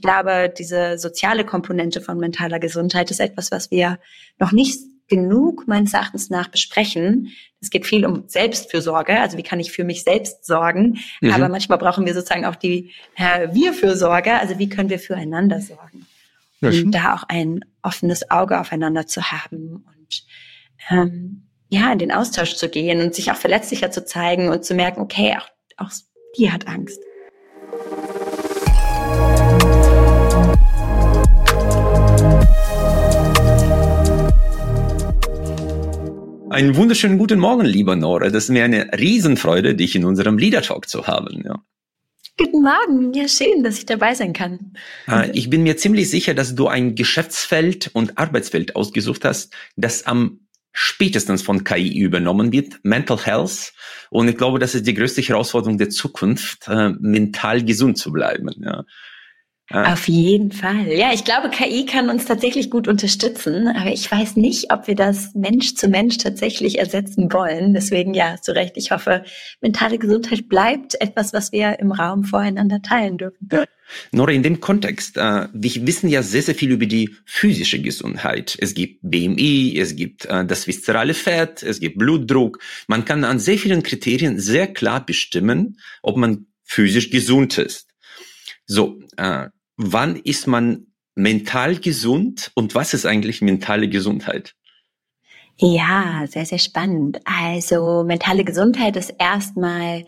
ich 0.00 0.02
glaube, 0.02 0.50
diese 0.56 0.96
soziale 0.96 1.44
Komponente 1.44 2.00
von 2.00 2.16
mentaler 2.16 2.58
Gesundheit 2.58 3.10
ist 3.10 3.20
etwas, 3.20 3.52
was 3.52 3.70
wir 3.70 3.98
noch 4.38 4.50
nicht 4.50 4.80
genug 5.08 5.68
meines 5.68 5.92
Erachtens 5.92 6.30
nach 6.30 6.48
besprechen. 6.48 7.32
Es 7.60 7.68
geht 7.68 7.84
viel 7.84 8.06
um 8.06 8.24
Selbstfürsorge, 8.26 9.20
also 9.20 9.36
wie 9.36 9.42
kann 9.42 9.60
ich 9.60 9.72
für 9.72 9.84
mich 9.84 10.02
selbst 10.02 10.46
sorgen, 10.46 11.00
mhm. 11.20 11.32
aber 11.32 11.50
manchmal 11.50 11.76
brauchen 11.76 12.06
wir 12.06 12.14
sozusagen 12.14 12.46
auch 12.46 12.56
die 12.56 12.92
äh, 13.16 13.48
Wir-Fürsorge, 13.52 14.32
also 14.32 14.58
wie 14.58 14.70
können 14.70 14.88
wir 14.88 14.98
füreinander 14.98 15.60
sorgen. 15.60 16.06
Ja, 16.62 16.70
und 16.70 16.92
da 16.92 17.14
auch 17.14 17.24
ein 17.28 17.62
offenes 17.82 18.30
Auge 18.30 18.58
aufeinander 18.58 19.06
zu 19.06 19.30
haben 19.30 19.84
und 19.86 20.24
ähm, 20.88 21.42
ja, 21.68 21.92
in 21.92 21.98
den 21.98 22.10
Austausch 22.12 22.54
zu 22.54 22.70
gehen 22.70 23.02
und 23.02 23.14
sich 23.14 23.30
auch 23.30 23.36
verletzlicher 23.36 23.90
zu 23.90 24.06
zeigen 24.06 24.48
und 24.48 24.64
zu 24.64 24.74
merken, 24.74 25.02
okay, 25.02 25.36
auch, 25.38 25.84
auch 25.84 25.90
die 26.38 26.50
hat 26.50 26.66
Angst. 26.68 27.00
Einen 36.50 36.74
wunderschönen 36.74 37.16
guten 37.16 37.38
Morgen, 37.38 37.64
lieber 37.64 37.94
Nora. 37.94 38.28
Das 38.28 38.44
ist 38.44 38.50
mir 38.50 38.64
eine 38.64 38.90
Riesenfreude, 38.92 39.76
dich 39.76 39.94
in 39.94 40.04
unserem 40.04 40.36
Leader 40.36 40.62
Talk 40.62 40.88
zu 40.88 41.06
haben. 41.06 41.44
Ja. 41.44 41.62
Guten 42.36 42.62
Morgen, 42.62 43.12
ja 43.14 43.28
schön, 43.28 43.62
dass 43.62 43.78
ich 43.78 43.86
dabei 43.86 44.16
sein 44.16 44.32
kann. 44.32 44.72
Äh, 45.06 45.30
ich 45.30 45.48
bin 45.48 45.62
mir 45.62 45.76
ziemlich 45.76 46.10
sicher, 46.10 46.34
dass 46.34 46.56
du 46.56 46.66
ein 46.66 46.96
Geschäftsfeld 46.96 47.90
und 47.92 48.18
Arbeitsfeld 48.18 48.74
ausgesucht 48.74 49.24
hast, 49.24 49.54
das 49.76 50.06
am 50.06 50.40
spätestens 50.72 51.42
von 51.42 51.62
KI 51.62 51.96
übernommen 51.96 52.50
wird, 52.50 52.80
Mental 52.82 53.24
Health. 53.24 53.72
Und 54.10 54.26
ich 54.26 54.36
glaube, 54.36 54.58
das 54.58 54.74
ist 54.74 54.88
die 54.88 54.94
größte 54.94 55.22
Herausforderung 55.22 55.78
der 55.78 55.90
Zukunft, 55.90 56.66
äh, 56.66 56.90
mental 56.98 57.64
gesund 57.64 57.96
zu 57.96 58.10
bleiben. 58.10 58.50
Ja. 58.60 58.84
Auf 59.72 60.08
jeden 60.08 60.50
Fall. 60.50 60.88
Ja, 60.88 61.12
ich 61.12 61.24
glaube, 61.24 61.48
KI 61.48 61.86
kann 61.86 62.10
uns 62.10 62.24
tatsächlich 62.24 62.70
gut 62.70 62.88
unterstützen, 62.88 63.68
aber 63.68 63.92
ich 63.92 64.10
weiß 64.10 64.34
nicht, 64.34 64.72
ob 64.72 64.88
wir 64.88 64.96
das 64.96 65.32
Mensch 65.34 65.76
zu 65.76 65.86
Mensch 65.86 66.18
tatsächlich 66.18 66.80
ersetzen 66.80 67.32
wollen. 67.32 67.72
Deswegen 67.72 68.12
ja, 68.12 68.36
zu 68.40 68.52
Recht. 68.52 68.76
Ich 68.76 68.90
hoffe, 68.90 69.22
mentale 69.60 69.98
Gesundheit 69.98 70.48
bleibt 70.48 71.00
etwas, 71.00 71.32
was 71.32 71.52
wir 71.52 71.78
im 71.78 71.92
Raum 71.92 72.24
voreinander 72.24 72.82
teilen 72.82 73.16
dürfen. 73.16 73.48
Ja. 73.52 73.64
Nora, 74.10 74.32
in 74.32 74.42
dem 74.42 74.60
Kontext, 74.60 75.16
äh, 75.16 75.46
wir 75.52 75.86
wissen 75.86 76.08
ja 76.08 76.22
sehr, 76.22 76.42
sehr 76.42 76.54
viel 76.56 76.72
über 76.72 76.86
die 76.86 77.16
physische 77.24 77.80
Gesundheit. 77.80 78.56
Es 78.60 78.74
gibt 78.74 78.98
BMI, 79.02 79.78
es 79.78 79.94
gibt 79.94 80.26
äh, 80.26 80.44
das 80.44 80.66
viszerale 80.66 81.14
Fett, 81.14 81.62
es 81.62 81.78
gibt 81.78 81.98
Blutdruck. 81.98 82.58
Man 82.88 83.04
kann 83.04 83.22
an 83.22 83.38
sehr 83.38 83.58
vielen 83.58 83.84
Kriterien 83.84 84.40
sehr 84.40 84.66
klar 84.66 85.04
bestimmen, 85.04 85.78
ob 86.02 86.16
man 86.16 86.46
physisch 86.64 87.10
gesund 87.10 87.58
ist. 87.58 87.88
So, 88.66 89.00
äh, 89.16 89.48
wann 89.80 90.16
ist 90.16 90.46
man 90.46 90.86
mental 91.14 91.76
gesund 91.76 92.52
und 92.54 92.74
was 92.74 92.94
ist 92.94 93.06
eigentlich 93.06 93.40
mentale 93.40 93.88
Gesundheit? 93.88 94.54
Ja, 95.56 96.24
sehr, 96.26 96.46
sehr 96.46 96.58
spannend. 96.58 97.20
Also 97.24 98.04
mentale 98.04 98.44
Gesundheit 98.44 98.96
ist 98.96 99.14
erstmal 99.18 100.06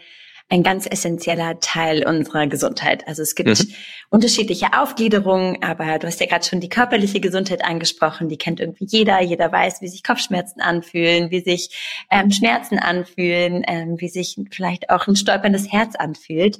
ein 0.48 0.62
ganz 0.62 0.86
essentieller 0.86 1.60
Teil 1.60 2.06
unserer 2.06 2.46
Gesundheit. 2.46 3.08
Also 3.08 3.22
es 3.22 3.34
gibt 3.34 3.48
mhm. 3.48 3.74
unterschiedliche 4.10 4.78
Aufgliederungen, 4.78 5.62
aber 5.62 5.98
du 5.98 6.06
hast 6.06 6.20
ja 6.20 6.26
gerade 6.26 6.44
schon 6.44 6.60
die 6.60 6.68
körperliche 6.68 7.20
Gesundheit 7.20 7.64
angesprochen, 7.64 8.28
die 8.28 8.36
kennt 8.36 8.60
irgendwie 8.60 8.84
jeder. 8.86 9.22
Jeder 9.22 9.50
weiß, 9.50 9.80
wie 9.80 9.88
sich 9.88 10.02
Kopfschmerzen 10.02 10.60
anfühlen, 10.60 11.30
wie 11.30 11.40
sich 11.40 12.04
ähm, 12.10 12.30
Schmerzen 12.30 12.78
anfühlen, 12.78 13.62
ähm, 13.66 13.96
wie 13.98 14.10
sich 14.10 14.36
vielleicht 14.50 14.90
auch 14.90 15.06
ein 15.06 15.16
stolperndes 15.16 15.72
Herz 15.72 15.96
anfühlt. 15.96 16.58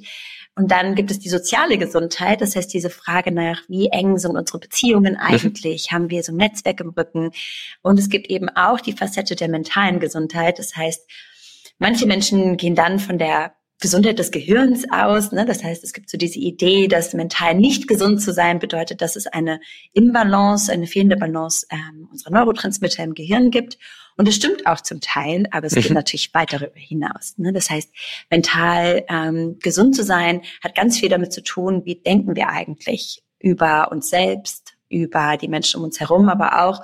Und 0.55 0.69
dann 0.69 0.93
gibt 0.93 1.09
es 1.09 1.19
die 1.19 1.29
soziale 1.29 1.79
Gesundheit, 1.79 2.41
das 2.41 2.55
heißt 2.55 2.71
diese 2.71 2.91
Frage 2.91 3.31
nach, 3.31 3.61
wie 3.67 3.87
eng 3.87 4.19
sind 4.19 4.37
unsere 4.37 4.59
Beziehungen 4.59 5.17
eigentlich, 5.17 5.91
haben 5.91 6.11
wir 6.11 6.21
so 6.21 6.31
ein 6.31 6.37
Netzwerk 6.37 6.79
im 6.79 6.89
Rücken. 6.89 7.31
Und 7.81 7.97
es 7.97 8.09
gibt 8.09 8.27
eben 8.27 8.49
auch 8.49 8.79
die 8.79 8.93
Facette 8.93 9.35
der 9.35 9.49
mentalen 9.49 9.99
Gesundheit, 9.99 10.59
das 10.59 10.75
heißt, 10.75 11.09
manche 11.79 12.05
Menschen 12.05 12.57
gehen 12.57 12.75
dann 12.75 12.99
von 12.99 13.17
der 13.17 13.55
Gesundheit 13.83 14.17
des 14.17 14.31
Gehirns 14.31 14.85
aus. 14.91 15.33
Ne? 15.33 15.45
Das 15.45 15.63
heißt, 15.63 15.83
es 15.83 15.91
gibt 15.91 16.09
so 16.09 16.17
diese 16.17 16.39
Idee, 16.39 16.87
dass 16.87 17.13
mental 17.13 17.55
nicht 17.55 17.87
gesund 17.87 18.21
zu 18.21 18.31
sein 18.31 18.59
bedeutet, 18.59 19.01
dass 19.01 19.17
es 19.17 19.27
eine 19.27 19.59
Imbalance, 19.91 20.71
eine 20.71 20.87
fehlende 20.87 21.17
Balance 21.17 21.67
ähm, 21.69 22.07
unserer 22.09 22.31
Neurotransmitter 22.31 23.03
im 23.03 23.13
Gehirn 23.13 23.51
gibt. 23.51 23.77
Und 24.17 24.27
es 24.27 24.35
stimmt 24.35 24.65
auch 24.67 24.81
zum 24.81 25.01
Teil, 25.01 25.47
aber 25.51 25.67
es 25.67 25.73
geht 25.73 25.89
mhm. 25.89 25.95
natürlich 25.95 26.33
weit 26.33 26.53
darüber 26.53 26.71
hinaus. 26.75 27.35
Ne? 27.37 27.53
Das 27.53 27.69
heißt, 27.69 27.89
mental 28.29 29.03
ähm, 29.09 29.57
gesund 29.59 29.95
zu 29.95 30.03
sein, 30.03 30.41
hat 30.63 30.75
ganz 30.75 30.99
viel 30.99 31.09
damit 31.09 31.33
zu 31.33 31.41
tun, 31.41 31.83
wie 31.85 31.95
denken 31.95 32.35
wir 32.35 32.49
eigentlich 32.49 33.23
über 33.39 33.91
uns 33.91 34.09
selbst, 34.09 34.73
über 34.89 35.37
die 35.37 35.47
Menschen 35.47 35.79
um 35.79 35.85
uns 35.85 35.99
herum, 35.99 36.29
aber 36.29 36.63
auch 36.65 36.83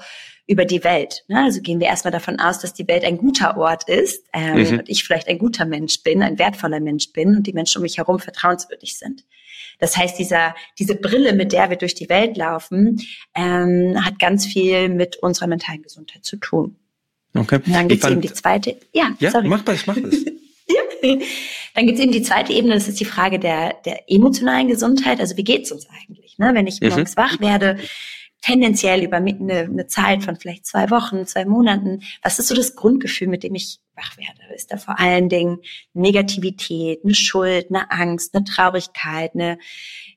über 0.49 0.65
die 0.65 0.83
Welt. 0.83 1.23
Ne? 1.27 1.43
Also 1.43 1.61
gehen 1.61 1.79
wir 1.79 1.87
erstmal 1.87 2.11
davon 2.11 2.39
aus, 2.39 2.59
dass 2.59 2.73
die 2.73 2.87
Welt 2.87 3.05
ein 3.05 3.17
guter 3.17 3.55
Ort 3.55 3.87
ist 3.87 4.25
ähm, 4.33 4.57
mhm. 4.57 4.79
und 4.79 4.89
ich 4.89 5.03
vielleicht 5.03 5.27
ein 5.27 5.37
guter 5.37 5.65
Mensch 5.65 6.01
bin, 6.01 6.23
ein 6.23 6.39
wertvoller 6.39 6.79
Mensch 6.79 7.13
bin 7.13 7.35
und 7.35 7.45
die 7.45 7.53
Menschen 7.53 7.77
um 7.77 7.83
mich 7.83 7.99
herum 7.99 8.19
vertrauenswürdig 8.19 8.97
sind. 8.97 9.25
Das 9.77 9.95
heißt, 9.95 10.17
dieser, 10.17 10.55
diese 10.79 10.95
Brille, 10.95 11.33
mit 11.33 11.53
der 11.53 11.69
wir 11.69 11.77
durch 11.77 11.93
die 11.93 12.09
Welt 12.09 12.35
laufen, 12.35 12.99
ähm, 13.35 14.03
hat 14.03 14.17
ganz 14.17 14.47
viel 14.47 14.89
mit 14.89 15.17
unserer 15.17 15.47
mentalen 15.47 15.83
Gesundheit 15.83 16.25
zu 16.25 16.37
tun. 16.37 16.77
Okay. 17.33 17.55
Und 17.65 17.73
dann 17.73 17.87
gibt 17.87 18.03
es 18.03 18.09
eben 18.09 18.21
die 18.21 18.33
zweite. 18.33 18.77
Ja, 18.93 19.11
ja 19.19 19.31
sorry. 19.31 19.47
mach 19.47 19.63
das, 19.63 19.85
mach 19.85 19.95
das. 19.95 20.13
ja. 20.67 20.81
Dann 21.75 21.85
gibt 21.85 21.97
es 21.97 22.03
eben 22.03 22.11
die 22.11 22.23
zweite 22.23 22.53
Ebene, 22.53 22.73
das 22.73 22.87
ist 22.87 22.99
die 22.99 23.05
Frage 23.05 23.39
der, 23.39 23.75
der 23.85 24.09
emotionalen 24.11 24.67
Gesundheit. 24.67 25.19
Also 25.19 25.37
wie 25.37 25.43
geht's 25.43 25.71
uns 25.71 25.87
eigentlich? 25.89 26.37
Ne? 26.37 26.51
Wenn 26.53 26.67
ich 26.67 26.81
mhm. 26.81 26.89
morgens 26.89 27.15
wach 27.15 27.39
werde, 27.39 27.77
tendenziell 28.41 29.03
über 29.03 29.17
eine, 29.17 29.59
eine 29.59 29.87
Zeit 29.87 30.23
von 30.23 30.37
vielleicht 30.37 30.65
zwei 30.65 30.89
Wochen, 30.89 31.25
zwei 31.25 31.45
Monaten, 31.45 32.01
was 32.23 32.39
ist 32.39 32.47
so 32.47 32.55
das 32.55 32.75
Grundgefühl, 32.75 33.27
mit 33.27 33.43
dem 33.43 33.55
ich 33.55 33.79
wach 33.95 34.17
werde? 34.17 34.53
Ist 34.55 34.71
da 34.71 34.77
vor 34.77 34.99
allen 34.99 35.29
Dingen 35.29 35.59
Negativität, 35.93 37.01
eine 37.03 37.15
Schuld, 37.15 37.67
eine 37.69 37.91
Angst, 37.91 38.33
eine 38.33 38.45
Traurigkeit, 38.45 39.31
eine 39.35 39.59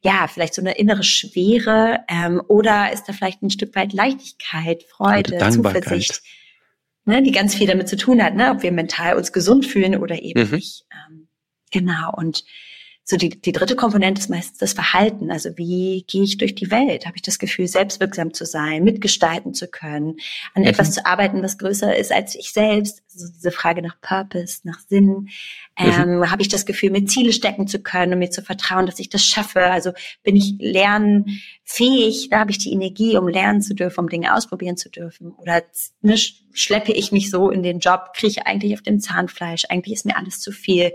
ja, 0.02 0.26
vielleicht 0.26 0.54
so 0.54 0.62
eine 0.62 0.76
innere 0.76 1.04
Schwere 1.04 2.00
ähm, 2.08 2.42
oder 2.48 2.92
ist 2.92 3.04
da 3.04 3.12
vielleicht 3.12 3.42
ein 3.42 3.50
Stück 3.50 3.74
weit 3.76 3.92
Leichtigkeit, 3.92 4.82
Freude, 4.82 5.38
Zuversicht? 5.50 6.22
Ne, 7.04 7.22
die 7.22 7.32
ganz 7.32 7.54
viel 7.54 7.66
damit 7.66 7.88
zu 7.88 7.96
tun 7.96 8.22
hat, 8.22 8.34
ne, 8.34 8.50
ob 8.50 8.62
wir 8.62 8.72
mental 8.72 9.16
uns 9.16 9.32
gesund 9.32 9.66
fühlen 9.66 9.96
oder 9.96 10.20
eben 10.22 10.44
mhm. 10.44 10.56
nicht. 10.56 10.84
Ähm, 10.92 11.28
genau. 11.70 12.12
Und 12.14 12.44
so 13.04 13.16
die, 13.16 13.30
die 13.30 13.50
dritte 13.50 13.74
Komponente 13.74 14.20
ist 14.20 14.30
meistens 14.30 14.58
das 14.58 14.74
Verhalten. 14.74 15.32
Also 15.32 15.50
wie 15.56 16.04
gehe 16.06 16.22
ich 16.22 16.38
durch 16.38 16.54
die 16.54 16.70
Welt? 16.70 17.04
Habe 17.04 17.16
ich 17.16 17.22
das 17.22 17.40
Gefühl, 17.40 17.66
selbstwirksam 17.66 18.32
zu 18.32 18.46
sein, 18.46 18.84
mitgestalten 18.84 19.54
zu 19.54 19.66
können, 19.66 20.16
an 20.54 20.62
mhm. 20.62 20.68
etwas 20.68 20.92
zu 20.92 21.04
arbeiten, 21.04 21.42
was 21.42 21.58
größer 21.58 21.96
ist 21.96 22.12
als 22.12 22.36
ich 22.36 22.52
selbst? 22.52 23.02
Also 23.12 23.26
diese 23.34 23.50
Frage 23.50 23.82
nach 23.82 24.00
Purpose, 24.00 24.60
nach 24.62 24.78
Sinn. 24.88 25.28
Ähm, 25.76 26.18
mhm. 26.18 26.30
Habe 26.30 26.42
ich 26.42 26.48
das 26.48 26.64
Gefühl, 26.64 26.90
mir 26.90 27.04
Ziele 27.06 27.32
stecken 27.32 27.66
zu 27.66 27.80
können 27.80 28.12
und 28.12 28.18
mir 28.20 28.30
zu 28.30 28.42
vertrauen, 28.42 28.86
dass 28.86 29.00
ich 29.00 29.08
das 29.08 29.26
schaffe? 29.26 29.64
Also 29.64 29.92
bin 30.22 30.36
ich 30.36 30.54
lernfähig? 30.58 32.28
Da 32.30 32.38
habe 32.38 32.52
ich 32.52 32.58
die 32.58 32.72
Energie, 32.72 33.16
um 33.16 33.26
lernen 33.26 33.62
zu 33.62 33.74
dürfen, 33.74 34.00
um 34.00 34.08
Dinge 34.08 34.32
ausprobieren 34.32 34.76
zu 34.76 34.90
dürfen? 34.90 35.32
Oder 35.32 35.62
ne, 36.02 36.16
schleppe 36.52 36.92
ich 36.92 37.10
mich 37.10 37.30
so 37.30 37.50
in 37.50 37.64
den 37.64 37.80
Job, 37.80 38.12
krieche 38.14 38.46
eigentlich 38.46 38.74
auf 38.74 38.82
dem 38.82 39.00
Zahnfleisch? 39.00 39.64
Eigentlich 39.68 39.94
ist 39.94 40.06
mir 40.06 40.16
alles 40.16 40.38
zu 40.38 40.52
viel. 40.52 40.92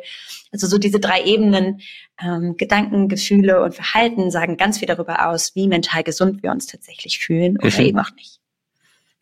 Also 0.52 0.68
so 0.68 0.78
diese 0.78 1.00
drei 1.00 1.24
Ebenen, 1.24 1.82
ähm, 2.22 2.56
Gedanken, 2.58 3.10
Gefühle 3.10 3.64
und 3.64 3.76
Verhalten 3.76 4.32
sagen 4.32 4.58
ganz 4.58 4.80
viel 4.80 4.88
darüber 4.88 5.28
aus, 5.30 5.56
wie 5.56 5.68
mental 5.68 6.04
gesund 6.04 6.44
wir 6.44 6.52
uns 6.52 6.68
tatsächlich 6.68 7.20
fühlen 7.20 7.58
oder 7.58 7.80
eben 7.80 8.00
auch 8.00 8.12
nicht. 8.16 8.40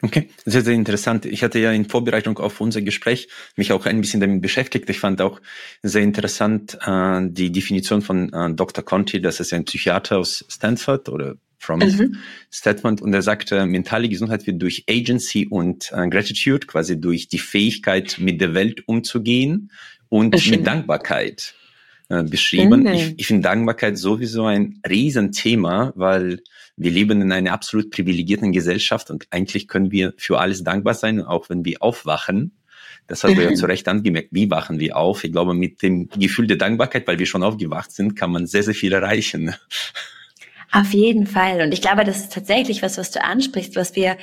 Okay, 0.01 0.29
sehr, 0.45 0.61
sehr 0.61 0.73
interessant. 0.73 1.25
Ich 1.25 1.41
hatte 1.41 1.57
ja 1.57 1.71
in 1.71 1.85
Vorbereitung 1.85 2.37
auf 2.37 2.59
unser 2.59 2.81
Gespräch 2.81 3.29
mich 3.55 3.71
auch 3.71 3.85
ein 3.85 4.01
bisschen 4.01 4.19
damit 4.19 4.41
beschäftigt. 4.41 4.89
Ich 4.89 4.99
fand 4.99 5.21
auch 5.21 5.41
sehr 5.81 6.03
interessant 6.03 6.77
äh, 6.85 7.21
die 7.23 7.51
Definition 7.51 8.01
von 8.01 8.31
äh, 8.31 8.53
Dr. 8.53 8.83
Conti, 8.83 9.21
das 9.21 9.39
ist 9.39 9.53
ein 9.53 9.65
Psychiater 9.65 10.17
aus 10.19 10.45
Stanford 10.49 11.09
oder 11.09 11.35
from 11.57 11.79
mhm. 11.79 12.17
Statement 12.53 13.01
und 13.01 13.13
er 13.13 13.21
sagte, 13.21 13.65
mentale 13.65 14.07
Gesundheit 14.07 14.45
wird 14.45 14.61
durch 14.61 14.85
Agency 14.89 15.47
und 15.49 15.91
äh, 15.91 16.07
Gratitude, 16.09 16.67
quasi 16.67 16.99
durch 16.99 17.27
die 17.27 17.39
Fähigkeit, 17.39 18.17
mit 18.19 18.39
der 18.39 18.53
Welt 18.53 18.87
umzugehen 18.87 19.71
und 20.09 20.49
mit 20.49 20.65
Dankbarkeit 20.65 21.55
äh, 22.09 22.23
beschrieben. 22.23 22.81
Mhm. 22.81 22.87
Ich, 22.87 23.13
ich 23.17 23.27
finde 23.27 23.43
Dankbarkeit 23.43 23.97
sowieso 23.97 24.45
ein 24.45 24.81
Riesenthema, 24.87 25.93
weil 25.95 26.41
wir 26.77 26.91
leben 26.91 27.21
in 27.21 27.31
einer 27.31 27.53
absolut 27.53 27.91
privilegierten 27.91 28.51
Gesellschaft 28.51 29.09
und 29.09 29.27
eigentlich 29.31 29.67
können 29.67 29.91
wir 29.91 30.13
für 30.17 30.39
alles 30.39 30.63
dankbar 30.63 30.93
sein, 30.93 31.21
auch 31.21 31.49
wenn 31.49 31.63
wir 31.65 31.81
aufwachen. 31.81 32.57
Das 33.07 33.23
hat 33.23 33.35
mhm. 33.35 33.41
ja 33.41 33.53
zu 33.53 33.65
Recht 33.65 33.87
angemerkt. 33.87 34.29
Wie 34.31 34.49
wachen 34.49 34.79
wir 34.79 34.97
auf? 34.97 35.23
Ich 35.23 35.31
glaube, 35.31 35.53
mit 35.53 35.81
dem 35.81 36.09
Gefühl 36.09 36.47
der 36.47 36.57
Dankbarkeit, 36.57 37.07
weil 37.07 37.19
wir 37.19 37.25
schon 37.25 37.43
aufgewacht 37.43 37.91
sind, 37.91 38.15
kann 38.15 38.31
man 38.31 38.47
sehr, 38.47 38.63
sehr 38.63 38.73
viel 38.73 38.93
erreichen. 38.93 39.55
Auf 40.71 40.91
jeden 40.91 41.27
Fall. 41.27 41.61
Und 41.61 41.71
ich 41.71 41.81
glaube, 41.81 42.03
das 42.03 42.17
ist 42.17 42.33
tatsächlich 42.33 42.81
was, 42.81 42.97
was 42.97 43.11
du 43.11 43.23
ansprichst, 43.23 43.75
was 43.75 43.95
wir 43.95 44.17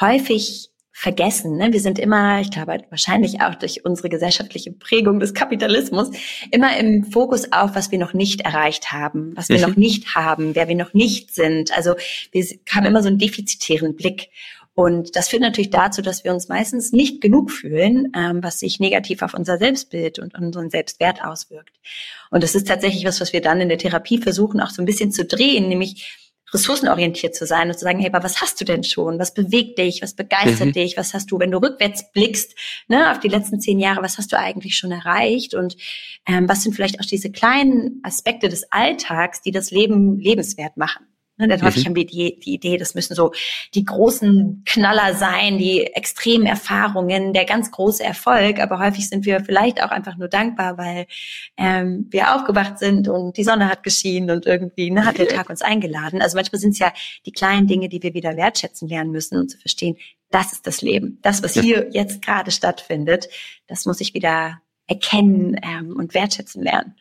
häufig 0.00 0.71
vergessen. 0.92 1.56
Ne? 1.56 1.72
Wir 1.72 1.80
sind 1.80 1.98
immer, 1.98 2.40
ich 2.40 2.50
glaube 2.50 2.84
wahrscheinlich 2.90 3.40
auch 3.40 3.54
durch 3.54 3.84
unsere 3.84 4.08
gesellschaftliche 4.08 4.72
Prägung 4.72 5.18
des 5.20 5.34
Kapitalismus, 5.34 6.10
immer 6.50 6.76
im 6.76 7.04
Fokus 7.04 7.50
auf, 7.52 7.74
was 7.74 7.90
wir 7.90 7.98
noch 7.98 8.12
nicht 8.12 8.42
erreicht 8.42 8.92
haben, 8.92 9.32
was 9.34 9.48
wir 9.48 9.56
mhm. 9.56 9.62
noch 9.62 9.76
nicht 9.76 10.14
haben, 10.14 10.54
wer 10.54 10.68
wir 10.68 10.76
noch 10.76 10.92
nicht 10.94 11.34
sind. 11.34 11.76
Also 11.76 11.94
wir 12.30 12.44
haben 12.70 12.86
immer 12.86 13.02
so 13.02 13.08
einen 13.08 13.18
defizitären 13.18 13.96
Blick. 13.96 14.28
Und 14.74 15.16
das 15.16 15.28
führt 15.28 15.42
natürlich 15.42 15.70
dazu, 15.70 16.00
dass 16.00 16.24
wir 16.24 16.32
uns 16.32 16.48
meistens 16.48 16.92
nicht 16.92 17.20
genug 17.20 17.50
fühlen, 17.50 18.10
ähm, 18.16 18.42
was 18.42 18.58
sich 18.58 18.80
negativ 18.80 19.20
auf 19.20 19.34
unser 19.34 19.58
Selbstbild 19.58 20.18
und 20.18 20.34
unseren 20.34 20.70
Selbstwert 20.70 21.22
auswirkt. 21.22 21.76
Und 22.30 22.42
das 22.42 22.54
ist 22.54 22.68
tatsächlich 22.68 23.04
was, 23.04 23.20
was 23.20 23.34
wir 23.34 23.42
dann 23.42 23.60
in 23.60 23.68
der 23.68 23.76
Therapie 23.76 24.16
versuchen, 24.16 24.60
auch 24.60 24.70
so 24.70 24.80
ein 24.80 24.86
bisschen 24.86 25.12
zu 25.12 25.26
drehen, 25.26 25.68
nämlich 25.68 26.21
ressourcenorientiert 26.52 27.34
zu 27.34 27.46
sein 27.46 27.68
und 27.68 27.74
zu 27.74 27.84
sagen, 27.84 27.98
hey, 27.98 28.10
aber 28.12 28.24
was 28.24 28.40
hast 28.40 28.60
du 28.60 28.64
denn 28.64 28.84
schon? 28.84 29.18
Was 29.18 29.34
bewegt 29.34 29.78
dich? 29.78 30.02
Was 30.02 30.14
begeistert 30.14 30.68
mhm. 30.68 30.72
dich? 30.72 30.96
Was 30.96 31.14
hast 31.14 31.30
du, 31.30 31.38
wenn 31.38 31.50
du 31.50 31.58
rückwärts 31.58 32.10
blickst, 32.12 32.54
ne, 32.88 33.10
auf 33.10 33.20
die 33.20 33.28
letzten 33.28 33.60
zehn 33.60 33.78
Jahre, 33.78 34.02
was 34.02 34.18
hast 34.18 34.32
du 34.32 34.38
eigentlich 34.38 34.76
schon 34.76 34.92
erreicht? 34.92 35.54
Und 35.54 35.76
ähm, 36.26 36.48
was 36.48 36.62
sind 36.62 36.74
vielleicht 36.74 37.00
auch 37.00 37.06
diese 37.06 37.30
kleinen 37.30 38.00
Aspekte 38.02 38.48
des 38.48 38.70
Alltags, 38.70 39.42
die 39.42 39.50
das 39.50 39.70
Leben 39.70 40.18
lebenswert 40.18 40.76
machen? 40.76 41.06
Ne, 41.42 41.48
denn 41.48 41.62
häufig 41.62 41.82
mhm. 41.82 41.88
haben 41.88 41.96
wir 41.96 42.06
die, 42.06 42.38
die 42.38 42.54
Idee, 42.54 42.76
das 42.76 42.94
müssen 42.94 43.16
so 43.16 43.32
die 43.74 43.84
großen 43.84 44.62
Knaller 44.64 45.16
sein, 45.16 45.58
die 45.58 45.82
extremen 45.82 46.46
Erfahrungen, 46.46 47.32
der 47.32 47.44
ganz 47.46 47.72
große 47.72 48.04
Erfolg. 48.04 48.60
Aber 48.60 48.78
häufig 48.78 49.08
sind 49.08 49.26
wir 49.26 49.40
vielleicht 49.44 49.82
auch 49.82 49.90
einfach 49.90 50.16
nur 50.16 50.28
dankbar, 50.28 50.78
weil 50.78 51.06
ähm, 51.56 52.06
wir 52.10 52.36
aufgewacht 52.36 52.78
sind 52.78 53.08
und 53.08 53.36
die 53.36 53.42
Sonne 53.42 53.68
hat 53.68 53.82
geschienen 53.82 54.30
und 54.30 54.46
irgendwie 54.46 54.92
ne, 54.92 55.04
hat 55.04 55.18
der 55.18 55.26
Tag 55.36 55.50
uns 55.50 55.62
eingeladen. 55.62 56.22
Also 56.22 56.36
manchmal 56.36 56.60
sind 56.60 56.74
es 56.74 56.78
ja 56.78 56.92
die 57.26 57.32
kleinen 57.32 57.66
Dinge, 57.66 57.88
die 57.88 58.04
wir 58.04 58.14
wieder 58.14 58.36
wertschätzen 58.36 58.86
lernen 58.86 59.10
müssen 59.10 59.36
und 59.36 59.50
zu 59.50 59.58
verstehen, 59.58 59.96
das 60.30 60.52
ist 60.52 60.64
das 60.68 60.80
Leben. 60.80 61.18
Das, 61.22 61.42
was 61.42 61.54
hier 61.54 61.88
jetzt 61.90 62.22
gerade 62.22 62.52
stattfindet, 62.52 63.28
das 63.66 63.84
muss 63.84 64.00
ich 64.00 64.14
wieder 64.14 64.62
erkennen 64.86 65.58
ähm, 65.60 65.96
und 65.96 66.14
wertschätzen 66.14 66.62
lernen. 66.62 66.94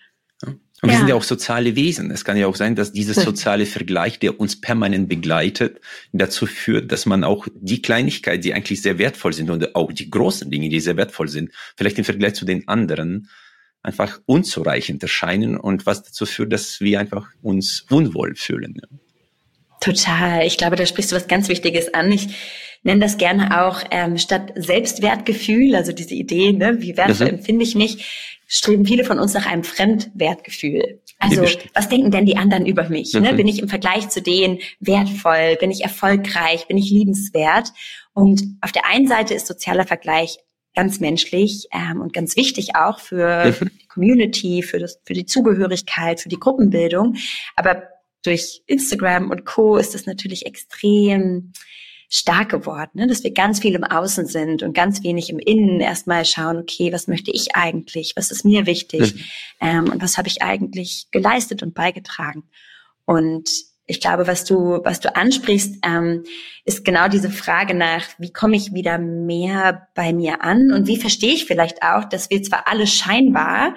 Und 0.82 0.90
ja. 0.90 0.94
wir 0.94 0.98
sind 1.00 1.10
ja 1.10 1.16
auch 1.16 1.24
soziale 1.24 1.76
Wesen. 1.76 2.10
Es 2.10 2.26
kann 2.26 2.38
ja 2.38 2.48
auch 2.48 2.56
sein, 2.56 2.76
dass 2.76 2.92
dieses 2.92 3.18
soziale 3.24 3.68
Vergleich, 3.68 4.18
der 4.18 4.40
uns 4.40 4.60
permanent 4.60 5.08
begleitet, 5.08 5.80
dazu 6.12 6.48
führt, 6.48 6.92
dass 6.92 7.06
man 7.06 7.24
auch 7.24 7.48
die 7.54 7.84
Kleinigkeit, 7.84 8.44
die 8.44 8.54
eigentlich 8.54 8.82
sehr 8.82 8.98
wertvoll 8.98 9.34
sind 9.34 9.52
und 9.52 9.76
auch 9.76 9.92
die 9.92 10.10
großen 10.10 10.50
Dinge, 10.50 10.70
die 10.70 10.80
sehr 10.80 10.98
wertvoll 10.98 11.28
sind, 11.28 11.52
vielleicht 11.78 12.00
im 12.00 12.04
Vergleich 12.06 12.34
zu 12.34 12.46
den 12.46 12.68
anderen 12.68 13.30
einfach 13.84 14.20
unzureichend 14.26 15.04
erscheinen 15.04 15.58
und 15.58 15.86
was 15.86 16.04
dazu 16.04 16.26
führt, 16.26 16.52
dass 16.52 16.82
wir 16.82 17.00
einfach 17.00 17.28
uns 17.42 17.86
unwohl 17.90 18.36
fühlen. 18.36 18.82
Total. 19.82 20.46
Ich 20.46 20.58
glaube, 20.58 20.78
da 20.78 20.86
sprichst 20.86 21.12
du 21.12 21.18
was 21.18 21.28
ganz 21.28 21.50
Wichtiges 21.50 21.94
an. 21.94 22.12
Ich 22.12 22.30
nenne 22.84 23.02
das 23.02 23.18
gerne 23.18 23.66
auch 23.66 23.82
ähm, 23.92 24.18
statt 24.18 24.54
Selbstwertgefühl, 24.56 25.76
also 25.76 25.92
diese 25.92 26.16
Idee, 26.16 26.54
ne, 26.54 26.82
wie 26.82 26.96
wertvoll 26.96 27.28
mhm. 27.28 27.34
empfinde 27.40 27.64
ich 27.64 27.76
mich, 27.76 28.40
streben 28.48 28.86
viele 28.86 29.04
von 29.04 29.20
uns 29.20 29.34
nach 29.34 29.46
einem 29.46 29.64
Fremdwertgefühl. 29.64 31.02
Also 31.20 31.46
was 31.74 31.90
denken 31.90 32.12
denn 32.12 32.26
die 32.26 32.38
anderen 32.38 32.66
über 32.66 32.90
mich? 32.90 33.14
Ne? 33.14 33.34
Mhm. 33.34 33.38
Bin 33.38 33.48
ich 33.48 33.60
im 33.60 33.70
Vergleich 33.70 34.10
zu 34.10 34.22
denen 34.22 34.60
wertvoll? 34.80 35.58
Bin 35.60 35.70
ich 35.70 35.84
erfolgreich? 35.84 36.68
Bin 36.68 36.78
ich 36.78 36.90
liebenswert? 36.90 37.72
Und 38.14 38.58
auf 38.62 38.72
der 38.72 38.88
einen 38.88 39.08
Seite 39.08 39.34
ist 39.34 39.48
sozialer 39.48 39.86
Vergleich 39.86 40.38
ganz 40.76 41.00
menschlich 41.00 41.68
ähm, 41.74 42.02
und 42.02 42.14
ganz 42.14 42.36
wichtig 42.36 42.76
auch 42.76 43.00
für 43.00 43.46
mhm. 43.46 43.72
die 43.82 43.88
Community, 43.88 44.64
für, 44.64 44.80
das, 44.80 45.00
für 45.04 45.14
die 45.14 45.26
Zugehörigkeit, 45.26 46.20
für 46.20 46.30
die 46.30 46.40
Gruppenbildung. 46.40 47.16
Aber 47.56 47.84
durch 48.24 48.62
Instagram 48.68 49.30
und 49.30 49.46
Co. 49.46 49.78
ist 49.78 49.94
das 49.94 50.06
natürlich 50.06 50.46
extrem 50.46 51.54
stark 52.14 52.50
geworden, 52.50 52.92
ne? 52.96 53.08
dass 53.08 53.24
wir 53.24 53.32
ganz 53.32 53.62
viel 53.62 53.74
im 53.74 53.86
Außen 53.86 54.26
sind 54.26 54.64
und 54.64 54.74
ganz 54.74 55.02
wenig 55.02 55.30
im 55.30 55.40
Innen 55.40 55.80
erstmal 55.80 56.26
schauen, 56.26 56.58
okay, 56.58 56.92
was 56.92 57.08
möchte 57.08 57.32
ich 57.32 57.56
eigentlich, 57.56 58.14
was 58.18 58.32
ist 58.32 58.44
mir 58.44 58.66
wichtig 58.66 59.16
mhm. 59.16 59.22
ähm, 59.62 59.90
und 59.90 60.02
was 60.02 60.18
habe 60.18 60.28
ich 60.28 60.42
eigentlich 60.42 61.08
geleistet 61.12 61.64
und 61.64 61.74
beigetragen. 61.74 62.44
Und 63.06 63.50
ich 63.86 64.02
glaube, 64.02 64.28
was 64.28 64.44
du, 64.44 64.82
was 64.84 65.00
du 65.00 65.16
ansprichst, 65.16 65.78
ähm, 65.86 66.24
ist 66.66 66.84
genau 66.84 67.08
diese 67.08 67.30
Frage 67.30 67.74
nach, 67.74 68.04
wie 68.18 68.34
komme 68.34 68.58
ich 68.58 68.74
wieder 68.74 68.98
mehr 68.98 69.88
bei 69.96 70.12
mir 70.12 70.44
an 70.44 70.74
und 70.74 70.88
wie 70.88 70.98
verstehe 70.98 71.34
ich 71.34 71.46
vielleicht 71.46 71.82
auch, 71.82 72.04
dass 72.04 72.30
wir 72.30 72.44
zwar 72.44 72.68
alle 72.68 72.88
scheinbar 72.88 73.74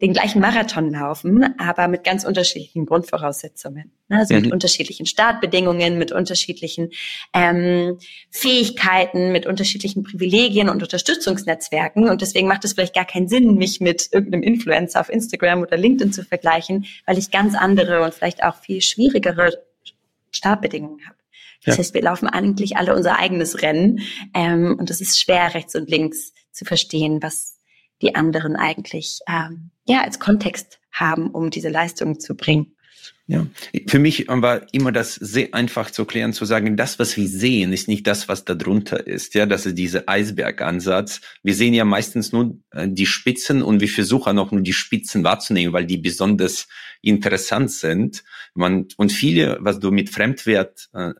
den 0.00 0.12
gleichen 0.12 0.40
Marathon 0.40 0.92
laufen, 0.92 1.58
aber 1.58 1.88
mit 1.88 2.04
ganz 2.04 2.24
unterschiedlichen 2.24 2.86
Grundvoraussetzungen. 2.86 3.90
Ne? 4.08 4.18
Also 4.18 4.34
mhm. 4.34 4.42
mit 4.42 4.52
unterschiedlichen 4.52 5.06
Startbedingungen, 5.06 5.98
mit 5.98 6.12
unterschiedlichen 6.12 6.90
ähm, 7.34 7.98
Fähigkeiten, 8.30 9.32
mit 9.32 9.46
unterschiedlichen 9.46 10.04
Privilegien 10.04 10.68
und 10.68 10.82
Unterstützungsnetzwerken. 10.82 12.08
Und 12.08 12.22
deswegen 12.22 12.46
macht 12.46 12.64
es 12.64 12.74
vielleicht 12.74 12.94
gar 12.94 13.06
keinen 13.06 13.28
Sinn, 13.28 13.54
mich 13.54 13.80
mit 13.80 14.08
irgendeinem 14.12 14.44
Influencer 14.44 15.00
auf 15.00 15.08
Instagram 15.08 15.62
oder 15.62 15.76
LinkedIn 15.76 16.12
zu 16.12 16.24
vergleichen, 16.24 16.86
weil 17.04 17.18
ich 17.18 17.32
ganz 17.32 17.56
andere 17.56 18.02
und 18.04 18.14
vielleicht 18.14 18.44
auch 18.44 18.54
viel 18.56 18.80
schwierigere 18.82 19.64
Startbedingungen 20.30 21.04
habe. 21.06 21.18
Das 21.64 21.74
ja. 21.74 21.78
heißt, 21.80 21.94
wir 21.94 22.02
laufen 22.02 22.28
eigentlich 22.28 22.76
alle 22.76 22.94
unser 22.94 23.18
eigenes 23.18 23.62
Rennen. 23.62 24.00
Ähm, 24.32 24.76
und 24.78 24.90
es 24.90 25.00
ist 25.00 25.20
schwer, 25.20 25.54
rechts 25.54 25.74
und 25.74 25.90
links 25.90 26.32
zu 26.52 26.64
verstehen, 26.64 27.20
was 27.20 27.57
die 28.02 28.14
anderen 28.14 28.56
eigentlich 28.56 29.20
ähm, 29.28 29.70
ja 29.84 30.02
als 30.02 30.18
Kontext 30.18 30.78
haben, 30.92 31.30
um 31.30 31.50
diese 31.50 31.68
Leistungen 31.68 32.20
zu 32.20 32.36
bringen. 32.36 32.74
Ja, 33.26 33.46
für 33.86 33.98
mich 33.98 34.26
war 34.26 34.62
immer 34.72 34.90
das 34.90 35.14
sehr 35.14 35.52
einfach 35.52 35.90
zu 35.90 36.06
klären, 36.06 36.32
zu 36.32 36.46
sagen, 36.46 36.78
das, 36.78 36.98
was 36.98 37.14
wir 37.18 37.28
sehen, 37.28 37.74
ist 37.74 37.86
nicht 37.86 38.06
das, 38.06 38.26
was 38.26 38.46
da 38.46 38.54
drunter 38.54 39.06
ist. 39.06 39.34
Ja, 39.34 39.44
das 39.44 39.66
ist 39.66 39.76
dieser 39.76 40.04
Eisbergansatz. 40.08 41.20
Wir 41.42 41.54
sehen 41.54 41.74
ja 41.74 41.84
meistens 41.84 42.32
nur 42.32 42.56
äh, 42.70 42.88
die 42.88 43.04
Spitzen 43.04 43.62
und 43.62 43.80
wir 43.80 43.88
versuchen 43.88 44.38
auch 44.38 44.50
nur 44.50 44.62
die 44.62 44.72
Spitzen 44.72 45.24
wahrzunehmen, 45.24 45.74
weil 45.74 45.84
die 45.84 45.98
besonders 45.98 46.68
interessant 47.02 47.70
sind. 47.70 48.24
Man, 48.54 48.88
und 48.96 49.12
viele, 49.12 49.58
was 49.60 49.78
du 49.78 49.90
mit 49.90 50.08
Fremdwert 50.08 50.88
äh, 50.94 51.12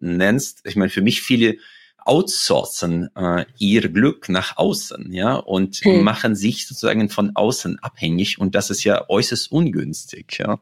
nennst, 0.00 0.62
ich 0.64 0.74
meine, 0.74 0.90
für 0.90 1.02
mich 1.02 1.22
viele 1.22 1.58
outsourcen 2.06 3.14
äh, 3.16 3.44
ihr 3.58 3.88
Glück 3.88 4.28
nach 4.28 4.56
außen, 4.56 5.12
ja, 5.12 5.34
und 5.34 5.76
hm. 5.76 6.02
machen 6.02 6.34
sich 6.34 6.66
sozusagen 6.66 7.08
von 7.08 7.34
außen 7.34 7.78
abhängig 7.80 8.38
und 8.38 8.54
das 8.54 8.70
ist 8.70 8.84
ja 8.84 9.08
äußerst 9.08 9.50
ungünstig, 9.52 10.38
ja. 10.38 10.60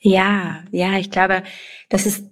Ja, 0.00 0.62
ja, 0.70 0.98
ich 0.98 1.10
glaube, 1.10 1.44
das 1.88 2.04
ist 2.04 2.24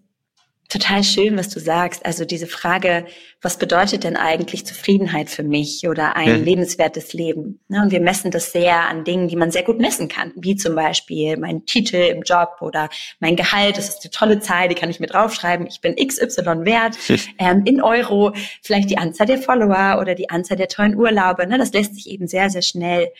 total 0.73 1.05
schön, 1.05 1.37
was 1.37 1.51
du 1.51 1.61
sagst. 1.61 2.05
Also 2.07 2.25
diese 2.25 2.47
Frage, 2.47 3.05
was 3.43 3.59
bedeutet 3.59 4.05
denn 4.05 4.17
eigentlich 4.17 4.65
Zufriedenheit 4.65 5.29
für 5.29 5.43
mich 5.43 5.87
oder 5.87 6.17
ein 6.17 6.41
mhm. 6.41 6.45
lebenswertes 6.45 7.13
Leben? 7.13 7.61
Ne, 7.69 7.83
und 7.83 7.91
wir 7.91 8.01
messen 8.01 8.31
das 8.31 8.53
sehr 8.53 8.89
an 8.89 9.05
Dingen, 9.05 9.29
die 9.29 9.37
man 9.37 9.51
sehr 9.51 9.65
gut 9.65 9.79
messen 9.79 10.09
kann, 10.09 10.33
wie 10.35 10.57
zum 10.57 10.75
Beispiel 10.75 11.37
mein 11.37 11.67
Titel 11.67 11.97
im 11.97 12.23
Job 12.23 12.57
oder 12.61 12.89
mein 13.21 13.37
Gehalt. 13.37 13.77
Das 13.77 13.89
ist 13.89 14.03
eine 14.03 14.11
tolle 14.11 14.41
Zahl, 14.41 14.69
die 14.69 14.75
kann 14.75 14.89
ich 14.89 14.99
mir 14.99 15.09
draufschreiben. 15.09 15.67
Ich 15.67 15.83
bin 15.83 15.95
XY 15.95 16.65
wert 16.65 16.97
ähm, 17.39 17.63
in 17.67 17.83
Euro. 17.83 18.33
Vielleicht 18.63 18.89
die 18.89 18.99
Anzahl 18.99 19.27
der 19.27 19.39
Follower 19.39 19.99
oder 20.01 20.15
die 20.15 20.31
Anzahl 20.31 20.57
der 20.57 20.69
tollen 20.69 20.97
Urlaube. 20.97 21.47
Ne, 21.47 21.59
das 21.59 21.73
lässt 21.73 21.95
sich 21.95 22.09
eben 22.09 22.27
sehr, 22.27 22.49
sehr 22.49 22.63
schnell 22.63 23.13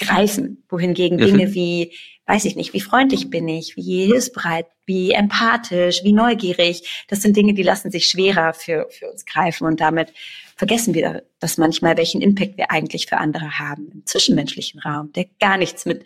greifen. 0.00 0.64
Wohingegen 0.68 1.18
Dinge 1.18 1.54
wie 1.54 1.92
weiß 2.28 2.44
ich 2.44 2.56
nicht, 2.56 2.74
wie 2.74 2.80
freundlich 2.80 3.30
bin 3.30 3.48
ich, 3.48 3.76
wie 3.76 4.06
hilfsbereit, 4.06 4.66
wie 4.84 5.12
empathisch, 5.12 6.04
wie 6.04 6.12
neugierig. 6.12 7.06
Das 7.08 7.22
sind 7.22 7.36
Dinge, 7.36 7.54
die 7.54 7.62
lassen 7.62 7.90
sich 7.90 8.06
schwerer 8.06 8.52
für, 8.52 8.86
für 8.90 9.10
uns 9.10 9.24
greifen 9.24 9.66
und 9.66 9.80
damit 9.80 10.12
vergessen 10.54 10.92
wir 10.92 11.22
das 11.40 11.56
manchmal, 11.56 11.96
welchen 11.96 12.20
Impact 12.20 12.58
wir 12.58 12.70
eigentlich 12.70 13.06
für 13.06 13.16
andere 13.16 13.58
haben 13.58 13.88
im 13.92 14.04
zwischenmenschlichen 14.04 14.78
Raum, 14.80 15.10
der 15.12 15.26
gar 15.40 15.56
nichts 15.56 15.86
mit 15.86 16.04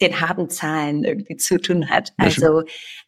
den 0.00 0.20
harten 0.20 0.48
Zahlen 0.48 1.04
irgendwie 1.04 1.36
zu 1.36 1.60
tun 1.60 1.90
hat. 1.90 2.12
Also 2.16 2.62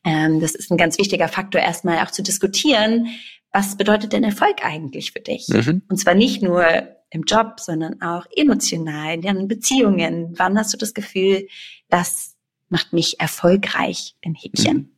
ähm, 0.05 0.41
das 0.41 0.55
ist 0.55 0.71
ein 0.71 0.77
ganz 0.77 0.99
wichtiger 0.99 1.29
Faktor, 1.29 1.61
erstmal 1.61 1.99
auch 2.05 2.11
zu 2.11 2.23
diskutieren, 2.23 3.09
was 3.53 3.77
bedeutet 3.77 4.13
denn 4.13 4.25
Erfolg 4.25 4.65
eigentlich 4.65 5.13
für 5.13 5.21
dich? 5.21 5.49
Mhm. 5.49 5.83
Und 5.89 5.99
zwar 5.99 6.15
nicht 6.15 6.43
nur 6.43 6.67
im 7.11 7.23
Job, 7.23 7.61
sondern 7.61 8.03
auch 8.03 8.27
emotional, 8.35 9.15
in 9.15 9.23
deinen 9.23 9.49
Beziehungen. 9.49 10.35
Wann 10.37 10.59
hast 10.59 10.73
du 10.73 10.77
das 10.77 10.95
Gefühl, 10.95 11.47
dass 11.89 12.36
macht 12.69 12.93
mich 12.93 13.21
erfolgreich 13.21 14.17
in 14.21 14.35
Häkchen. 14.35 14.97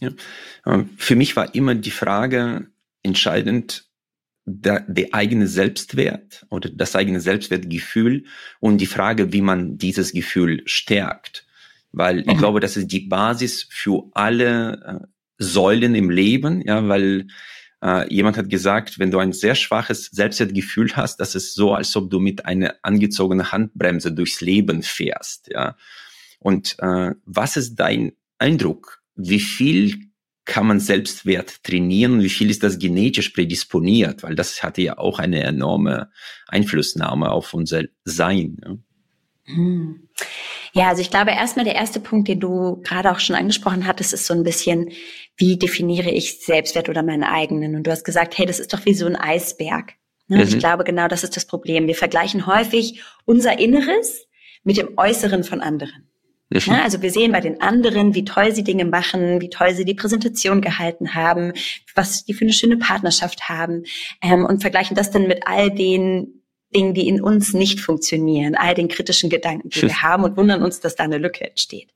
Ja. 0.00 0.10
Ähm, 0.66 0.90
für 0.96 1.16
mich 1.16 1.36
war 1.36 1.54
immer 1.54 1.74
die 1.74 1.90
Frage 1.90 2.68
entscheidend, 3.02 3.84
der, 4.44 4.80
der 4.88 5.14
eigene 5.14 5.46
Selbstwert 5.46 6.46
oder 6.50 6.68
das 6.68 6.96
eigene 6.96 7.20
Selbstwertgefühl 7.20 8.24
und 8.60 8.78
die 8.78 8.86
Frage, 8.86 9.32
wie 9.32 9.42
man 9.42 9.78
dieses 9.78 10.12
Gefühl 10.12 10.62
stärkt. 10.66 11.46
Weil 11.92 12.20
ich 12.20 12.26
mhm. 12.26 12.38
glaube, 12.38 12.60
das 12.60 12.76
ist 12.76 12.88
die 12.88 13.00
Basis 13.00 13.66
für 13.70 14.10
alle 14.14 15.00
äh, 15.02 15.06
Säulen 15.38 15.94
im 15.94 16.10
Leben, 16.10 16.62
ja, 16.62 16.88
weil 16.88 17.26
äh, 17.82 18.12
jemand 18.12 18.36
hat 18.36 18.48
gesagt, 18.48 18.98
wenn 18.98 19.10
du 19.10 19.18
ein 19.18 19.32
sehr 19.32 19.54
schwaches 19.54 20.06
Selbstwertgefühl 20.06 20.92
hast, 20.94 21.20
das 21.20 21.34
ist 21.34 21.54
so, 21.54 21.74
als 21.74 21.94
ob 21.96 22.10
du 22.10 22.18
mit 22.18 22.46
einer 22.46 22.76
angezogenen 22.82 23.52
Handbremse 23.52 24.12
durchs 24.12 24.40
Leben 24.40 24.82
fährst, 24.82 25.48
ja. 25.52 25.76
Und 26.42 26.76
äh, 26.80 27.12
was 27.24 27.56
ist 27.56 27.76
dein 27.76 28.12
Eindruck? 28.38 29.02
Wie 29.14 29.40
viel 29.40 30.12
kann 30.44 30.66
man 30.66 30.80
Selbstwert 30.80 31.62
trainieren 31.62 32.20
wie 32.20 32.28
viel 32.28 32.50
ist 32.50 32.64
das 32.64 32.78
genetisch 32.78 33.30
prädisponiert? 33.30 34.22
Weil 34.22 34.34
das 34.34 34.62
hatte 34.62 34.82
ja 34.82 34.98
auch 34.98 35.18
eine 35.18 35.42
enorme 35.42 36.10
Einflussnahme 36.48 37.30
auf 37.30 37.54
unser 37.54 37.84
Sein. 38.04 38.56
Ja. 38.64 38.76
Hm. 39.44 40.08
Ja, 40.74 40.88
also 40.88 41.02
ich 41.02 41.10
glaube 41.10 41.32
erstmal 41.32 41.64
der 41.64 41.74
erste 41.74 42.00
Punkt, 42.00 42.28
den 42.28 42.40
du 42.40 42.80
gerade 42.82 43.10
auch 43.10 43.20
schon 43.20 43.36
angesprochen 43.36 43.86
hattest, 43.86 44.14
ist 44.14 44.26
so 44.26 44.32
ein 44.32 44.42
bisschen, 44.42 44.90
wie 45.36 45.58
definiere 45.58 46.10
ich 46.10 46.40
Selbstwert 46.44 46.88
oder 46.88 47.02
meinen 47.02 47.24
eigenen? 47.24 47.76
Und 47.76 47.86
du 47.86 47.90
hast 47.90 48.04
gesagt, 48.04 48.38
hey, 48.38 48.46
das 48.46 48.58
ist 48.58 48.72
doch 48.72 48.84
wie 48.86 48.94
so 48.94 49.06
ein 49.06 49.16
Eisberg. 49.16 49.94
Ne? 50.28 50.38
Mhm. 50.38 50.42
Ich 50.44 50.58
glaube, 50.58 50.84
genau 50.84 51.08
das 51.08 51.24
ist 51.24 51.36
das 51.36 51.46
Problem. 51.46 51.86
Wir 51.86 51.94
vergleichen 51.94 52.46
häufig 52.46 53.02
unser 53.26 53.58
Inneres 53.58 54.26
mit 54.64 54.78
dem 54.78 54.96
Äußeren 54.96 55.44
von 55.44 55.60
anderen. 55.60 56.08
Ja, 56.60 56.82
also 56.82 57.02
wir 57.02 57.10
sehen 57.10 57.32
bei 57.32 57.40
den 57.40 57.60
anderen, 57.60 58.14
wie 58.14 58.24
toll 58.24 58.54
sie 58.54 58.64
Dinge 58.64 58.84
machen, 58.84 59.40
wie 59.40 59.50
toll 59.50 59.74
sie 59.74 59.84
die 59.84 59.94
Präsentation 59.94 60.60
gehalten 60.60 61.14
haben, 61.14 61.52
was 61.94 62.24
die 62.24 62.34
für 62.34 62.44
eine 62.44 62.52
schöne 62.52 62.76
Partnerschaft 62.76 63.48
haben 63.48 63.84
ähm, 64.22 64.44
und 64.44 64.60
vergleichen 64.60 64.96
das 64.96 65.10
dann 65.10 65.26
mit 65.26 65.46
all 65.46 65.70
den 65.70 66.42
Dingen, 66.74 66.94
die 66.94 67.06
in 67.06 67.20
uns 67.20 67.52
nicht 67.52 67.80
funktionieren, 67.80 68.54
all 68.54 68.74
den 68.74 68.88
kritischen 68.88 69.30
Gedanken, 69.30 69.68
die 69.68 69.82
wir 69.82 70.02
haben 70.02 70.24
und 70.24 70.36
wundern 70.36 70.62
uns, 70.62 70.80
dass 70.80 70.96
da 70.96 71.04
eine 71.04 71.18
Lücke 71.18 71.48
entsteht. 71.48 71.90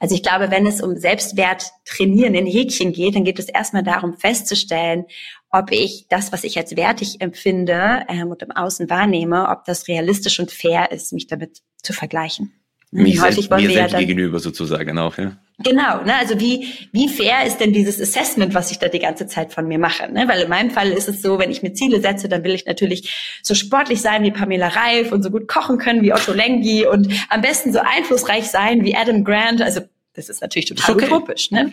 Also 0.00 0.14
ich 0.14 0.22
glaube, 0.22 0.50
wenn 0.50 0.66
es 0.66 0.80
um 0.80 0.96
Selbstwert 0.96 1.72
trainieren 1.84 2.34
in 2.34 2.46
Häkchen 2.46 2.92
geht, 2.92 3.14
dann 3.14 3.24
geht 3.24 3.38
es 3.38 3.50
erstmal 3.50 3.82
darum 3.82 4.16
festzustellen, 4.16 5.04
ob 5.50 5.70
ich 5.72 6.06
das, 6.08 6.32
was 6.32 6.42
ich 6.42 6.56
als 6.56 6.74
wertig 6.74 7.20
empfinde 7.20 8.04
ähm, 8.08 8.28
und 8.28 8.42
im 8.42 8.50
Außen 8.50 8.88
wahrnehme, 8.88 9.48
ob 9.50 9.64
das 9.66 9.88
realistisch 9.88 10.40
und 10.40 10.50
fair 10.50 10.90
ist, 10.90 11.12
mich 11.12 11.26
damit 11.26 11.60
zu 11.82 11.92
vergleichen. 11.92 12.59
Mich 12.92 13.20
häufig 13.22 13.46
selbst, 13.46 13.66
mir 13.66 13.72
ja 13.72 13.86
gegenüber 13.86 14.40
sozusagen 14.40 14.98
auch, 14.98 15.16
ja. 15.16 15.36
Genau, 15.62 16.02
ne? 16.02 16.16
also 16.16 16.40
wie, 16.40 16.66
wie 16.92 17.08
fair 17.08 17.46
ist 17.46 17.58
denn 17.58 17.72
dieses 17.72 18.00
Assessment, 18.00 18.54
was 18.54 18.72
ich 18.72 18.78
da 18.78 18.88
die 18.88 18.98
ganze 18.98 19.26
Zeit 19.26 19.52
von 19.52 19.68
mir 19.68 19.78
mache? 19.78 20.10
Ne? 20.10 20.26
Weil 20.26 20.42
in 20.42 20.48
meinem 20.48 20.70
Fall 20.70 20.90
ist 20.90 21.08
es 21.08 21.22
so, 21.22 21.38
wenn 21.38 21.50
ich 21.50 21.62
mir 21.62 21.72
Ziele 21.72 22.00
setze, 22.00 22.28
dann 22.28 22.42
will 22.42 22.54
ich 22.54 22.66
natürlich 22.66 23.40
so 23.42 23.54
sportlich 23.54 24.00
sein 24.00 24.24
wie 24.24 24.32
Pamela 24.32 24.68
Reif 24.68 25.12
und 25.12 25.22
so 25.22 25.30
gut 25.30 25.46
kochen 25.46 25.78
können 25.78 26.02
wie 26.02 26.12
Otto 26.12 26.32
Lengi 26.32 26.86
und 26.86 27.12
am 27.28 27.42
besten 27.42 27.72
so 27.72 27.78
einflussreich 27.78 28.46
sein 28.46 28.84
wie 28.84 28.96
Adam 28.96 29.22
Grant. 29.22 29.62
Also 29.62 29.82
das 30.14 30.28
ist 30.28 30.40
natürlich 30.40 30.68
total 30.68 30.94
okay. 30.94 31.06
utopisch. 31.06 31.50
Ne? 31.50 31.70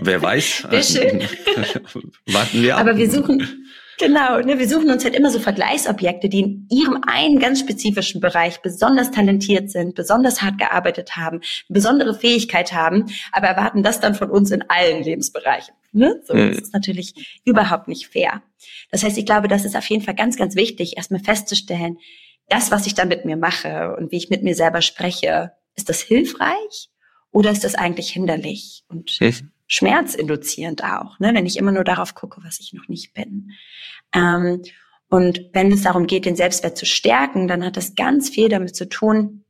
Wer 0.00 0.20
weiß. 0.20 0.66
Sehr 0.82 0.82
schön. 0.82 1.20
Warten 2.26 2.62
wir 2.62 2.76
ab. 2.76 2.82
Aber 2.82 2.98
wir 2.98 3.10
suchen, 3.10 3.68
Genau, 3.98 4.40
ne, 4.40 4.58
wir 4.58 4.68
suchen 4.68 4.90
uns 4.90 5.04
halt 5.04 5.14
immer 5.14 5.30
so 5.30 5.38
Vergleichsobjekte, 5.38 6.28
die 6.28 6.40
in 6.40 6.68
ihrem 6.70 7.00
einen 7.06 7.38
ganz 7.38 7.60
spezifischen 7.60 8.20
Bereich 8.20 8.60
besonders 8.60 9.10
talentiert 9.10 9.70
sind, 9.70 9.94
besonders 9.94 10.42
hart 10.42 10.58
gearbeitet 10.58 11.16
haben, 11.16 11.40
besondere 11.68 12.14
Fähigkeit 12.14 12.72
haben, 12.72 13.06
aber 13.32 13.48
erwarten 13.48 13.82
das 13.82 14.00
dann 14.00 14.14
von 14.14 14.30
uns 14.30 14.50
in 14.50 14.64
allen 14.68 15.02
Lebensbereichen. 15.02 15.74
Ne? 15.92 16.20
So, 16.24 16.34
mhm. 16.34 16.50
Das 16.50 16.62
ist 16.62 16.74
natürlich 16.74 17.40
überhaupt 17.44 17.88
nicht 17.88 18.08
fair. 18.08 18.42
Das 18.90 19.02
heißt, 19.02 19.16
ich 19.16 19.24
glaube, 19.24 19.48
das 19.48 19.64
ist 19.64 19.76
auf 19.76 19.86
jeden 19.86 20.04
Fall 20.04 20.14
ganz, 20.14 20.36
ganz 20.36 20.56
wichtig, 20.56 20.96
erstmal 20.96 21.20
festzustellen, 21.20 21.98
das, 22.48 22.70
was 22.70 22.86
ich 22.86 22.94
da 22.94 23.04
mit 23.04 23.24
mir 23.24 23.36
mache 23.36 23.96
und 23.96 24.12
wie 24.12 24.16
ich 24.18 24.30
mit 24.30 24.42
mir 24.42 24.54
selber 24.54 24.82
spreche, 24.82 25.52
ist 25.74 25.88
das 25.88 26.00
hilfreich 26.00 26.90
oder 27.32 27.50
ist 27.50 27.64
das 27.64 27.74
eigentlich 27.74 28.10
hinderlich? 28.10 28.84
Und 28.88 29.20
mhm 29.20 29.50
schmerzinduzierend 29.66 30.84
auch, 30.84 31.18
ne? 31.18 31.32
wenn 31.34 31.46
ich 31.46 31.56
immer 31.56 31.72
nur 31.72 31.84
darauf 31.84 32.14
gucke, 32.14 32.40
was 32.44 32.60
ich 32.60 32.72
noch 32.72 32.88
nicht 32.88 33.14
bin. 33.14 33.50
Ähm, 34.12 34.62
und 35.08 35.50
wenn 35.52 35.72
es 35.72 35.82
darum 35.82 36.06
geht, 36.06 36.24
den 36.24 36.36
Selbstwert 36.36 36.76
zu 36.76 36.86
stärken, 36.86 37.48
dann 37.48 37.64
hat 37.64 37.76
das 37.76 37.94
ganz 37.94 38.28
viel 38.28 38.48
damit 38.48 38.74
zu 38.74 38.88
tun, 38.88 39.44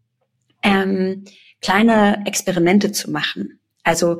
ähm, 0.62 1.24
kleine 1.60 2.22
Experimente 2.26 2.92
zu 2.92 3.10
machen. 3.10 3.60
Also 3.82 4.18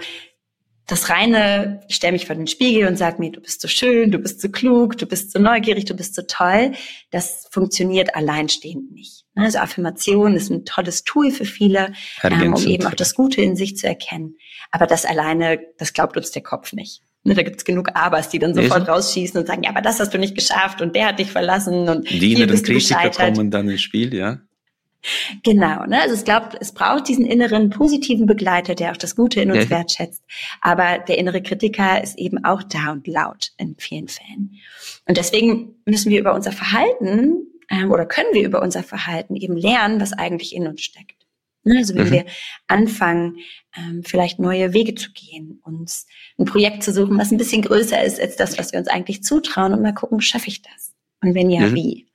das 0.86 1.10
reine, 1.10 1.80
ich 1.88 1.96
stelle 1.96 2.12
mich 2.12 2.26
vor 2.26 2.36
den 2.36 2.46
Spiegel 2.46 2.86
und 2.86 2.96
sage 2.96 3.16
mir, 3.18 3.32
du 3.32 3.40
bist 3.40 3.60
so 3.60 3.66
schön, 3.66 4.12
du 4.12 4.18
bist 4.18 4.40
so 4.40 4.48
klug, 4.48 4.96
du 4.96 5.06
bist 5.06 5.32
so 5.32 5.40
neugierig, 5.40 5.84
du 5.84 5.94
bist 5.94 6.14
so 6.14 6.22
toll, 6.22 6.72
das 7.10 7.48
funktioniert 7.50 8.14
alleinstehend 8.14 8.92
nicht. 8.92 9.24
Also 9.34 9.58
Affirmation 9.58 10.34
ist 10.34 10.48
ein 10.48 10.64
tolles 10.64 11.02
Tool 11.02 11.30
für 11.32 11.44
viele, 11.44 11.92
ähm, 12.22 12.54
um 12.54 12.66
eben 12.66 12.86
auch 12.86 12.94
das 12.94 13.14
Gute 13.14 13.42
in 13.42 13.56
sich 13.56 13.76
zu 13.76 13.86
erkennen. 13.86 14.36
Aber 14.70 14.86
das 14.86 15.04
alleine, 15.04 15.58
das 15.76 15.92
glaubt 15.92 16.16
uns 16.16 16.30
der 16.30 16.42
Kopf 16.42 16.72
nicht. 16.72 17.02
Ne, 17.24 17.34
da 17.34 17.42
gibt's 17.42 17.64
genug 17.64 17.90
Abers, 17.94 18.28
die 18.28 18.38
dann 18.38 18.54
sofort 18.54 18.88
rausschießen 18.88 19.40
und 19.40 19.48
sagen, 19.48 19.64
ja, 19.64 19.70
aber 19.70 19.82
das 19.82 19.98
hast 19.98 20.14
du 20.14 20.18
nicht 20.18 20.36
geschafft 20.36 20.80
und 20.80 20.94
der 20.94 21.08
hat 21.08 21.18
dich 21.18 21.32
verlassen 21.32 21.88
und 21.88 22.08
die 22.08 22.34
inneren 22.34 22.62
Kritiker 22.62 23.10
kommen 23.10 23.50
dann 23.50 23.68
ins 23.68 23.82
Spiel, 23.82 24.14
ja. 24.14 24.38
Genau, 25.42 25.84
ne? 25.86 26.00
Also 26.00 26.14
es 26.14 26.24
glaubt, 26.24 26.56
es 26.60 26.72
braucht 26.72 27.08
diesen 27.08 27.26
inneren 27.26 27.70
positiven 27.70 28.26
Begleiter, 28.26 28.74
der 28.74 28.92
auch 28.92 28.96
das 28.96 29.16
Gute 29.16 29.40
in 29.40 29.50
uns 29.50 29.64
ja. 29.64 29.70
wertschätzt. 29.70 30.22
Aber 30.60 30.98
der 30.98 31.18
innere 31.18 31.42
Kritiker 31.42 32.02
ist 32.02 32.18
eben 32.18 32.44
auch 32.44 32.62
da 32.62 32.92
und 32.92 33.06
laut 33.06 33.52
in 33.58 33.76
vielen 33.78 34.08
Fällen. 34.08 34.56
Und 35.06 35.16
deswegen 35.16 35.76
müssen 35.84 36.10
wir 36.10 36.20
über 36.20 36.34
unser 36.34 36.52
Verhalten 36.52 37.46
ähm, 37.70 37.90
oder 37.90 38.06
können 38.06 38.32
wir 38.32 38.44
über 38.44 38.62
unser 38.62 38.82
Verhalten 38.82 39.36
eben 39.36 39.56
lernen, 39.56 40.00
was 40.00 40.12
eigentlich 40.12 40.54
in 40.54 40.66
uns 40.66 40.82
steckt. 40.82 41.26
Ne? 41.66 41.78
Also 41.78 41.94
wenn 41.94 42.08
mhm. 42.08 42.12
wir 42.12 42.24
anfangen, 42.68 43.38
ähm, 43.76 44.02
vielleicht 44.04 44.38
neue 44.38 44.72
Wege 44.72 44.94
zu 44.94 45.10
gehen, 45.12 45.60
uns 45.64 46.06
ein 46.38 46.44
Projekt 46.44 46.82
zu 46.82 46.92
suchen, 46.92 47.18
was 47.18 47.32
ein 47.32 47.38
bisschen 47.38 47.62
größer 47.62 48.02
ist 48.02 48.20
als 48.20 48.36
das, 48.36 48.58
was 48.58 48.72
wir 48.72 48.78
uns 48.78 48.88
eigentlich 48.88 49.22
zutrauen 49.22 49.72
und 49.72 49.82
mal 49.82 49.94
gucken, 49.94 50.20
schaffe 50.20 50.48
ich 50.48 50.62
das? 50.62 50.94
Und 51.22 51.34
wenn 51.34 51.50
ja, 51.50 51.62
mhm. 51.62 51.74
wie? 51.74 52.05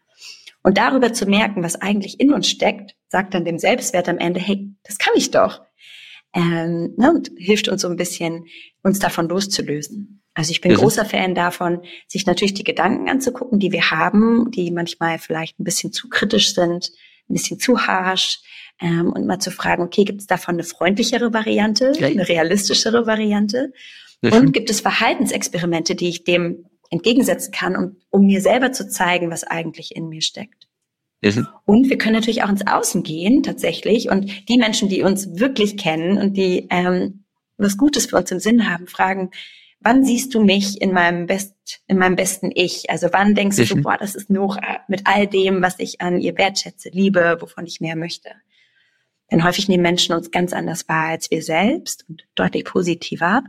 Und 0.64 0.78
darüber 0.78 1.14
zu 1.14 1.26
merken, 1.26 1.64
was 1.64 1.82
eigentlich 1.82 2.20
in 2.20 2.34
uns 2.34 2.48
steckt, 2.48 2.96
sagt 3.10 3.34
dann 3.34 3.46
dem 3.46 3.58
Selbstwert 3.58 4.08
am 4.08 4.18
Ende, 4.18 4.40
hey, 4.40 4.70
das 4.84 4.98
kann 4.98 5.14
ich 5.16 5.32
doch. 5.32 5.62
Ähm, 6.34 6.94
ne, 6.98 7.12
und 7.12 7.32
hilft 7.38 7.68
uns 7.68 7.82
so 7.82 7.90
ein 7.90 7.98
bisschen, 7.98 8.46
uns 8.84 9.00
davon 9.00 9.28
loszulösen. 9.28 10.24
Also 10.34 10.52
ich 10.52 10.62
bin 10.62 10.72
mhm. 10.72 10.78
großer 10.78 11.04
Fan 11.04 11.36
davon, 11.36 11.82
sich 12.08 12.26
natürlich 12.26 12.54
die 12.54 12.64
Gedanken 12.64 13.10
anzugucken, 13.10 13.60
die 13.60 13.72
wir 13.72 13.92
haben, 13.92 14.50
die 14.52 14.72
manchmal 14.72 15.20
vielleicht 15.20 15.60
ein 15.60 15.66
bisschen 15.66 15.92
zu 15.92 16.08
kritisch 16.08 16.54
sind, 16.54 16.92
ein 17.30 17.34
bisschen 17.34 17.60
zu 17.60 17.86
harsh, 17.86 18.40
ähm, 18.82 19.14
und 19.14 19.28
mal 19.28 19.40
zu 19.40 19.52
fragen, 19.52 19.84
okay, 19.84 20.04
gibt 20.04 20.22
es 20.22 20.28
davon 20.28 20.56
eine 20.56 20.64
freundlichere 20.64 21.34
Variante, 21.34 21.92
okay. 21.96 22.06
eine 22.06 22.28
realistischere 22.28 23.06
Variante? 23.06 23.72
Und 24.24 24.52
gibt 24.52 24.70
es 24.70 24.82
Verhaltensexperimente, 24.82 25.96
die 25.96 26.10
ich 26.10 26.24
dem 26.24 26.66
entgegensetzen 26.92 27.52
kann, 27.52 27.76
um, 27.76 27.96
um 28.10 28.28
mir 28.28 28.42
selber 28.42 28.72
zu 28.72 28.88
zeigen, 28.88 29.32
was 29.32 29.44
eigentlich 29.44 29.96
in 29.96 30.10
mir 30.10 30.22
steckt. 30.22 30.68
Mhm. 31.22 31.48
Und 31.66 31.90
wir 31.90 31.98
können 31.98 32.16
natürlich 32.16 32.44
auch 32.44 32.50
ins 32.50 32.68
Außen 32.68 33.04
gehen, 33.04 33.44
tatsächlich. 33.44 34.10
Und 34.10 34.50
die 34.50 34.58
Menschen, 34.58 34.90
die 34.90 35.04
uns 35.04 35.40
wirklich 35.40 35.78
kennen 35.78 36.18
und 36.18 36.36
die 36.36 36.68
ähm, 36.70 37.24
was 37.58 37.78
Gutes 37.78 38.08
für 38.08 38.18
uns 38.18 38.32
im 38.32 38.40
Sinn 38.40 38.70
haben, 38.70 38.88
fragen, 38.88 39.32
wann 39.80 40.04
siehst 40.04 40.34
du 40.34 40.44
mich 40.44 40.82
in 40.82 40.94
meinem 40.94 41.28
best, 41.28 41.56
in 41.88 41.98
meinem 41.98 42.16
besten 42.16 42.52
Ich? 42.54 42.90
Also 42.90 43.10
wann 43.12 43.36
denkst 43.36 43.58
mhm. 43.58 43.66
du, 43.66 43.82
boah, 43.84 43.98
das 43.98 44.16
ist 44.16 44.30
Nora 44.30 44.80
mit 44.88 45.02
all 45.06 45.28
dem, 45.28 45.62
was 45.62 45.80
ich 45.80 46.02
an 46.02 46.20
ihr 46.20 46.38
wertschätze, 46.38 46.90
liebe, 46.90 47.38
wovon 47.40 47.66
ich 47.66 47.82
mehr 47.82 47.96
möchte? 47.96 48.30
Denn 49.32 49.46
häufig 49.46 49.70
nehmen 49.70 49.84
Menschen 49.84 50.14
uns 50.14 50.32
ganz 50.32 50.52
anders 50.52 50.90
wahr 50.90 51.10
als 51.10 51.32
wir 51.32 51.42
selbst 51.42 52.06
und 52.10 52.24
deutlich 52.36 52.66
positiver. 52.66 53.44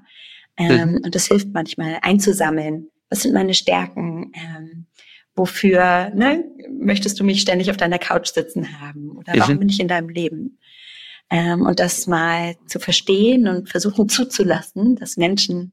Ähm, 0.57 0.93
mhm. 0.93 1.01
Und 1.05 1.15
das 1.15 1.27
hilft 1.27 1.49
manchmal 1.53 1.99
einzusammeln, 2.03 2.89
was 3.13 3.23
sind 3.23 3.35
meine 3.35 3.53
Stärken, 3.53 4.33
ähm, 4.35 4.87
wofür 5.37 6.11
ne, 6.15 6.45
möchtest 6.71 7.21
du 7.21 7.25
mich 7.25 7.43
ständig 7.43 7.71
auf 7.71 7.77
deiner 7.77 7.99
Couch 7.99 8.29
sitzen 8.29 8.81
haben 8.81 9.11
oder 9.11 9.35
warum 9.37 9.59
bin 9.59 9.69
ich 9.69 9.81
in 9.81 9.89
deinem 9.89 10.09
Leben? 10.09 10.59
Ähm, 11.31 11.63
und 11.63 11.79
das 11.79 12.07
mal 12.07 12.57
zu 12.67 12.81
verstehen 12.81 13.47
und 13.49 13.69
versuchen 13.69 14.09
zuzulassen, 14.09 14.97
dass 14.97 15.19
Menschen 15.19 15.73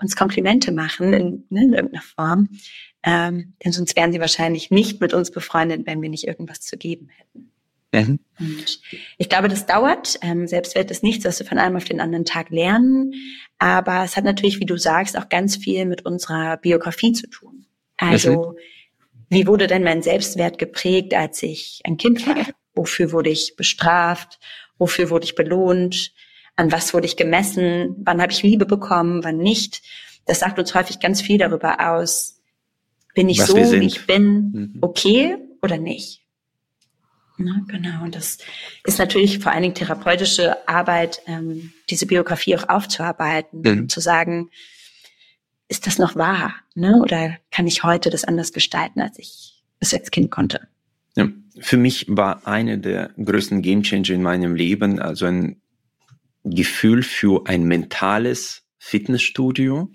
uns 0.00 0.16
Komplimente 0.16 0.72
machen 0.72 1.12
in, 1.12 1.44
ne, 1.50 1.64
in 1.64 1.72
irgendeiner 1.74 2.02
Form, 2.02 2.48
ähm, 3.02 3.54
denn 3.62 3.72
sonst 3.72 3.94
wären 3.94 4.12
sie 4.12 4.20
wahrscheinlich 4.20 4.70
nicht 4.70 5.02
mit 5.02 5.12
uns 5.12 5.30
befreundet, 5.30 5.86
wenn 5.86 6.00
wir 6.00 6.08
nicht 6.08 6.26
irgendwas 6.26 6.60
zu 6.60 6.78
geben 6.78 7.08
hätten. 7.08 7.52
Mhm. 7.92 8.20
Und 8.38 8.80
ich 9.18 9.28
glaube, 9.28 9.48
das 9.48 9.66
dauert. 9.66 10.18
Ähm, 10.22 10.46
Selbstwert 10.46 10.90
ist 10.90 11.02
nichts, 11.02 11.24
was 11.24 11.40
wir 11.40 11.46
von 11.46 11.58
einem 11.58 11.76
auf 11.76 11.84
den 11.84 12.00
anderen 12.00 12.24
Tag 12.24 12.50
lernen. 12.50 13.14
Aber 13.58 14.04
es 14.04 14.16
hat 14.16 14.24
natürlich, 14.24 14.60
wie 14.60 14.66
du 14.66 14.76
sagst, 14.76 15.18
auch 15.18 15.28
ganz 15.28 15.56
viel 15.56 15.84
mit 15.86 16.06
unserer 16.06 16.56
Biografie 16.56 17.12
zu 17.12 17.28
tun. 17.28 17.66
Also, 17.96 18.56
wie 19.28 19.46
wurde 19.46 19.66
denn 19.66 19.84
mein 19.84 20.02
Selbstwert 20.02 20.58
geprägt, 20.58 21.14
als 21.14 21.42
ich 21.42 21.80
ein 21.84 21.96
Kind 21.96 22.26
war? 22.26 22.46
Wofür 22.74 23.12
wurde 23.12 23.30
ich 23.30 23.54
bestraft? 23.56 24.38
Wofür 24.78 25.10
wurde 25.10 25.24
ich 25.24 25.34
belohnt? 25.34 26.12
An 26.56 26.72
was 26.72 26.94
wurde 26.94 27.06
ich 27.06 27.16
gemessen? 27.16 27.96
Wann 28.04 28.22
habe 28.22 28.32
ich 28.32 28.42
Liebe 28.42 28.66
bekommen? 28.66 29.22
Wann 29.24 29.38
nicht? 29.38 29.82
Das 30.26 30.40
sagt 30.40 30.58
uns 30.58 30.74
häufig 30.74 31.00
ganz 31.00 31.20
viel 31.20 31.38
darüber 31.38 31.94
aus. 31.94 32.40
Bin 33.14 33.28
ich 33.28 33.40
was 33.40 33.48
so, 33.48 33.56
wie 33.56 33.86
ich 33.86 34.06
bin, 34.06 34.52
mhm. 34.52 34.78
okay 34.80 35.36
oder 35.62 35.76
nicht? 35.78 36.22
Ne, 37.40 37.64
genau, 37.68 38.04
und 38.04 38.14
das 38.14 38.36
ist 38.84 38.98
natürlich 38.98 39.38
vor 39.38 39.52
allen 39.52 39.62
Dingen 39.62 39.74
therapeutische 39.74 40.68
Arbeit, 40.68 41.22
ähm, 41.26 41.72
diese 41.88 42.04
Biografie 42.04 42.54
auch 42.56 42.68
aufzuarbeiten, 42.68 43.62
mhm. 43.62 43.88
zu 43.88 44.00
sagen, 44.00 44.50
ist 45.66 45.86
das 45.86 45.98
noch 45.98 46.16
wahr? 46.16 46.52
Ne? 46.74 47.00
Oder 47.00 47.38
kann 47.50 47.66
ich 47.66 47.82
heute 47.82 48.10
das 48.10 48.24
anders 48.24 48.52
gestalten, 48.52 49.00
als 49.00 49.18
ich 49.18 49.62
es 49.78 49.94
als 49.94 50.10
Kind 50.10 50.30
konnte? 50.30 50.68
Ja, 51.16 51.28
für 51.58 51.78
mich 51.78 52.04
war 52.08 52.46
eine 52.46 52.78
der 52.78 53.10
größten 53.16 53.62
Gamechanger 53.62 54.10
in 54.10 54.22
meinem 54.22 54.54
Leben, 54.54 54.98
also 54.98 55.24
ein 55.24 55.62
Gefühl 56.44 57.02
für 57.02 57.46
ein 57.46 57.64
mentales 57.64 58.64
Fitnessstudio, 58.76 59.90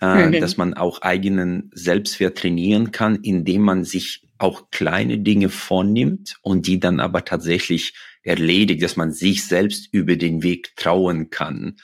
äh, 0.00 0.26
mhm. 0.26 0.40
dass 0.40 0.58
man 0.58 0.74
auch 0.74 1.02
eigenen 1.02 1.72
Selbstwert 1.74 2.38
trainieren 2.38 2.92
kann, 2.92 3.16
indem 3.16 3.62
man 3.62 3.82
sich 3.82 4.23
auch 4.38 4.70
kleine 4.70 5.18
Dinge 5.18 5.48
vornimmt 5.48 6.36
und 6.42 6.66
die 6.66 6.80
dann 6.80 7.00
aber 7.00 7.24
tatsächlich 7.24 7.94
erledigt, 8.24 8.82
dass 8.82 8.96
man 8.96 9.12
sich 9.12 9.46
selbst 9.46 9.88
über 9.92 10.16
den 10.16 10.42
Weg 10.42 10.74
trauen 10.76 11.28
kann, 11.28 11.76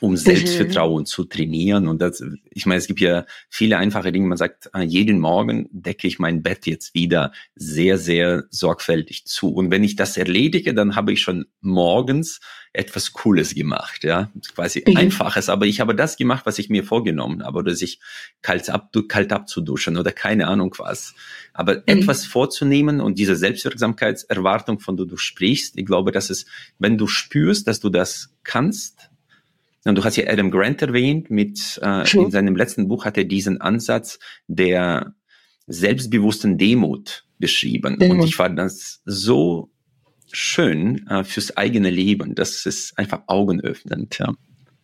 um 0.00 0.16
Selbstvertrauen 0.16 1.02
mhm. 1.02 1.06
zu 1.06 1.24
trainieren. 1.24 1.86
Und 1.86 2.00
das, 2.00 2.24
ich 2.50 2.66
meine, 2.66 2.78
es 2.78 2.86
gibt 2.86 3.00
ja 3.00 3.26
viele 3.50 3.76
einfache 3.76 4.10
Dinge. 4.10 4.26
Man 4.26 4.38
sagt, 4.38 4.70
äh, 4.74 4.82
jeden 4.82 5.20
Morgen 5.20 5.68
decke 5.70 6.08
ich 6.08 6.18
mein 6.18 6.42
Bett 6.42 6.66
jetzt 6.66 6.94
wieder 6.94 7.32
sehr, 7.54 7.98
sehr 7.98 8.44
sorgfältig 8.50 9.26
zu. 9.26 9.52
Und 9.52 9.70
wenn 9.70 9.84
ich 9.84 9.94
das 9.94 10.16
erledige, 10.16 10.72
dann 10.72 10.96
habe 10.96 11.12
ich 11.12 11.20
schon 11.20 11.44
morgens 11.60 12.40
etwas 12.74 13.12
Cooles 13.12 13.54
gemacht, 13.54 14.02
ja, 14.02 14.30
quasi 14.54 14.82
mhm. 14.86 14.96
einfaches, 14.96 15.48
aber 15.48 15.66
ich 15.66 15.80
habe 15.80 15.94
das 15.94 16.16
gemacht, 16.16 16.46
was 16.46 16.58
ich 16.58 16.70
mir 16.70 16.84
vorgenommen 16.84 17.44
habe, 17.44 17.58
oder 17.58 17.74
sich 17.74 18.00
kalt, 18.40 18.70
ab, 18.70 18.92
kalt 19.08 19.32
abzuduschen 19.32 19.98
oder 19.98 20.10
keine 20.10 20.48
Ahnung 20.48 20.74
was. 20.78 21.14
Aber 21.52 21.76
mhm. 21.76 21.82
etwas 21.86 22.24
vorzunehmen 22.24 23.00
und 23.00 23.18
diese 23.18 23.36
Selbstwirksamkeitserwartung, 23.36 24.80
von 24.80 24.96
der 24.96 25.06
du 25.06 25.18
sprichst, 25.18 25.76
ich 25.76 25.84
glaube, 25.84 26.12
dass 26.12 26.30
es, 26.30 26.46
wenn 26.78 26.96
du 26.96 27.06
spürst, 27.06 27.68
dass 27.68 27.80
du 27.80 27.90
das 27.90 28.34
kannst, 28.42 29.10
und 29.84 29.96
du 29.96 30.04
hast 30.04 30.16
ja 30.16 30.28
Adam 30.28 30.50
Grant 30.50 30.80
erwähnt, 30.80 31.28
mit 31.28 31.80
äh, 31.82 32.08
in 32.16 32.30
seinem 32.30 32.54
letzten 32.54 32.86
Buch 32.86 33.04
hat 33.04 33.18
er 33.18 33.24
diesen 33.24 33.60
Ansatz 33.60 34.20
der 34.46 35.14
selbstbewussten 35.66 36.56
Demut 36.56 37.24
beschrieben. 37.38 37.96
Mhm. 38.00 38.10
Und 38.12 38.22
ich 38.22 38.36
fand 38.36 38.58
das 38.58 39.02
so 39.04 39.71
schön 40.32 41.06
äh, 41.08 41.24
fürs 41.24 41.56
eigene 41.56 41.90
Leben. 41.90 42.34
Das 42.34 42.66
ist 42.66 42.98
einfach 42.98 43.22
augenöffnend. 43.26 44.18
Ja. 44.18 44.34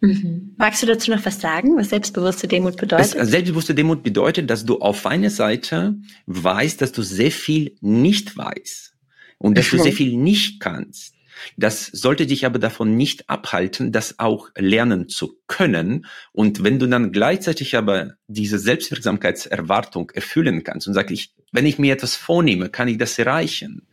Mhm. 0.00 0.54
Magst 0.56 0.82
du 0.82 0.86
dazu 0.86 1.10
noch 1.10 1.24
was 1.24 1.40
sagen, 1.40 1.76
was 1.76 1.90
selbstbewusste 1.90 2.46
Demut 2.46 2.76
bedeutet? 2.76 3.16
Das, 3.16 3.28
selbstbewusste 3.28 3.74
Demut 3.74 4.02
bedeutet, 4.02 4.48
dass 4.48 4.64
du 4.64 4.78
auf 4.78 5.06
einer 5.06 5.30
Seite 5.30 5.96
weißt, 6.26 6.80
dass 6.80 6.92
du 6.92 7.02
sehr 7.02 7.32
viel 7.32 7.76
nicht 7.80 8.36
weißt 8.36 8.94
und 9.38 9.58
dass 9.58 9.72
mhm. 9.72 9.76
du 9.76 9.82
sehr 9.82 9.92
viel 9.92 10.16
nicht 10.16 10.60
kannst. 10.60 11.14
Das 11.56 11.86
sollte 11.86 12.26
dich 12.26 12.46
aber 12.46 12.58
davon 12.58 12.96
nicht 12.96 13.30
abhalten, 13.30 13.92
das 13.92 14.18
auch 14.18 14.50
lernen 14.56 15.08
zu 15.08 15.38
können. 15.46 16.06
Und 16.32 16.64
wenn 16.64 16.78
du 16.80 16.88
dann 16.88 17.12
gleichzeitig 17.12 17.76
aber 17.76 18.14
diese 18.26 18.58
Selbstwirksamkeitserwartung 18.58 20.10
erfüllen 20.10 20.64
kannst 20.64 20.88
und 20.88 20.94
sagst, 20.94 21.12
ich, 21.12 21.34
wenn 21.52 21.66
ich 21.66 21.78
mir 21.78 21.92
etwas 21.92 22.16
vornehme, 22.16 22.68
kann 22.70 22.88
ich 22.88 22.98
das 22.98 23.18
erreichen 23.18 23.87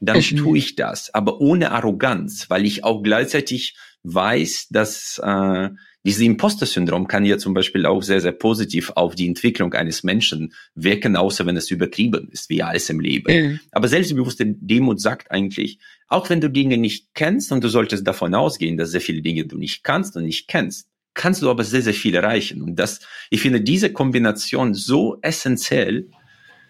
dann 0.00 0.16
mhm. 0.16 0.36
tue 0.36 0.58
ich 0.58 0.76
das, 0.76 1.12
aber 1.14 1.40
ohne 1.40 1.72
Arroganz, 1.72 2.48
weil 2.48 2.64
ich 2.64 2.84
auch 2.84 3.02
gleichzeitig 3.02 3.76
weiß, 4.02 4.68
dass 4.70 5.20
äh, 5.22 5.68
dieses 6.04 6.22
Imposter-Syndrom 6.22 7.06
kann 7.06 7.26
ja 7.26 7.36
zum 7.36 7.52
Beispiel 7.52 7.84
auch 7.84 8.02
sehr, 8.02 8.22
sehr 8.22 8.32
positiv 8.32 8.90
auf 8.94 9.14
die 9.14 9.28
Entwicklung 9.28 9.74
eines 9.74 10.02
Menschen 10.02 10.54
wirken, 10.74 11.16
außer 11.16 11.44
wenn 11.44 11.58
es 11.58 11.70
übertrieben 11.70 12.28
ist, 12.32 12.48
wie 12.48 12.62
alles 12.62 12.88
im 12.88 13.00
Leben. 13.00 13.32
Mhm. 13.32 13.60
Aber 13.72 13.88
selbstbewusste 13.88 14.46
Demut 14.46 15.00
sagt 15.00 15.30
eigentlich, 15.30 15.78
auch 16.08 16.30
wenn 16.30 16.40
du 16.40 16.48
Dinge 16.48 16.78
nicht 16.78 17.08
kennst 17.14 17.52
und 17.52 17.62
du 17.62 17.68
solltest 17.68 18.06
davon 18.06 18.34
ausgehen, 18.34 18.78
dass 18.78 18.90
sehr 18.90 19.02
viele 19.02 19.20
Dinge 19.20 19.44
du 19.44 19.58
nicht 19.58 19.84
kannst 19.84 20.16
und 20.16 20.24
nicht 20.24 20.48
kennst, 20.48 20.88
kannst 21.12 21.42
du 21.42 21.50
aber 21.50 21.64
sehr, 21.64 21.82
sehr 21.82 21.94
viel 21.94 22.14
erreichen. 22.14 22.62
Und 22.62 22.76
das, 22.76 23.00
ich 23.28 23.42
finde 23.42 23.60
diese 23.60 23.92
Kombination 23.92 24.72
so 24.72 25.18
essentiell, 25.20 26.08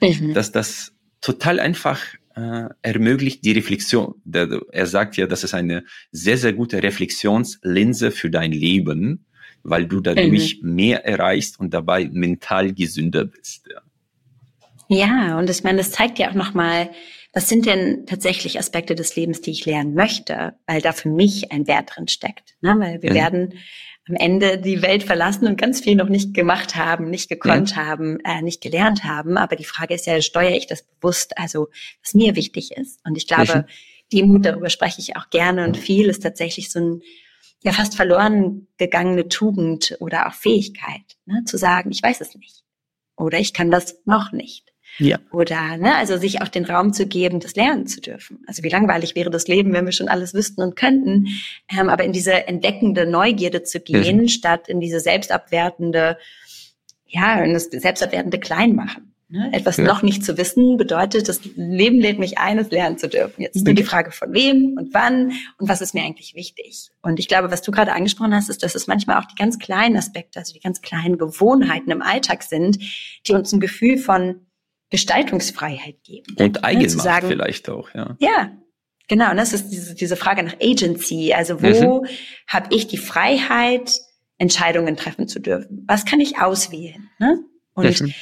mhm. 0.00 0.34
dass 0.34 0.50
das 0.50 0.92
total 1.20 1.60
einfach 1.60 2.00
äh, 2.36 2.68
ermöglicht 2.82 3.44
die 3.44 3.52
Reflexion. 3.52 4.14
Er 4.72 4.86
sagt 4.86 5.16
ja, 5.16 5.26
das 5.26 5.44
ist 5.44 5.54
eine 5.54 5.84
sehr, 6.12 6.36
sehr 6.36 6.52
gute 6.52 6.82
Reflexionslinse 6.82 8.10
für 8.10 8.30
dein 8.30 8.52
Leben, 8.52 9.26
weil 9.62 9.86
du 9.86 10.00
dadurch 10.00 10.60
mhm. 10.62 10.74
mehr 10.74 11.04
erreichst 11.04 11.58
und 11.60 11.74
dabei 11.74 12.08
mental 12.12 12.72
gesünder 12.72 13.24
bist. 13.24 13.68
Ja, 14.88 15.06
ja 15.06 15.38
und 15.38 15.50
ich 15.50 15.62
meine, 15.62 15.78
das 15.78 15.90
zeigt 15.90 16.18
ja 16.18 16.30
auch 16.30 16.34
nochmal, 16.34 16.90
was 17.32 17.48
sind 17.48 17.66
denn 17.66 18.06
tatsächlich 18.06 18.58
Aspekte 18.58 18.94
des 18.94 19.14
Lebens, 19.14 19.40
die 19.40 19.52
ich 19.52 19.64
lernen 19.64 19.94
möchte, 19.94 20.54
weil 20.66 20.80
da 20.80 20.92
für 20.92 21.08
mich 21.08 21.52
ein 21.52 21.66
Wert 21.68 21.92
drin 21.94 22.08
steckt. 22.08 22.56
Ne? 22.60 22.74
Weil 22.78 23.02
wir 23.02 23.10
mhm. 23.10 23.14
werden 23.14 23.54
am 24.08 24.16
Ende 24.16 24.58
die 24.58 24.82
Welt 24.82 25.02
verlassen 25.02 25.46
und 25.46 25.60
ganz 25.60 25.80
viel 25.80 25.94
noch 25.94 26.08
nicht 26.08 26.34
gemacht 26.34 26.76
haben, 26.76 27.10
nicht 27.10 27.28
gekonnt 27.28 27.70
ja. 27.70 27.76
haben, 27.76 28.18
äh, 28.20 28.42
nicht 28.42 28.60
gelernt 28.60 29.04
haben. 29.04 29.36
Aber 29.36 29.56
die 29.56 29.64
Frage 29.64 29.94
ist 29.94 30.06
ja, 30.06 30.20
steuere 30.20 30.56
ich 30.56 30.66
das 30.66 30.82
bewusst, 30.82 31.38
also 31.38 31.68
was 32.02 32.14
mir 32.14 32.34
wichtig 32.34 32.72
ist. 32.72 33.00
Und 33.04 33.16
ich 33.16 33.26
glaube, 33.26 33.66
die 34.12 34.22
Mut, 34.22 34.44
darüber 34.44 34.70
spreche 34.70 35.00
ich 35.00 35.16
auch 35.16 35.30
gerne 35.30 35.64
und 35.64 35.76
viel, 35.76 36.08
ist 36.08 36.22
tatsächlich 36.22 36.70
so 36.70 36.80
ein 36.80 37.02
ja 37.62 37.72
fast 37.72 37.94
verloren 37.94 38.68
gegangene 38.78 39.28
Tugend 39.28 39.96
oder 40.00 40.26
auch 40.26 40.32
Fähigkeit, 40.32 41.18
ne? 41.26 41.44
zu 41.44 41.58
sagen, 41.58 41.90
ich 41.90 42.02
weiß 42.02 42.20
es 42.20 42.34
nicht. 42.34 42.64
Oder 43.16 43.38
ich 43.38 43.52
kann 43.52 43.70
das 43.70 44.00
noch 44.06 44.32
nicht. 44.32 44.69
Ja. 45.00 45.18
Oder, 45.32 45.78
ne, 45.78 45.96
also 45.96 46.18
sich 46.18 46.42
auch 46.42 46.48
den 46.48 46.64
Raum 46.64 46.92
zu 46.92 47.06
geben, 47.06 47.40
das 47.40 47.56
lernen 47.56 47.86
zu 47.86 48.00
dürfen. 48.00 48.44
Also 48.46 48.62
wie 48.62 48.68
langweilig 48.68 49.14
wäre 49.14 49.30
das 49.30 49.48
Leben, 49.48 49.72
wenn 49.72 49.86
wir 49.86 49.92
schon 49.92 50.08
alles 50.08 50.34
wüssten 50.34 50.62
und 50.62 50.76
könnten. 50.76 51.28
Ähm, 51.68 51.88
aber 51.88 52.04
in 52.04 52.12
diese 52.12 52.46
entdeckende 52.46 53.06
Neugierde 53.06 53.62
zu 53.62 53.80
gehen, 53.80 54.22
mhm. 54.22 54.28
statt 54.28 54.68
in 54.68 54.80
diese 54.80 55.00
selbstabwertende, 55.00 56.18
ja, 57.06 57.42
in 57.42 57.54
das 57.54 57.64
selbstabwertende 57.64 58.38
Kleinmachen. 58.38 59.10
Ne? 59.32 59.48
Etwas 59.52 59.76
ja. 59.76 59.84
noch 59.84 60.02
nicht 60.02 60.24
zu 60.24 60.36
wissen 60.36 60.76
bedeutet, 60.76 61.28
das 61.28 61.40
Leben 61.54 62.00
lädt 62.00 62.18
mich 62.18 62.38
ein, 62.38 62.58
es 62.58 62.72
lernen 62.72 62.98
zu 62.98 63.08
dürfen. 63.08 63.40
Jetzt 63.40 63.54
ist 63.54 63.64
nur 63.64 63.74
die 63.74 63.84
Frage 63.84 64.10
von 64.10 64.34
wem 64.34 64.76
und 64.76 64.92
wann 64.92 65.30
und 65.58 65.68
was 65.68 65.80
ist 65.80 65.94
mir 65.94 66.02
eigentlich 66.02 66.34
wichtig. 66.34 66.90
Und 67.00 67.20
ich 67.20 67.28
glaube, 67.28 67.52
was 67.52 67.62
du 67.62 67.70
gerade 67.70 67.92
angesprochen 67.92 68.34
hast, 68.34 68.50
ist, 68.50 68.64
dass 68.64 68.74
es 68.74 68.88
manchmal 68.88 69.18
auch 69.18 69.26
die 69.26 69.36
ganz 69.36 69.60
kleinen 69.60 69.96
Aspekte, 69.96 70.40
also 70.40 70.52
die 70.52 70.58
ganz 70.58 70.82
kleinen 70.82 71.16
Gewohnheiten 71.16 71.92
im 71.92 72.02
Alltag 72.02 72.42
sind, 72.42 72.80
die 73.24 73.32
uns 73.32 73.52
ein 73.52 73.60
Gefühl 73.60 73.98
von 73.98 74.46
Gestaltungsfreiheit 74.90 76.02
geben. 76.02 76.36
Und 76.38 76.54
ne, 76.54 76.64
Eigenmacht 76.64 77.00
sagen, 77.00 77.28
vielleicht 77.28 77.68
auch, 77.68 77.90
ja. 77.94 78.16
Ja, 78.18 78.52
genau. 79.08 79.30
Und 79.30 79.36
das 79.36 79.52
ist 79.52 79.70
diese, 79.70 79.94
diese 79.94 80.16
Frage 80.16 80.42
nach 80.42 80.56
Agency. 80.60 81.32
Also 81.32 81.62
wo 81.62 82.02
mhm. 82.02 82.06
habe 82.46 82.74
ich 82.74 82.86
die 82.88 82.98
Freiheit, 82.98 84.00
Entscheidungen 84.38 84.96
treffen 84.96 85.28
zu 85.28 85.38
dürfen? 85.38 85.84
Was 85.86 86.04
kann 86.04 86.18
ich 86.18 86.38
auswählen? 86.38 87.10
Ne? 87.18 87.40
Und 87.74 88.00
mhm. 88.00 88.14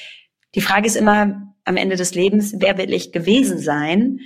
die 0.55 0.61
Frage 0.61 0.87
ist 0.87 0.97
immer 0.97 1.55
am 1.65 1.77
Ende 1.77 1.97
des 1.97 2.15
Lebens, 2.15 2.55
wer 2.59 2.77
will 2.77 2.93
ich 2.93 3.13
gewesen 3.13 3.59
sein? 3.59 4.19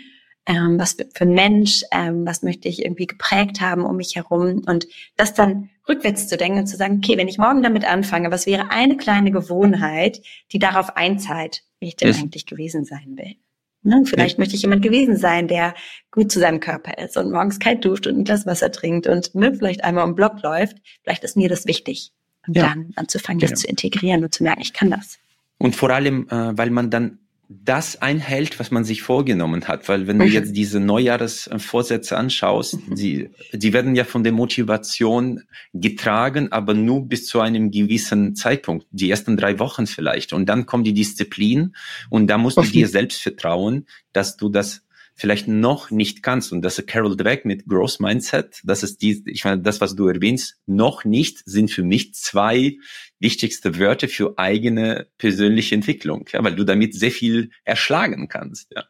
Ähm, 0.46 0.76
was 0.78 0.96
für 1.14 1.24
ein 1.24 1.34
Mensch, 1.34 1.82
ähm, 1.92 2.26
was 2.26 2.42
möchte 2.42 2.68
ich 2.68 2.84
irgendwie 2.84 3.06
geprägt 3.06 3.60
haben 3.60 3.84
um 3.84 3.96
mich 3.96 4.16
herum 4.16 4.62
und 4.66 4.88
das 5.16 5.34
dann 5.34 5.70
rückwärts 5.88 6.28
zu 6.28 6.36
denken 6.36 6.60
und 6.60 6.66
zu 6.66 6.76
sagen, 6.76 7.00
okay, 7.02 7.16
wenn 7.16 7.28
ich 7.28 7.38
morgen 7.38 7.62
damit 7.62 7.84
anfange, 7.84 8.30
was 8.30 8.46
wäre 8.46 8.70
eine 8.70 8.96
kleine 8.96 9.30
Gewohnheit, 9.30 10.22
die 10.52 10.58
darauf 10.58 10.96
einzahlt, 10.96 11.62
wie 11.80 11.88
ich 11.88 11.96
denn 11.96 12.08
ist. 12.08 12.20
eigentlich 12.20 12.46
gewesen 12.46 12.84
sein 12.84 13.16
will. 13.16 13.36
Ne? 13.82 14.04
Vielleicht 14.06 14.38
ja. 14.38 14.42
möchte 14.42 14.54
ich 14.54 14.62
jemand 14.62 14.82
gewesen 14.82 15.16
sein, 15.16 15.48
der 15.48 15.74
gut 16.10 16.30
zu 16.30 16.38
seinem 16.38 16.60
Körper 16.60 16.98
ist 16.98 17.16
und 17.16 17.32
morgens 17.32 17.58
kalt 17.58 17.84
duscht 17.84 18.06
und 18.06 18.16
ein 18.16 18.24
Glas 18.24 18.46
Wasser 18.46 18.70
trinkt 18.70 19.08
und 19.08 19.34
ne, 19.34 19.54
vielleicht 19.54 19.82
einmal 19.82 20.04
um 20.04 20.14
Block 20.14 20.40
läuft. 20.42 20.76
Vielleicht 21.02 21.24
ist 21.24 21.36
mir 21.36 21.48
das 21.48 21.66
wichtig. 21.66 22.12
Und 22.46 22.56
ja. 22.56 22.68
dann 22.68 22.92
anzufangen, 22.96 23.40
das 23.40 23.60
zu 23.60 23.68
integrieren 23.68 24.24
und 24.24 24.34
zu 24.34 24.42
merken, 24.42 24.62
ich 24.62 24.72
kann 24.72 24.90
das. 24.90 25.18
Und 25.58 25.76
vor 25.76 25.90
allem, 25.90 26.28
äh, 26.28 26.56
weil 26.58 26.70
man 26.70 26.90
dann 26.90 27.18
das 27.64 28.00
einhält, 28.00 28.58
was 28.58 28.70
man 28.70 28.84
sich 28.84 29.02
vorgenommen 29.02 29.66
hat. 29.68 29.88
Weil 29.88 30.06
wenn 30.06 30.18
du 30.18 30.26
jetzt 30.26 30.56
diese 30.56 30.80
Neujahresvorsätze 30.80 32.16
anschaust, 32.16 32.88
mhm. 32.88 32.94
die, 32.94 33.30
die 33.52 33.72
werden 33.72 33.94
ja 33.94 34.04
von 34.04 34.24
der 34.24 34.32
Motivation 34.32 35.42
getragen, 35.72 36.52
aber 36.52 36.74
nur 36.74 37.08
bis 37.08 37.26
zu 37.26 37.40
einem 37.40 37.70
gewissen 37.70 38.34
Zeitpunkt, 38.34 38.86
die 38.90 39.10
ersten 39.10 39.36
drei 39.36 39.58
Wochen 39.58 39.86
vielleicht. 39.86 40.32
Und 40.32 40.46
dann 40.48 40.66
kommt 40.66 40.86
die 40.86 40.94
Disziplin 40.94 41.74
und 42.10 42.26
da 42.28 42.38
musst 42.38 42.56
du 42.56 42.62
dir 42.62 42.88
selbst 42.88 43.22
vertrauen, 43.22 43.86
dass 44.12 44.36
du 44.36 44.48
das 44.48 44.82
vielleicht 45.14 45.48
noch 45.48 45.90
nicht 45.90 46.22
kannst. 46.22 46.52
Und 46.52 46.62
das 46.62 46.78
ist 46.78 46.88
Carol 46.88 47.16
Dweck 47.16 47.44
mit 47.44 47.66
Growth 47.66 48.00
Mindset. 48.00 48.60
Das 48.64 48.82
ist 48.82 49.02
die, 49.02 49.22
ich 49.26 49.44
meine, 49.44 49.60
das, 49.60 49.80
was 49.80 49.94
du 49.94 50.08
erwähnst, 50.08 50.56
noch 50.66 51.04
nicht 51.04 51.42
sind 51.44 51.70
für 51.70 51.82
mich 51.82 52.14
zwei 52.14 52.76
wichtigste 53.18 53.78
Wörter 53.78 54.08
für 54.08 54.38
eigene 54.38 55.06
persönliche 55.18 55.74
Entwicklung, 55.74 56.26
ja, 56.32 56.42
weil 56.42 56.56
du 56.56 56.64
damit 56.64 56.94
sehr 56.94 57.10
viel 57.10 57.50
erschlagen 57.64 58.28
kannst, 58.28 58.72
ja. 58.74 58.84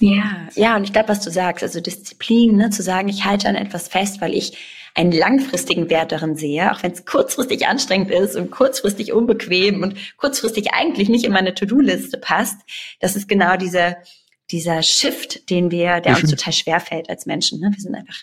Ja, 0.00 0.48
ja, 0.54 0.76
und 0.76 0.84
ich 0.84 0.92
glaube, 0.92 1.10
was 1.10 1.20
du 1.20 1.30
sagst, 1.30 1.62
also 1.62 1.80
Disziplin, 1.80 2.56
ne, 2.56 2.70
zu 2.70 2.82
sagen, 2.82 3.08
ich 3.08 3.26
halte 3.26 3.48
an 3.48 3.56
etwas 3.56 3.88
fest, 3.88 4.22
weil 4.22 4.34
ich 4.34 4.56
einen 4.94 5.12
langfristigen 5.12 5.90
Wert 5.90 6.12
darin 6.12 6.34
sehe, 6.34 6.72
auch 6.72 6.82
wenn 6.82 6.92
es 6.92 7.04
kurzfristig 7.04 7.66
anstrengend 7.66 8.10
ist 8.10 8.36
und 8.36 8.50
kurzfristig 8.50 9.12
unbequem 9.12 9.82
und 9.82 9.96
kurzfristig 10.16 10.72
eigentlich 10.72 11.08
nicht 11.08 11.24
in 11.24 11.32
meine 11.32 11.54
To-Do-Liste 11.54 12.18
passt, 12.18 12.60
das 13.00 13.16
ist 13.16 13.28
genau 13.28 13.56
dieser, 13.56 13.96
dieser 14.50 14.82
Shift, 14.82 15.48
den 15.50 15.70
wir, 15.70 16.00
der 16.00 16.16
uns 16.16 16.30
total 16.30 16.52
schwer 16.52 16.80
fällt 16.80 17.08
als 17.08 17.26
Menschen. 17.26 17.60
Ne? 17.60 17.70
Wir 17.72 17.80
sind 17.80 17.94
einfach 17.94 18.16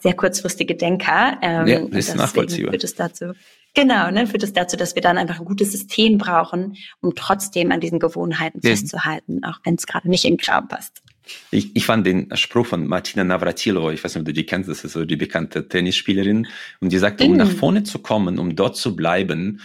sehr 0.00 0.14
kurzfristige 0.14 0.74
Denker. 0.74 1.38
Ähm, 1.42 1.66
ja, 1.66 1.80
das 1.80 2.08
ist 2.08 2.16
nachvollziehbar. 2.16 2.72
Führt 2.72 2.84
es 2.84 2.94
dazu, 2.94 3.32
genau, 3.74 4.10
ne, 4.10 4.26
führt 4.26 4.42
es 4.42 4.52
dazu, 4.52 4.76
dass 4.76 4.94
wir 4.94 5.02
dann 5.02 5.18
einfach 5.18 5.38
ein 5.38 5.44
gutes 5.44 5.72
System 5.72 6.18
brauchen, 6.18 6.76
um 7.00 7.14
trotzdem 7.14 7.70
an 7.72 7.80
diesen 7.80 7.98
Gewohnheiten 7.98 8.60
ja. 8.62 8.70
festzuhalten, 8.70 9.44
auch 9.44 9.60
wenn 9.64 9.74
es 9.74 9.86
gerade 9.86 10.08
nicht 10.08 10.24
in 10.24 10.34
den 10.34 10.38
Kram 10.38 10.68
passt. 10.68 11.02
Ich, 11.50 11.74
ich 11.74 11.84
fand 11.84 12.06
den 12.06 12.34
Spruch 12.36 12.66
von 12.66 12.86
Martina 12.86 13.24
Navratilova, 13.24 13.92
ich 13.92 14.02
weiß 14.02 14.14
nicht, 14.14 14.20
ob 14.20 14.26
du 14.26 14.32
die 14.32 14.46
kennst, 14.46 14.68
das 14.68 14.84
ist 14.84 14.92
so 14.92 15.04
die 15.04 15.16
bekannte 15.16 15.68
Tennisspielerin, 15.68 16.46
und 16.80 16.92
die 16.92 16.98
sagt, 16.98 17.20
um 17.20 17.32
mm. 17.32 17.36
nach 17.36 17.50
vorne 17.50 17.82
zu 17.82 17.98
kommen, 17.98 18.38
um 18.38 18.54
dort 18.54 18.76
zu 18.76 18.94
bleiben, 18.94 19.60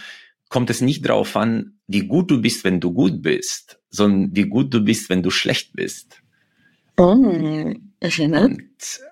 kommt 0.48 0.70
es 0.70 0.80
nicht 0.80 1.08
darauf 1.08 1.36
an, 1.36 1.78
wie 1.86 2.06
gut 2.06 2.30
du 2.30 2.40
bist, 2.42 2.64
wenn 2.64 2.80
du 2.80 2.92
gut 2.92 3.22
bist, 3.22 3.78
sondern 3.92 4.34
wie 4.34 4.48
gut 4.48 4.74
du 4.74 4.80
bist, 4.80 5.08
wenn 5.10 5.22
du 5.22 5.30
schlecht 5.30 5.74
bist. 5.74 6.20
Oh, 6.96 7.12
und 7.12 7.92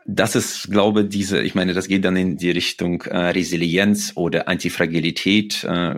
das 0.07 0.35
ist, 0.35 0.71
glaube 0.71 1.05
diese, 1.05 1.40
ich 1.43 1.55
meine, 1.55 1.75
das 1.75 1.87
geht 1.87 2.05
dann 2.05 2.16
in 2.16 2.37
die 2.37 2.51
Richtung 2.51 3.03
äh, 3.03 3.16
Resilienz 3.16 4.12
oder 4.16 4.49
Antifragilität, 4.49 5.62
äh, 5.64 5.95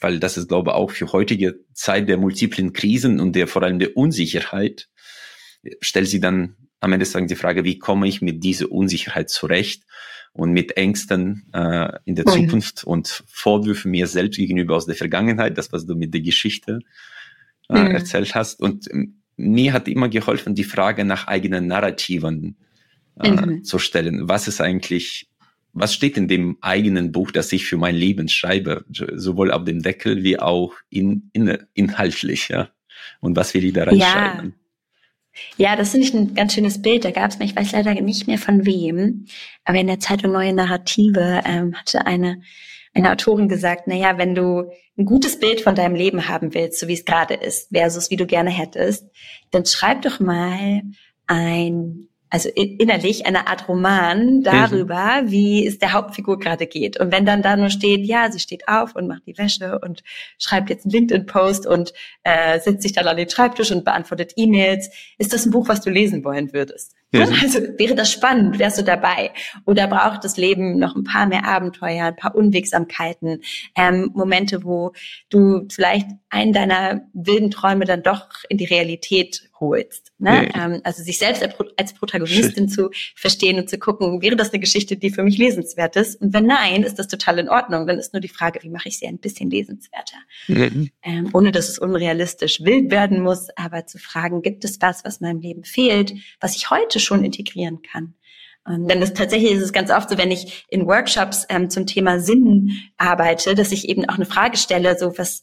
weil 0.00 0.18
das 0.18 0.38
ist, 0.38 0.48
glaube 0.48 0.70
ich, 0.70 0.74
auch 0.74 0.90
für 0.90 1.12
heutige 1.12 1.60
Zeit 1.74 2.08
der 2.08 2.16
multiplen 2.16 2.72
Krisen 2.72 3.20
und 3.20 3.36
der 3.36 3.46
vor 3.46 3.62
allem 3.62 3.78
der 3.78 3.96
Unsicherheit, 3.96 4.88
stellt 5.80 6.08
sie 6.08 6.20
dann 6.20 6.56
am 6.80 6.92
Ende 6.92 7.04
sagen 7.04 7.26
die 7.26 7.36
Frage, 7.36 7.64
wie 7.64 7.78
komme 7.78 8.08
ich 8.08 8.22
mit 8.22 8.42
dieser 8.42 8.72
Unsicherheit 8.72 9.28
zurecht 9.28 9.84
und 10.32 10.52
mit 10.52 10.76
Ängsten 10.76 11.50
äh, 11.52 11.98
in 12.06 12.14
der 12.14 12.26
mhm. 12.26 12.32
Zukunft 12.32 12.84
und 12.84 13.24
Vorwürfen 13.26 13.90
mir 13.90 14.06
selbst 14.06 14.38
gegenüber 14.38 14.76
aus 14.76 14.86
der 14.86 14.94
Vergangenheit, 14.94 15.58
das, 15.58 15.72
was 15.72 15.86
du 15.86 15.94
mit 15.94 16.14
der 16.14 16.22
Geschichte 16.22 16.80
äh, 17.70 17.78
mhm. 17.78 17.90
erzählt 17.92 18.34
hast. 18.34 18.60
Und 18.60 18.90
ähm, 18.92 19.20
mir 19.36 19.72
hat 19.72 19.88
immer 19.88 20.08
geholfen, 20.08 20.54
die 20.54 20.64
Frage 20.64 21.04
nach 21.04 21.26
eigenen 21.26 21.66
Narrativen 21.66 22.56
äh, 23.22 23.30
mhm. 23.30 23.64
zu 23.64 23.78
stellen. 23.78 24.28
Was 24.28 24.48
ist 24.48 24.60
eigentlich, 24.60 25.30
was 25.72 25.94
steht 25.94 26.16
in 26.16 26.28
dem 26.28 26.58
eigenen 26.60 27.12
Buch, 27.12 27.30
das 27.30 27.52
ich 27.52 27.66
für 27.66 27.76
mein 27.76 27.94
Leben 27.94 28.28
schreibe, 28.28 28.84
sowohl 28.88 29.50
auf 29.50 29.64
dem 29.64 29.82
Deckel 29.82 30.22
wie 30.24 30.38
auch 30.38 30.74
in, 30.90 31.30
in, 31.32 31.58
inhaltlich, 31.74 32.48
ja? 32.48 32.68
Und 33.20 33.36
was 33.36 33.54
will 33.54 33.64
ich 33.64 33.72
da 33.72 33.84
reinschreiben? 33.84 34.50
Ja. 34.50 34.56
Ja, 35.56 35.76
das 35.76 35.92
finde 35.92 36.06
ich 36.06 36.12
ein 36.12 36.34
ganz 36.34 36.54
schönes 36.54 36.82
Bild. 36.82 37.04
Da 37.04 37.12
gab 37.12 37.30
es, 37.30 37.40
ich 37.40 37.54
weiß 37.54 37.72
leider 37.72 37.94
nicht 37.94 38.26
mehr 38.26 38.38
von 38.38 38.66
wem, 38.66 39.26
aber 39.64 39.78
in 39.78 39.86
der 39.86 40.00
Zeitung 40.00 40.32
Neue 40.32 40.52
Narrative 40.52 41.42
ähm, 41.46 41.74
hatte 41.74 42.04
eine 42.04 42.42
eine 42.94 43.12
Autorin 43.12 43.48
gesagt, 43.48 43.84
na 43.86 43.94
ja, 43.94 44.18
wenn 44.18 44.34
du 44.34 44.70
ein 44.98 45.04
gutes 45.04 45.38
Bild 45.38 45.60
von 45.60 45.74
deinem 45.74 45.94
Leben 45.94 46.28
haben 46.28 46.54
willst, 46.54 46.80
so 46.80 46.88
wie 46.88 46.94
es 46.94 47.04
gerade 47.04 47.34
ist, 47.34 47.68
versus 47.72 48.10
wie 48.10 48.16
du 48.16 48.26
gerne 48.26 48.50
hättest, 48.50 49.08
dann 49.50 49.64
schreib 49.64 50.02
doch 50.02 50.20
mal 50.20 50.82
ein 51.26 52.08
also 52.32 52.48
innerlich 52.48 53.26
eine 53.26 53.48
Art 53.48 53.68
Roman 53.68 54.42
darüber, 54.42 55.22
mhm. 55.22 55.30
wie 55.32 55.66
es 55.66 55.78
der 55.78 55.92
Hauptfigur 55.92 56.38
gerade 56.38 56.68
geht. 56.68 56.98
Und 56.98 57.12
wenn 57.12 57.26
dann 57.26 57.42
da 57.42 57.56
nur 57.56 57.70
steht, 57.70 58.06
ja, 58.06 58.30
sie 58.30 58.38
steht 58.38 58.68
auf 58.68 58.94
und 58.94 59.08
macht 59.08 59.26
die 59.26 59.36
Wäsche 59.36 59.80
und 59.80 60.04
schreibt 60.38 60.70
jetzt 60.70 60.84
einen 60.84 60.92
LinkedIn-Post 60.92 61.66
und 61.66 61.92
äh, 62.22 62.60
setzt 62.60 62.82
sich 62.82 62.92
dann 62.92 63.08
an 63.08 63.16
den 63.16 63.28
Schreibtisch 63.28 63.72
und 63.72 63.84
beantwortet 63.84 64.34
E-Mails, 64.36 64.90
ist 65.18 65.32
das 65.32 65.44
ein 65.44 65.50
Buch, 65.50 65.68
was 65.68 65.80
du 65.80 65.90
lesen 65.90 66.22
wollen 66.22 66.52
würdest? 66.52 66.94
Ja. 67.12 67.26
Also 67.42 67.60
wäre 67.76 67.94
das 67.94 68.12
spannend, 68.12 68.58
wärst 68.58 68.78
du 68.78 68.84
dabei? 68.84 69.32
Oder 69.66 69.88
braucht 69.88 70.24
das 70.24 70.36
Leben 70.36 70.78
noch 70.78 70.94
ein 70.94 71.04
paar 71.04 71.26
mehr 71.26 71.44
Abenteuer, 71.44 72.06
ein 72.06 72.16
paar 72.16 72.34
Unwegsamkeiten, 72.36 73.42
ähm, 73.76 74.10
Momente, 74.14 74.62
wo 74.62 74.92
du 75.28 75.66
vielleicht 75.70 76.06
einen 76.28 76.52
deiner 76.52 77.02
wilden 77.12 77.50
Träume 77.50 77.84
dann 77.84 78.02
doch 78.02 78.28
in 78.48 78.58
die 78.58 78.64
Realität 78.64 79.50
holst. 79.60 80.12
Ne? 80.18 80.48
Ja. 80.54 80.66
Ähm, 80.66 80.80
also 80.84 81.02
sich 81.02 81.18
selbst 81.18 81.46
als 81.76 81.92
Protagonistin 81.94 82.68
Schön. 82.68 82.68
zu 82.68 82.90
verstehen 83.14 83.58
und 83.58 83.68
zu 83.68 83.78
gucken, 83.78 84.22
wäre 84.22 84.36
das 84.36 84.52
eine 84.52 84.60
Geschichte, 84.60 84.96
die 84.96 85.10
für 85.10 85.22
mich 85.22 85.36
lesenswert 85.38 85.96
ist? 85.96 86.20
Und 86.20 86.32
wenn 86.32 86.46
nein, 86.46 86.82
ist 86.82 86.98
das 86.98 87.08
total 87.08 87.38
in 87.38 87.48
Ordnung. 87.48 87.86
Dann 87.86 87.98
ist 87.98 88.12
nur 88.12 88.20
die 88.20 88.28
Frage, 88.28 88.62
wie 88.62 88.70
mache 88.70 88.88
ich 88.88 88.98
sie 88.98 89.06
ein 89.06 89.18
bisschen 89.18 89.50
lesenswerter? 89.50 90.16
Mhm. 90.48 90.90
Ähm, 91.02 91.30
ohne 91.32 91.52
dass 91.52 91.68
es 91.68 91.78
unrealistisch 91.78 92.64
wild 92.64 92.90
werden 92.90 93.20
muss, 93.20 93.48
aber 93.56 93.86
zu 93.86 93.98
fragen, 93.98 94.42
gibt 94.42 94.64
es 94.64 94.80
was, 94.80 95.04
was 95.04 95.20
meinem 95.20 95.40
Leben 95.40 95.64
fehlt, 95.64 96.14
was 96.40 96.56
ich 96.56 96.70
heute 96.70 96.99
schon 97.00 97.24
integrieren 97.24 97.82
kann? 97.82 98.14
Ähm, 98.68 98.86
denn 98.86 99.00
das 99.00 99.14
tatsächlich 99.14 99.52
ist 99.52 99.62
es 99.62 99.72
ganz 99.72 99.90
oft 99.90 100.10
so, 100.10 100.18
wenn 100.18 100.30
ich 100.30 100.64
in 100.68 100.86
Workshops 100.86 101.46
ähm, 101.48 101.70
zum 101.70 101.86
Thema 101.86 102.20
Sinn 102.20 102.72
arbeite, 102.96 103.54
dass 103.54 103.72
ich 103.72 103.88
eben 103.88 104.08
auch 104.08 104.16
eine 104.16 104.26
Frage 104.26 104.56
stelle, 104.56 104.98
so 104.98 105.16
was, 105.16 105.42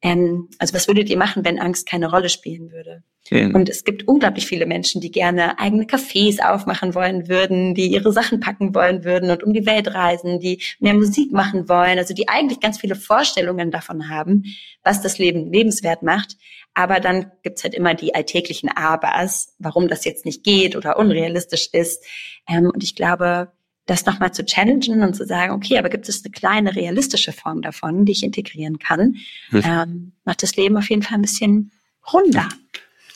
ähm, 0.00 0.48
also 0.58 0.74
was 0.74 0.86
würdet 0.86 1.08
ihr 1.10 1.18
machen, 1.18 1.44
wenn 1.44 1.58
Angst 1.58 1.88
keine 1.88 2.10
Rolle 2.10 2.28
spielen 2.28 2.70
würde? 2.70 3.02
Ja. 3.30 3.46
Und 3.48 3.68
es 3.68 3.84
gibt 3.84 4.08
unglaublich 4.08 4.46
viele 4.46 4.64
Menschen, 4.64 5.00
die 5.00 5.10
gerne 5.10 5.58
eigene 5.58 5.84
Cafés 5.84 6.40
aufmachen 6.40 6.94
wollen 6.94 7.28
würden, 7.28 7.74
die 7.74 7.88
ihre 7.88 8.12
Sachen 8.12 8.40
packen 8.40 8.74
wollen 8.74 9.04
würden 9.04 9.30
und 9.30 9.42
um 9.42 9.52
die 9.52 9.66
Welt 9.66 9.92
reisen, 9.92 10.40
die 10.40 10.62
mehr 10.78 10.94
Musik 10.94 11.32
machen 11.32 11.68
wollen, 11.68 11.98
also 11.98 12.14
die 12.14 12.28
eigentlich 12.28 12.60
ganz 12.60 12.78
viele 12.80 12.94
Vorstellungen 12.94 13.70
davon 13.70 14.08
haben, 14.08 14.44
was 14.82 15.02
das 15.02 15.18
Leben 15.18 15.52
lebenswert 15.52 16.02
macht. 16.02 16.36
Aber 16.74 17.00
dann 17.00 17.32
gibt's 17.42 17.64
halt 17.64 17.74
immer 17.74 17.94
die 17.94 18.14
alltäglichen 18.14 18.70
Abers, 18.70 19.54
warum 19.58 19.88
das 19.88 20.04
jetzt 20.04 20.24
nicht 20.24 20.44
geht 20.44 20.76
oder 20.76 20.98
unrealistisch 20.98 21.68
ist. 21.72 22.04
Ähm, 22.48 22.70
und 22.72 22.82
ich 22.82 22.94
glaube, 22.94 23.52
das 23.88 24.04
nochmal 24.04 24.32
zu 24.32 24.44
challengen 24.44 25.02
und 25.02 25.14
zu 25.14 25.26
sagen, 25.26 25.52
okay, 25.52 25.78
aber 25.78 25.88
gibt 25.88 26.08
es 26.08 26.22
eine 26.24 26.30
kleine 26.30 26.76
realistische 26.76 27.32
Form 27.32 27.62
davon, 27.62 28.04
die 28.04 28.12
ich 28.12 28.22
integrieren 28.22 28.78
kann, 28.78 29.16
hm. 29.48 29.62
ähm, 29.64 30.12
macht 30.24 30.42
das 30.42 30.56
Leben 30.56 30.76
auf 30.76 30.88
jeden 30.90 31.02
Fall 31.02 31.18
ein 31.18 31.22
bisschen 31.22 31.72
runder. 32.12 32.48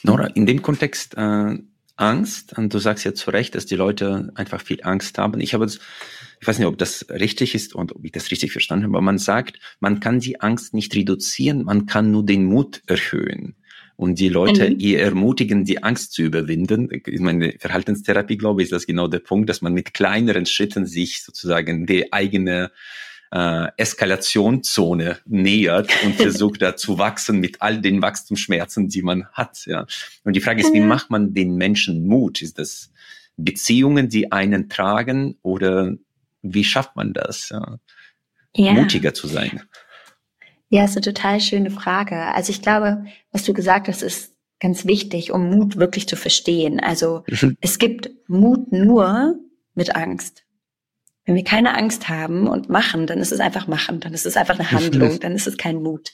Nora, 0.02 0.26
in 0.28 0.46
dem 0.46 0.62
Kontext 0.62 1.14
äh, 1.16 1.58
Angst, 1.96 2.56
und 2.56 2.72
du 2.72 2.78
sagst 2.78 3.04
ja 3.04 3.12
zu 3.12 3.30
Recht, 3.30 3.54
dass 3.54 3.66
die 3.66 3.76
Leute 3.76 4.32
einfach 4.34 4.62
viel 4.62 4.80
Angst 4.82 5.18
haben. 5.18 5.40
Ich 5.40 5.52
habe, 5.52 5.66
ich 5.66 6.46
weiß 6.46 6.58
nicht, 6.58 6.66
ob 6.66 6.78
das 6.78 7.06
richtig 7.10 7.54
ist 7.54 7.74
und 7.74 7.94
ob 7.94 8.02
ich 8.04 8.12
das 8.12 8.30
richtig 8.30 8.50
verstanden 8.52 8.86
habe, 8.86 8.96
aber 8.96 9.04
man 9.04 9.18
sagt, 9.18 9.58
man 9.78 10.00
kann 10.00 10.20
die 10.20 10.40
Angst 10.40 10.72
nicht 10.72 10.94
reduzieren, 10.94 11.64
man 11.64 11.84
kann 11.84 12.10
nur 12.10 12.24
den 12.24 12.46
Mut 12.46 12.82
erhöhen 12.86 13.56
und 13.96 14.18
die 14.18 14.28
Leute 14.28 14.70
mhm. 14.70 14.80
eher 14.80 15.04
ermutigen, 15.04 15.64
die 15.64 15.82
Angst 15.82 16.12
zu 16.12 16.22
überwinden. 16.22 16.88
Ich 17.06 17.20
meine, 17.20 17.54
Verhaltenstherapie, 17.58 18.36
glaube 18.36 18.62
ich, 18.62 18.66
ist 18.66 18.72
das 18.72 18.86
genau 18.86 19.08
der 19.08 19.20
Punkt, 19.20 19.48
dass 19.48 19.62
man 19.62 19.72
mit 19.72 19.94
kleineren 19.94 20.46
Schritten 20.46 20.86
sich 20.86 21.22
sozusagen 21.22 21.86
die 21.86 22.12
eigene 22.12 22.70
äh, 23.32 23.68
Eskalationszone 23.76 25.18
nähert 25.24 25.90
und 26.04 26.14
versucht 26.16 26.62
da 26.62 26.76
zu 26.76 26.98
wachsen 26.98 27.40
mit 27.40 27.62
all 27.62 27.80
den 27.80 28.02
Wachstumsschmerzen, 28.02 28.88
die 28.88 29.02
man 29.02 29.26
hat. 29.32 29.64
Ja. 29.66 29.86
Und 30.24 30.36
die 30.36 30.40
Frage 30.40 30.60
ist, 30.60 30.74
wie 30.74 30.80
macht 30.80 31.10
man 31.10 31.32
den 31.34 31.56
Menschen 31.56 32.06
Mut? 32.06 32.42
Ist 32.42 32.58
das 32.58 32.90
Beziehungen, 33.36 34.08
die 34.08 34.30
einen 34.30 34.68
tragen 34.68 35.38
oder 35.42 35.94
wie 36.42 36.64
schafft 36.64 36.96
man 36.96 37.12
das, 37.12 37.48
ja? 37.50 37.78
Ja. 38.54 38.72
mutiger 38.72 39.14
zu 39.14 39.26
sein? 39.26 39.62
Ja, 40.72 40.86
ist 40.86 40.96
eine 40.96 41.02
total 41.02 41.38
schöne 41.38 41.70
Frage. 41.70 42.16
Also 42.34 42.50
ich 42.50 42.62
glaube, 42.62 43.04
was 43.30 43.44
du 43.44 43.52
gesagt 43.52 43.88
hast, 43.88 44.00
ist 44.00 44.34
ganz 44.58 44.86
wichtig, 44.86 45.30
um 45.30 45.50
Mut 45.50 45.76
wirklich 45.76 46.08
zu 46.08 46.16
verstehen. 46.16 46.80
Also 46.80 47.24
mhm. 47.28 47.58
es 47.60 47.78
gibt 47.78 48.08
Mut 48.26 48.72
nur 48.72 49.34
mit 49.74 49.94
Angst. 49.94 50.44
Wenn 51.26 51.34
wir 51.34 51.44
keine 51.44 51.76
Angst 51.76 52.08
haben 52.08 52.46
und 52.46 52.70
machen, 52.70 53.06
dann 53.06 53.18
ist 53.18 53.32
es 53.32 53.40
einfach 53.40 53.66
machen, 53.66 54.00
dann 54.00 54.14
ist 54.14 54.24
es 54.24 54.38
einfach 54.38 54.58
eine 54.58 54.70
Handlung, 54.70 55.20
dann 55.20 55.34
ist 55.34 55.46
es 55.46 55.58
kein 55.58 55.76
Mut. 55.76 56.12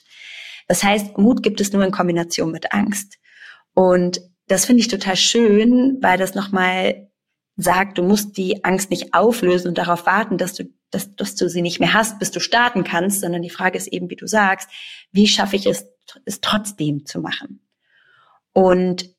Das 0.67 0.83
heißt, 0.83 1.17
Mut 1.17 1.41
gibt 1.41 1.61
es 1.61 1.71
nur 1.71 1.85
in 1.85 1.91
Kombination 1.91 2.51
mit 2.51 2.73
Angst. 2.73 3.17
Und 3.73 4.19
das 4.49 4.65
finde 4.65 4.81
ich 4.81 4.89
total 4.89 5.15
schön, 5.15 5.99
weil 6.01 6.17
das 6.17 6.35
nochmal 6.35 7.09
sagt, 7.55 7.97
du 7.97 8.03
musst 8.03 8.35
die 8.35 8.65
Angst 8.65 8.89
nicht 8.89 9.13
auflösen 9.13 9.69
und 9.69 9.77
darauf 9.77 10.05
warten, 10.05 10.37
dass 10.37 10.53
du 10.53 10.65
dass, 10.91 11.15
dass 11.15 11.35
du 11.35 11.49
sie 11.49 11.61
nicht 11.61 11.79
mehr 11.79 11.93
hast, 11.93 12.19
bis 12.19 12.31
du 12.31 12.39
starten 12.39 12.83
kannst, 12.83 13.21
sondern 13.21 13.41
die 13.41 13.49
Frage 13.49 13.77
ist 13.77 13.87
eben, 13.87 14.09
wie 14.09 14.15
du 14.15 14.27
sagst, 14.27 14.69
wie 15.11 15.27
schaffe 15.27 15.55
ich 15.55 15.65
es, 15.65 15.87
es 16.25 16.41
trotzdem 16.41 17.05
zu 17.05 17.19
machen? 17.21 17.61
Und 18.53 19.13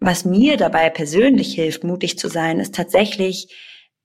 was 0.00 0.24
mir 0.24 0.56
dabei 0.56 0.90
persönlich 0.90 1.54
hilft, 1.54 1.84
mutig 1.84 2.18
zu 2.18 2.28
sein, 2.28 2.60
ist 2.60 2.74
tatsächlich 2.74 3.54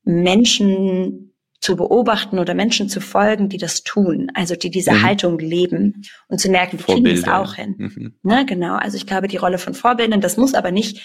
Menschen 0.04 1.34
zu 1.60 1.78
beobachten 1.78 2.40
oder 2.40 2.56
Menschen 2.56 2.90
zu 2.90 3.00
folgen, 3.00 3.48
die 3.48 3.58
das 3.58 3.84
tun, 3.84 4.30
also 4.34 4.56
die 4.56 4.70
diese 4.70 4.92
mhm. 4.92 5.02
Haltung 5.04 5.40
leben 5.40 6.02
und 6.28 6.40
zu 6.40 6.50
merken, 6.50 6.78
die 6.78 6.84
kriegen 6.84 7.08
es 7.08 7.26
auch 7.26 7.54
hin. 7.56 7.76
Mhm. 7.78 8.16
Ne, 8.22 8.46
genau. 8.46 8.76
Also 8.76 8.98
ich 8.98 9.08
glaube, 9.08 9.30
die 9.30 9.38
Rolle 9.38 9.58
von 9.58 9.74
Vorbildern, 9.74 10.20
das 10.20 10.36
muss 10.36 10.56
aber 10.56 10.72
nicht 10.72 11.02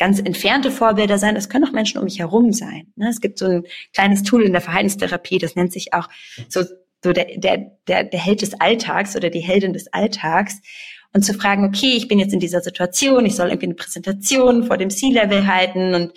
ganz 0.00 0.18
entfernte 0.18 0.70
Vorbilder 0.70 1.18
sein, 1.18 1.36
es 1.36 1.50
können 1.50 1.66
auch 1.66 1.72
Menschen 1.72 1.98
um 1.98 2.04
mich 2.04 2.18
herum 2.18 2.52
sein. 2.52 2.86
Ne? 2.96 3.10
Es 3.10 3.20
gibt 3.20 3.38
so 3.38 3.44
ein 3.44 3.64
kleines 3.92 4.22
Tool 4.22 4.42
in 4.42 4.52
der 4.52 4.62
Verhaltenstherapie, 4.62 5.38
das 5.38 5.56
nennt 5.56 5.74
sich 5.74 5.92
auch 5.92 6.08
so, 6.48 6.62
so 7.04 7.12
der, 7.12 7.36
der, 7.36 7.72
der, 7.86 8.04
der 8.04 8.18
Held 8.18 8.40
des 8.40 8.58
Alltags 8.58 9.14
oder 9.14 9.28
die 9.28 9.40
Heldin 9.40 9.74
des 9.74 9.92
Alltags. 9.92 10.60
Und 11.12 11.24
zu 11.24 11.34
fragen, 11.34 11.64
okay, 11.64 11.94
ich 11.96 12.06
bin 12.06 12.20
jetzt 12.20 12.32
in 12.32 12.38
dieser 12.38 12.60
Situation, 12.60 13.26
ich 13.26 13.34
soll 13.34 13.48
irgendwie 13.48 13.66
eine 13.66 13.74
Präsentation 13.74 14.64
vor 14.64 14.78
dem 14.78 14.90
C-Level 14.90 15.46
halten 15.46 15.94
und 15.94 16.12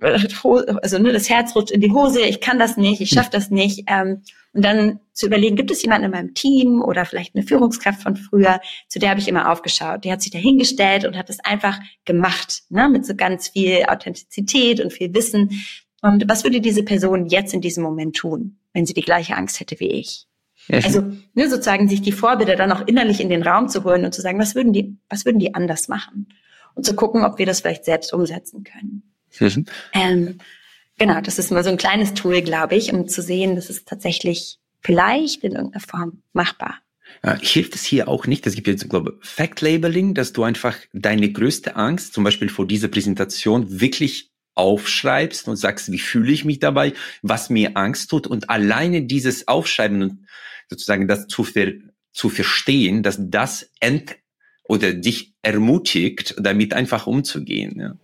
also 0.00 0.98
ne, 0.98 1.12
das 1.12 1.28
Herz 1.28 1.56
rutscht 1.56 1.72
in 1.72 1.80
die 1.80 1.90
Hose, 1.90 2.20
ich 2.20 2.40
kann 2.40 2.58
das 2.58 2.76
nicht, 2.76 3.00
ich 3.00 3.08
schaffe 3.08 3.30
das 3.32 3.50
nicht. 3.50 3.84
Ähm, 3.88 4.22
und 4.58 4.64
dann 4.64 5.00
zu 5.12 5.26
überlegen, 5.26 5.56
gibt 5.56 5.70
es 5.70 5.82
jemanden 5.82 6.06
in 6.06 6.10
meinem 6.10 6.34
Team 6.34 6.82
oder 6.82 7.04
vielleicht 7.04 7.34
eine 7.34 7.44
Führungskraft 7.46 8.02
von 8.02 8.16
früher, 8.16 8.60
zu 8.88 8.98
der 8.98 9.10
habe 9.10 9.20
ich 9.20 9.28
immer 9.28 9.50
aufgeschaut. 9.50 10.04
Die 10.04 10.12
hat 10.12 10.20
sich 10.20 10.32
dahingestellt 10.32 11.04
und 11.04 11.16
hat 11.16 11.30
es 11.30 11.40
einfach 11.40 11.78
gemacht, 12.04 12.62
ne, 12.68 12.88
mit 12.88 13.06
so 13.06 13.14
ganz 13.14 13.48
viel 13.48 13.84
Authentizität 13.88 14.80
und 14.80 14.92
viel 14.92 15.14
Wissen. 15.14 15.62
Und 16.02 16.28
was 16.28 16.44
würde 16.44 16.60
diese 16.60 16.82
Person 16.82 17.26
jetzt 17.26 17.54
in 17.54 17.60
diesem 17.60 17.82
Moment 17.82 18.16
tun, 18.16 18.58
wenn 18.72 18.84
sie 18.84 18.94
die 18.94 19.02
gleiche 19.02 19.36
Angst 19.36 19.60
hätte 19.60 19.80
wie 19.80 19.90
ich? 19.90 20.26
Ja. 20.68 20.80
Also 20.80 21.02
ne, 21.34 21.48
sozusagen 21.48 21.88
sich 21.88 22.02
die 22.02 22.12
Vorbilder 22.12 22.56
dann 22.56 22.72
auch 22.72 22.86
innerlich 22.86 23.20
in 23.20 23.30
den 23.30 23.42
Raum 23.42 23.68
zu 23.68 23.84
holen 23.84 24.04
und 24.04 24.12
zu 24.12 24.20
sagen, 24.20 24.38
was 24.38 24.54
würden 24.54 24.72
die, 24.72 24.98
was 25.08 25.24
würden 25.24 25.38
die 25.38 25.54
anders 25.54 25.88
machen? 25.88 26.26
und 26.78 26.84
zu 26.84 26.94
gucken, 26.94 27.24
ob 27.24 27.38
wir 27.38 27.44
das 27.44 27.60
vielleicht 27.60 27.84
selbst 27.84 28.12
umsetzen 28.12 28.62
können. 28.62 29.02
Ähm, 29.92 30.38
genau, 30.98 31.20
das 31.20 31.38
ist 31.38 31.50
mal 31.50 31.64
so 31.64 31.70
ein 31.70 31.78
kleines 31.78 32.14
Tool, 32.14 32.42
glaube 32.42 32.74
ich, 32.76 32.92
um 32.92 33.08
zu 33.08 33.22
sehen, 33.22 33.54
dass 33.56 33.70
es 33.70 33.84
tatsächlich 33.84 34.58
vielleicht 34.80 35.44
in 35.44 35.52
irgendeiner 35.52 35.84
Form 35.84 36.22
machbar. 36.32 36.76
Äh, 37.22 37.36
hilft 37.40 37.74
es 37.74 37.84
hier 37.84 38.08
auch 38.08 38.26
nicht, 38.26 38.46
es 38.46 38.54
gibt 38.54 38.66
jetzt, 38.66 38.88
glaube 38.88 39.18
ich, 39.20 39.28
Fact-Labeling, 39.28 40.14
dass 40.14 40.32
du 40.32 40.42
einfach 40.44 40.76
deine 40.92 41.32
größte 41.32 41.76
Angst, 41.76 42.14
zum 42.14 42.24
Beispiel 42.24 42.48
vor 42.48 42.66
dieser 42.66 42.88
Präsentation, 42.88 43.80
wirklich 43.80 44.30
aufschreibst 44.54 45.48
und 45.48 45.56
sagst, 45.56 45.90
wie 45.92 45.98
fühle 45.98 46.32
ich 46.32 46.44
mich 46.44 46.58
dabei, 46.58 46.92
was 47.22 47.48
mir 47.48 47.76
Angst 47.76 48.10
tut 48.10 48.26
und 48.26 48.50
alleine 48.50 49.02
dieses 49.02 49.48
Aufschreiben 49.48 50.02
und 50.02 50.26
sozusagen 50.68 51.08
das 51.08 51.28
zu, 51.28 51.44
ver 51.44 51.72
zu 52.12 52.28
verstehen, 52.28 53.02
dass 53.02 53.18
das 53.20 53.70
ent 53.80 54.16
oder 54.64 54.92
dich 54.92 55.34
ermutigt, 55.42 56.34
damit 56.38 56.74
einfach 56.74 57.06
umzugehen. 57.06 57.78
Ja. 57.78 57.96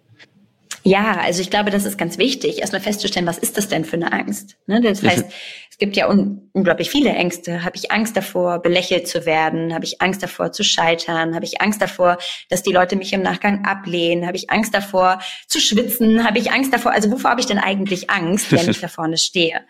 Ja, 0.87 1.19
also 1.19 1.41
ich 1.41 1.49
glaube, 1.49 1.71
das 1.71 1.87
ist 1.87 1.97
ganz 1.97 2.19
wichtig, 2.19 2.59
erstmal 2.59 2.83
festzustellen, 2.83 3.27
was 3.27 3.39
ist 3.39 3.57
das 3.57 3.69
denn 3.69 3.87
für 3.87 3.97
eine 3.97 4.13
Angst? 4.13 4.57
Ne? 4.67 4.83
Das 4.83 5.03
heißt, 5.03 5.25
es 5.71 5.79
gibt 5.79 5.97
ja 5.97 6.09
un 6.11 6.51
unglaublich 6.53 6.91
viele 6.91 7.11
Ängste. 7.11 7.65
Habe 7.65 7.77
ich 7.77 7.91
Angst 7.91 8.17
davor, 8.17 8.61
belächelt 8.61 9.09
zu 9.09 9.25
werden? 9.25 9.75
Habe 9.75 9.87
ich 9.87 10.03
Angst 10.03 10.23
davor, 10.23 10.53
zu 10.53 10.63
scheitern? 10.63 11.35
Habe 11.35 11.47
ich 11.47 11.63
Angst 11.63 11.81
davor, 11.81 12.19
dass 12.51 12.63
die 12.63 12.71
Leute 12.71 12.97
mich 12.97 13.15
im 13.15 13.23
Nachgang 13.23 13.65
ablehnen? 13.65 14.27
Habe 14.27 14.37
ich 14.37 14.51
Angst 14.51 14.75
davor, 14.75 15.21
zu 15.49 15.59
schwitzen? 15.59 16.23
Habe 16.23 16.39
ich 16.39 16.53
Angst 16.53 16.73
davor, 16.73 16.93
also 16.93 17.11
wovor 17.11 17.31
habe 17.31 17.41
ich 17.41 17.47
denn 17.47 17.59
eigentlich 17.59 18.11
Angst, 18.11 18.53
wenn 18.53 18.69
ich 18.69 18.81
da 18.83 18.89
vorne 18.89 19.17
stehe? 19.17 19.63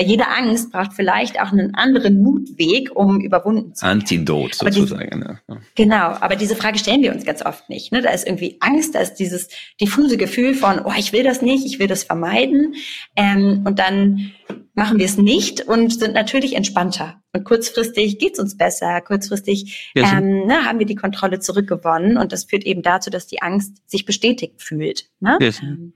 Weil 0.00 0.08
jede 0.08 0.28
Angst 0.28 0.72
braucht 0.72 0.94
vielleicht 0.94 1.38
auch 1.42 1.52
einen 1.52 1.74
anderen 1.74 2.22
Mutweg, 2.22 2.96
um 2.96 3.20
überwunden 3.20 3.74
zu 3.74 3.84
werden. 3.84 4.00
Antidot 4.00 4.54
sozusagen. 4.54 5.20
Diese, 5.20 5.40
ja. 5.46 5.60
Genau, 5.74 6.16
aber 6.20 6.36
diese 6.36 6.56
Frage 6.56 6.78
stellen 6.78 7.02
wir 7.02 7.12
uns 7.12 7.26
ganz 7.26 7.44
oft 7.44 7.68
nicht. 7.68 7.92
Ne? 7.92 8.00
Da 8.00 8.08
ist 8.08 8.26
irgendwie 8.26 8.56
Angst, 8.60 8.94
da 8.94 9.00
ist 9.00 9.16
dieses 9.16 9.48
diffuse 9.78 10.16
Gefühl 10.16 10.54
von, 10.54 10.80
oh, 10.86 10.92
ich 10.96 11.12
will 11.12 11.22
das 11.22 11.42
nicht, 11.42 11.66
ich 11.66 11.78
will 11.78 11.86
das 11.86 12.04
vermeiden. 12.04 12.76
Ähm, 13.14 13.62
und 13.66 13.78
dann 13.78 14.32
machen 14.72 14.98
wir 14.98 15.04
es 15.04 15.18
nicht 15.18 15.68
und 15.68 15.92
sind 15.92 16.14
natürlich 16.14 16.56
entspannter. 16.56 17.20
Und 17.34 17.44
kurzfristig 17.44 18.18
geht's 18.18 18.40
uns 18.40 18.56
besser, 18.56 19.02
kurzfristig 19.02 19.90
ja, 19.94 20.18
ähm, 20.18 20.46
ne, 20.46 20.64
haben 20.64 20.78
wir 20.78 20.86
die 20.86 20.94
Kontrolle 20.94 21.40
zurückgewonnen 21.40 22.16
und 22.16 22.32
das 22.32 22.44
führt 22.44 22.64
eben 22.64 22.80
dazu, 22.80 23.10
dass 23.10 23.26
die 23.26 23.42
Angst 23.42 23.82
sich 23.86 24.06
bestätigt 24.06 24.62
fühlt. 24.62 25.10
Ne? 25.20 25.36
Ja, 25.40 25.50
ähm, 25.62 25.92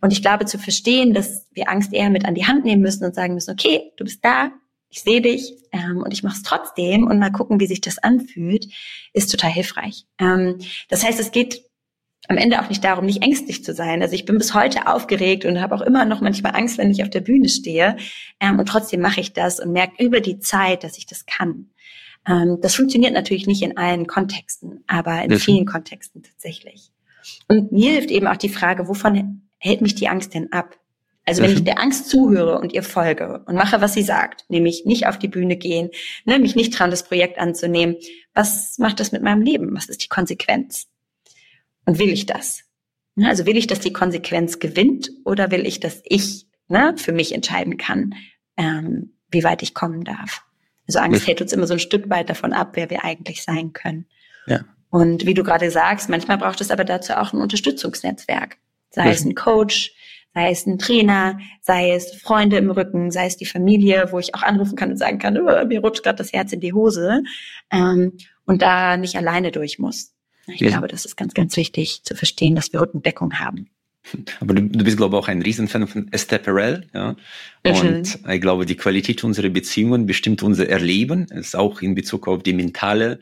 und 0.00 0.12
ich 0.12 0.22
glaube, 0.22 0.46
zu 0.46 0.58
verstehen, 0.58 1.12
dass 1.14 1.46
wir 1.52 1.68
Angst 1.68 1.92
eher 1.92 2.10
mit 2.10 2.24
an 2.24 2.34
die 2.34 2.46
Hand 2.46 2.64
nehmen 2.64 2.82
müssen 2.82 3.04
und 3.04 3.14
sagen 3.14 3.34
müssen, 3.34 3.50
okay, 3.52 3.92
du 3.96 4.04
bist 4.04 4.24
da, 4.24 4.50
ich 4.88 5.02
sehe 5.02 5.20
dich 5.20 5.54
ähm, 5.72 6.02
und 6.04 6.12
ich 6.12 6.22
mache 6.22 6.36
es 6.36 6.42
trotzdem 6.42 7.06
und 7.06 7.18
mal 7.18 7.30
gucken, 7.30 7.60
wie 7.60 7.66
sich 7.66 7.80
das 7.80 7.98
anfühlt, 7.98 8.66
ist 9.12 9.30
total 9.30 9.50
hilfreich. 9.50 10.06
Ähm, 10.18 10.58
das 10.88 11.04
heißt, 11.04 11.20
es 11.20 11.30
geht 11.30 11.64
am 12.28 12.36
Ende 12.36 12.60
auch 12.60 12.68
nicht 12.68 12.84
darum, 12.84 13.06
nicht 13.06 13.22
ängstlich 13.22 13.64
zu 13.64 13.74
sein. 13.74 14.02
Also 14.02 14.14
ich 14.14 14.24
bin 14.24 14.38
bis 14.38 14.54
heute 14.54 14.86
aufgeregt 14.86 15.44
und 15.44 15.60
habe 15.60 15.74
auch 15.74 15.80
immer 15.80 16.04
noch 16.04 16.20
manchmal 16.20 16.54
Angst, 16.54 16.78
wenn 16.78 16.90
ich 16.90 17.02
auf 17.02 17.10
der 17.10 17.20
Bühne 17.20 17.48
stehe. 17.48 17.96
Ähm, 18.40 18.58
und 18.58 18.66
trotzdem 18.66 19.00
mache 19.00 19.20
ich 19.20 19.32
das 19.32 19.60
und 19.60 19.72
merke 19.72 20.02
über 20.04 20.20
die 20.20 20.38
Zeit, 20.38 20.84
dass 20.84 20.98
ich 20.98 21.06
das 21.06 21.26
kann. 21.26 21.70
Ähm, 22.26 22.58
das 22.60 22.74
funktioniert 22.74 23.14
natürlich 23.14 23.46
nicht 23.46 23.62
in 23.62 23.76
allen 23.76 24.06
Kontexten, 24.06 24.84
aber 24.86 25.22
in 25.22 25.38
vielen 25.38 25.66
Kontexten 25.66 26.22
tatsächlich. 26.22 26.90
Und 27.48 27.72
mir 27.72 27.92
hilft 27.92 28.10
eben 28.10 28.26
auch 28.26 28.36
die 28.36 28.48
Frage, 28.48 28.88
wovon 28.88 29.42
hält 29.60 29.82
mich 29.82 29.94
die 29.94 30.08
Angst 30.08 30.34
denn 30.34 30.52
ab? 30.52 30.76
Also 31.26 31.42
wenn 31.42 31.52
ich 31.52 31.62
der 31.62 31.78
Angst 31.78 32.08
zuhöre 32.08 32.58
und 32.58 32.72
ihr 32.72 32.82
folge 32.82 33.44
und 33.46 33.54
mache, 33.54 33.80
was 33.80 33.94
sie 33.94 34.02
sagt, 34.02 34.44
nämlich 34.48 34.84
nicht 34.84 35.06
auf 35.06 35.18
die 35.18 35.28
Bühne 35.28 35.56
gehen, 35.56 35.90
ne, 36.24 36.40
mich 36.40 36.56
nicht 36.56 36.74
trauen, 36.74 36.90
das 36.90 37.04
Projekt 37.04 37.38
anzunehmen, 37.38 37.96
was 38.34 38.78
macht 38.78 38.98
das 38.98 39.12
mit 39.12 39.22
meinem 39.22 39.42
Leben? 39.42 39.76
Was 39.76 39.88
ist 39.88 40.02
die 40.02 40.08
Konsequenz? 40.08 40.88
Und 41.84 42.00
will 42.00 42.08
ich 42.08 42.26
das? 42.26 42.62
Ne, 43.14 43.28
also 43.28 43.46
will 43.46 43.56
ich, 43.56 43.68
dass 43.68 43.78
die 43.78 43.92
Konsequenz 43.92 44.58
gewinnt 44.58 45.10
oder 45.24 45.52
will 45.52 45.66
ich, 45.66 45.78
dass 45.78 46.02
ich 46.04 46.46
ne, 46.66 46.94
für 46.96 47.12
mich 47.12 47.32
entscheiden 47.32 47.76
kann, 47.76 48.14
ähm, 48.56 49.12
wie 49.30 49.44
weit 49.44 49.62
ich 49.62 49.74
kommen 49.74 50.02
darf? 50.02 50.42
Also 50.88 50.98
Angst 50.98 51.28
hält 51.28 51.40
uns 51.40 51.52
immer 51.52 51.68
so 51.68 51.74
ein 51.74 51.80
Stück 51.80 52.10
weit 52.10 52.28
davon 52.28 52.52
ab, 52.52 52.70
wer 52.72 52.90
wir 52.90 53.04
eigentlich 53.04 53.44
sein 53.44 53.72
können. 53.72 54.06
Ja. 54.46 54.64
Und 54.88 55.26
wie 55.26 55.34
du 55.34 55.44
gerade 55.44 55.70
sagst, 55.70 56.08
manchmal 56.08 56.38
braucht 56.38 56.60
es 56.60 56.72
aber 56.72 56.84
dazu 56.84 57.12
auch 57.12 57.32
ein 57.32 57.40
Unterstützungsnetzwerk 57.40 58.56
sei 58.90 59.10
es 59.10 59.24
ein 59.24 59.34
Coach, 59.34 59.92
sei 60.34 60.50
es 60.50 60.66
ein 60.66 60.78
Trainer, 60.78 61.38
sei 61.60 61.92
es 61.92 62.12
Freunde 62.14 62.56
im 62.56 62.70
Rücken, 62.70 63.10
sei 63.10 63.26
es 63.26 63.36
die 63.36 63.46
Familie, 63.46 64.08
wo 64.10 64.18
ich 64.18 64.34
auch 64.34 64.42
anrufen 64.42 64.76
kann 64.76 64.90
und 64.90 64.96
sagen 64.96 65.18
kann, 65.18 65.38
oh, 65.38 65.64
mir 65.66 65.80
rutscht 65.80 66.02
gerade 66.02 66.18
das 66.18 66.32
Herz 66.32 66.52
in 66.52 66.60
die 66.60 66.72
Hose 66.72 67.22
ähm, 67.70 68.12
und 68.44 68.62
da 68.62 68.96
nicht 68.96 69.16
alleine 69.16 69.50
durch 69.50 69.78
muss. 69.78 70.12
Ich 70.46 70.60
ja. 70.60 70.68
glaube, 70.68 70.88
das 70.88 71.04
ist 71.04 71.16
ganz, 71.16 71.34
ganz 71.34 71.56
wichtig 71.56 72.02
zu 72.04 72.14
verstehen, 72.14 72.54
dass 72.54 72.72
wir 72.72 72.80
Rückendeckung 72.80 73.38
haben. 73.38 73.70
Aber 74.40 74.54
du, 74.54 74.62
du 74.62 74.84
bist, 74.84 74.96
glaube 74.96 75.16
ich, 75.16 75.22
auch 75.22 75.28
ein 75.28 75.42
Riesenfan 75.42 75.86
von 75.86 76.08
Esther 76.10 76.38
Perel, 76.38 76.86
ja. 76.94 77.16
Und 77.64 78.18
ich 78.28 78.40
glaube, 78.40 78.64
die 78.64 78.76
Qualität 78.76 79.22
unserer 79.24 79.50
Beziehungen 79.50 80.06
bestimmt 80.06 80.42
unser 80.42 80.68
Erleben, 80.68 81.26
ist 81.26 81.54
auch 81.54 81.82
in 81.82 81.94
Bezug 81.94 82.26
auf 82.26 82.42
die 82.42 82.54
mentale 82.54 83.20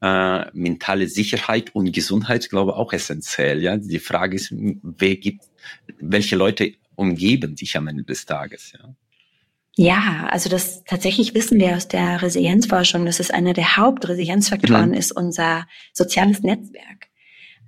äh, 0.00 0.44
mentale 0.52 1.08
Sicherheit 1.08 1.74
und 1.74 1.92
Gesundheit, 1.92 2.48
glaube 2.50 2.72
ich, 2.72 2.76
auch 2.76 2.92
essentiell. 2.92 3.62
Ja, 3.62 3.76
die 3.76 3.98
Frage 3.98 4.36
ist, 4.36 4.52
wer 4.52 5.16
gibt, 5.16 5.44
welche 5.98 6.36
Leute 6.36 6.74
umgeben 6.94 7.54
dich 7.54 7.76
am 7.76 7.88
Ende 7.88 8.04
des 8.04 8.26
Tages. 8.26 8.72
Ja. 8.72 8.94
Ja, 9.80 10.26
also 10.32 10.48
das 10.48 10.82
tatsächlich 10.82 11.34
wissen 11.34 11.60
wir 11.60 11.76
aus 11.76 11.86
der 11.86 12.20
Resilienzforschung, 12.20 13.06
dass 13.06 13.20
es 13.20 13.30
einer 13.30 13.52
der 13.52 13.76
Hauptresilienzfaktoren 13.76 14.88
mhm. 14.88 14.96
ist, 14.96 15.12
unser 15.12 15.68
soziales 15.92 16.42
Netzwerk. 16.42 17.06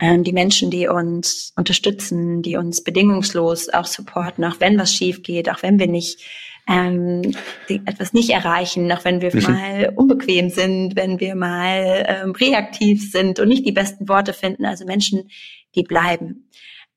Ähm, 0.01 0.25
die 0.25 0.33
Menschen, 0.33 0.73
die 0.73 0.89
uns 0.89 1.53
unterstützen, 1.55 2.43
die 2.43 2.57
uns 2.57 2.83
bedingungslos 2.83 3.69
auch 3.69 3.87
supporten, 3.87 4.45
auch 4.45 4.59
wenn 4.59 4.77
was 4.77 4.93
schief 4.93 5.23
geht, 5.23 5.49
auch 5.49 5.63
wenn 5.63 5.79
wir 5.79 5.87
nicht 5.87 6.21
ähm, 6.69 7.35
etwas 7.69 8.13
nicht 8.13 8.31
erreichen, 8.31 8.91
auch 8.93 9.05
wenn 9.05 9.21
wir 9.21 9.35
mhm. 9.35 9.43
mal 9.43 9.93
unbequem 9.97 10.51
sind, 10.51 10.97
wenn 10.97 11.21
wir 11.21 11.35
mal 11.35 12.05
ähm, 12.07 12.33
reaktiv 12.33 13.11
sind 13.11 13.41
und 13.41 13.49
nicht 13.49 13.67
die 13.67 13.73
besten 13.73 14.09
Worte 14.09 14.33
finden. 14.33 14.65
Also 14.65 14.85
Menschen, 14.85 15.31
die 15.75 15.83
bleiben. 15.83 16.49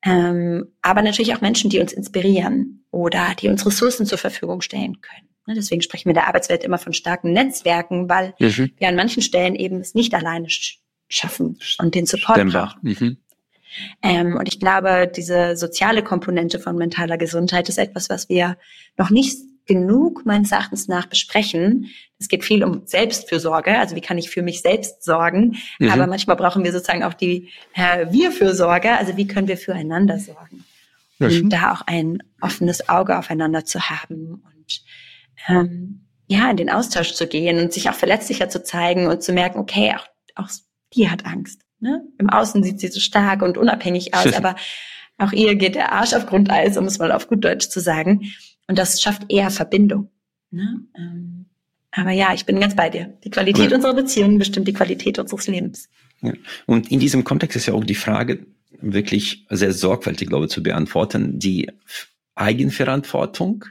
Ähm, 0.04 0.66
aber 0.82 1.02
natürlich 1.02 1.34
auch 1.34 1.40
Menschen, 1.40 1.70
die 1.70 1.80
uns 1.80 1.92
inspirieren 1.92 2.84
oder 2.90 3.34
die 3.40 3.48
uns 3.48 3.64
Ressourcen 3.64 4.06
zur 4.06 4.18
Verfügung 4.18 4.60
stellen 4.60 5.00
können. 5.00 5.28
Ne, 5.46 5.54
deswegen 5.54 5.82
sprechen 5.82 6.06
wir 6.06 6.10
in 6.10 6.16
der 6.16 6.28
Arbeitswelt 6.28 6.64
immer 6.64 6.78
von 6.78 6.92
starken 6.92 7.32
Netzwerken, 7.32 8.08
weil 8.08 8.34
mhm. 8.38 8.72
wir 8.78 8.88
an 8.88 8.96
manchen 8.96 9.22
Stellen 9.22 9.54
eben 9.54 9.80
es 9.80 9.94
nicht 9.94 10.14
alleine 10.14 10.48
schaffen 11.08 11.58
und 11.78 11.94
den 11.94 12.06
Support 12.06 12.38
Stemmbach. 12.38 12.76
brauchen. 12.76 12.96
Mhm. 13.00 13.16
Ähm, 14.02 14.36
und 14.36 14.46
ich 14.48 14.60
glaube, 14.60 15.10
diese 15.14 15.56
soziale 15.56 16.02
Komponente 16.02 16.60
von 16.60 16.76
mentaler 16.76 17.18
Gesundheit 17.18 17.68
ist 17.68 17.78
etwas, 17.78 18.08
was 18.08 18.28
wir 18.28 18.56
noch 18.96 19.10
nicht 19.10 19.36
genug 19.66 20.26
meines 20.26 20.52
Erachtens 20.52 20.88
nach 20.88 21.06
besprechen. 21.06 21.90
Es 22.18 22.28
geht 22.28 22.44
viel 22.44 22.64
um 22.64 22.82
Selbstfürsorge, 22.86 23.78
also 23.78 23.96
wie 23.96 24.00
kann 24.00 24.18
ich 24.18 24.30
für 24.30 24.42
mich 24.42 24.62
selbst 24.62 25.02
sorgen. 25.04 25.56
Mhm. 25.78 25.90
Aber 25.90 26.06
manchmal 26.06 26.36
brauchen 26.36 26.64
wir 26.64 26.72
sozusagen 26.72 27.02
auch 27.02 27.14
die 27.14 27.50
äh, 27.74 28.06
Wir-Fürsorge, 28.10 28.92
also 28.92 29.16
wie 29.16 29.26
können 29.26 29.48
wir 29.48 29.56
füreinander 29.56 30.18
sorgen. 30.18 30.64
Ja, 31.18 31.28
und 31.28 31.50
da 31.50 31.72
auch 31.72 31.82
ein 31.86 32.22
offenes 32.40 32.88
Auge 32.88 33.18
aufeinander 33.18 33.64
zu 33.64 33.88
haben 33.88 34.42
und 34.44 34.82
ähm, 35.48 36.06
ja, 36.26 36.50
in 36.50 36.56
den 36.56 36.70
Austausch 36.70 37.12
zu 37.12 37.26
gehen 37.26 37.58
und 37.58 37.72
sich 37.72 37.88
auch 37.88 37.94
verletzlicher 37.94 38.48
zu 38.48 38.62
zeigen 38.62 39.06
und 39.06 39.22
zu 39.22 39.32
merken, 39.32 39.58
okay, 39.58 39.94
auch, 39.96 40.06
auch 40.42 40.48
die 40.94 41.10
hat 41.10 41.26
Angst. 41.26 41.60
Ne? 41.80 42.02
Im 42.18 42.30
Außen 42.30 42.62
sieht 42.62 42.80
sie 42.80 42.88
so 42.88 43.00
stark 43.00 43.42
und 43.42 43.58
unabhängig 43.58 44.14
aus, 44.14 44.32
aber 44.32 44.56
auch 45.18 45.32
ihr 45.32 45.54
geht 45.54 45.74
der 45.74 45.92
Arsch 45.92 46.14
auf 46.14 46.26
Grundeis, 46.26 46.76
um 46.76 46.86
es 46.86 46.98
mal 46.98 47.12
auf 47.12 47.28
gut 47.28 47.44
Deutsch 47.44 47.68
zu 47.68 47.80
sagen. 47.80 48.32
Und 48.66 48.78
das 48.78 49.02
schafft 49.02 49.30
eher 49.30 49.50
Verbindung. 49.50 50.10
Ne? 50.50 50.80
Ähm, 50.96 51.46
aber 51.90 52.10
ja, 52.10 52.34
ich 52.34 52.44
bin 52.44 52.60
ganz 52.60 52.74
bei 52.74 52.90
dir. 52.90 53.16
Die 53.24 53.30
Qualität 53.30 53.70
ja. 53.70 53.76
unserer 53.76 53.94
Beziehungen 53.94 54.38
bestimmt 54.38 54.66
die 54.66 54.72
Qualität 54.72 55.18
unseres 55.18 55.46
Lebens. 55.46 55.88
Ja. 56.22 56.32
Und 56.66 56.90
in 56.90 57.00
diesem 57.00 57.24
Kontext 57.24 57.56
ist 57.56 57.66
ja 57.66 57.74
auch 57.74 57.84
die 57.84 57.94
Frage 57.94 58.46
wirklich 58.80 59.46
sehr 59.50 59.72
sorgfältig, 59.72 60.28
glaube 60.28 60.46
ich, 60.46 60.50
zu 60.50 60.62
beantworten. 60.62 61.38
Die 61.38 61.70
Eigenverantwortung 62.34 63.64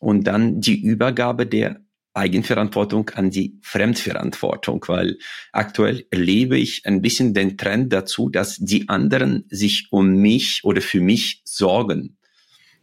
und 0.00 0.26
dann 0.26 0.60
die 0.60 0.80
Übergabe 0.80 1.46
der 1.46 1.80
Eigenverantwortung 2.12 3.10
an 3.10 3.30
die 3.30 3.58
Fremdverantwortung, 3.62 4.84
weil 4.88 5.18
aktuell 5.52 6.06
erlebe 6.10 6.58
ich 6.58 6.86
ein 6.86 7.02
bisschen 7.02 7.34
den 7.34 7.58
Trend 7.58 7.92
dazu, 7.92 8.30
dass 8.30 8.56
die 8.56 8.88
anderen 8.88 9.44
sich 9.50 9.88
um 9.90 10.16
mich 10.16 10.62
oder 10.64 10.80
für 10.80 11.00
mich 11.00 11.42
sorgen 11.44 12.16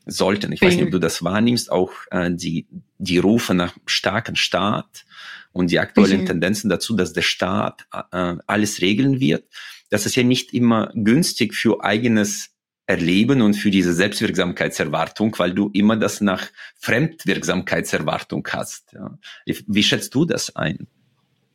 sollten. 0.06 0.52
Ich 0.52 0.62
weiß 0.62 0.76
nicht, 0.76 0.86
ob 0.86 0.92
du 0.92 1.00
das 1.00 1.24
wahrnimmst, 1.24 1.72
auch 1.72 1.92
äh, 2.12 2.32
die, 2.32 2.68
die 2.98 3.18
Rufe 3.18 3.54
nach 3.54 3.76
starken 3.86 4.36
Staat 4.36 5.06
und 5.52 5.72
die 5.72 5.80
aktuellen 5.80 6.22
mhm. 6.22 6.26
Tendenzen 6.26 6.70
dazu, 6.70 6.96
dass 6.96 7.14
der 7.14 7.22
Staat 7.22 7.88
äh, 8.12 8.36
alles 8.46 8.82
regeln 8.82 9.20
wird. 9.20 9.46
Das 9.90 10.06
ist 10.06 10.16
ja 10.16 10.24
nicht 10.24 10.54
immer 10.54 10.92
günstig 10.96 11.54
für 11.54 11.84
eigenes 11.84 12.50
Erleben 12.86 13.42
und 13.42 13.54
für 13.54 13.72
diese 13.72 13.94
Selbstwirksamkeitserwartung, 13.94 15.38
weil 15.40 15.54
du 15.54 15.70
immer 15.74 15.96
das 15.96 16.20
nach 16.20 16.50
Fremdwirksamkeitserwartung 16.80 18.46
hast. 18.52 18.92
Ja. 18.94 19.18
Wie 19.46 19.84
schätzt 19.84 20.14
du 20.16 20.26
das 20.26 20.56
ein? 20.56 20.88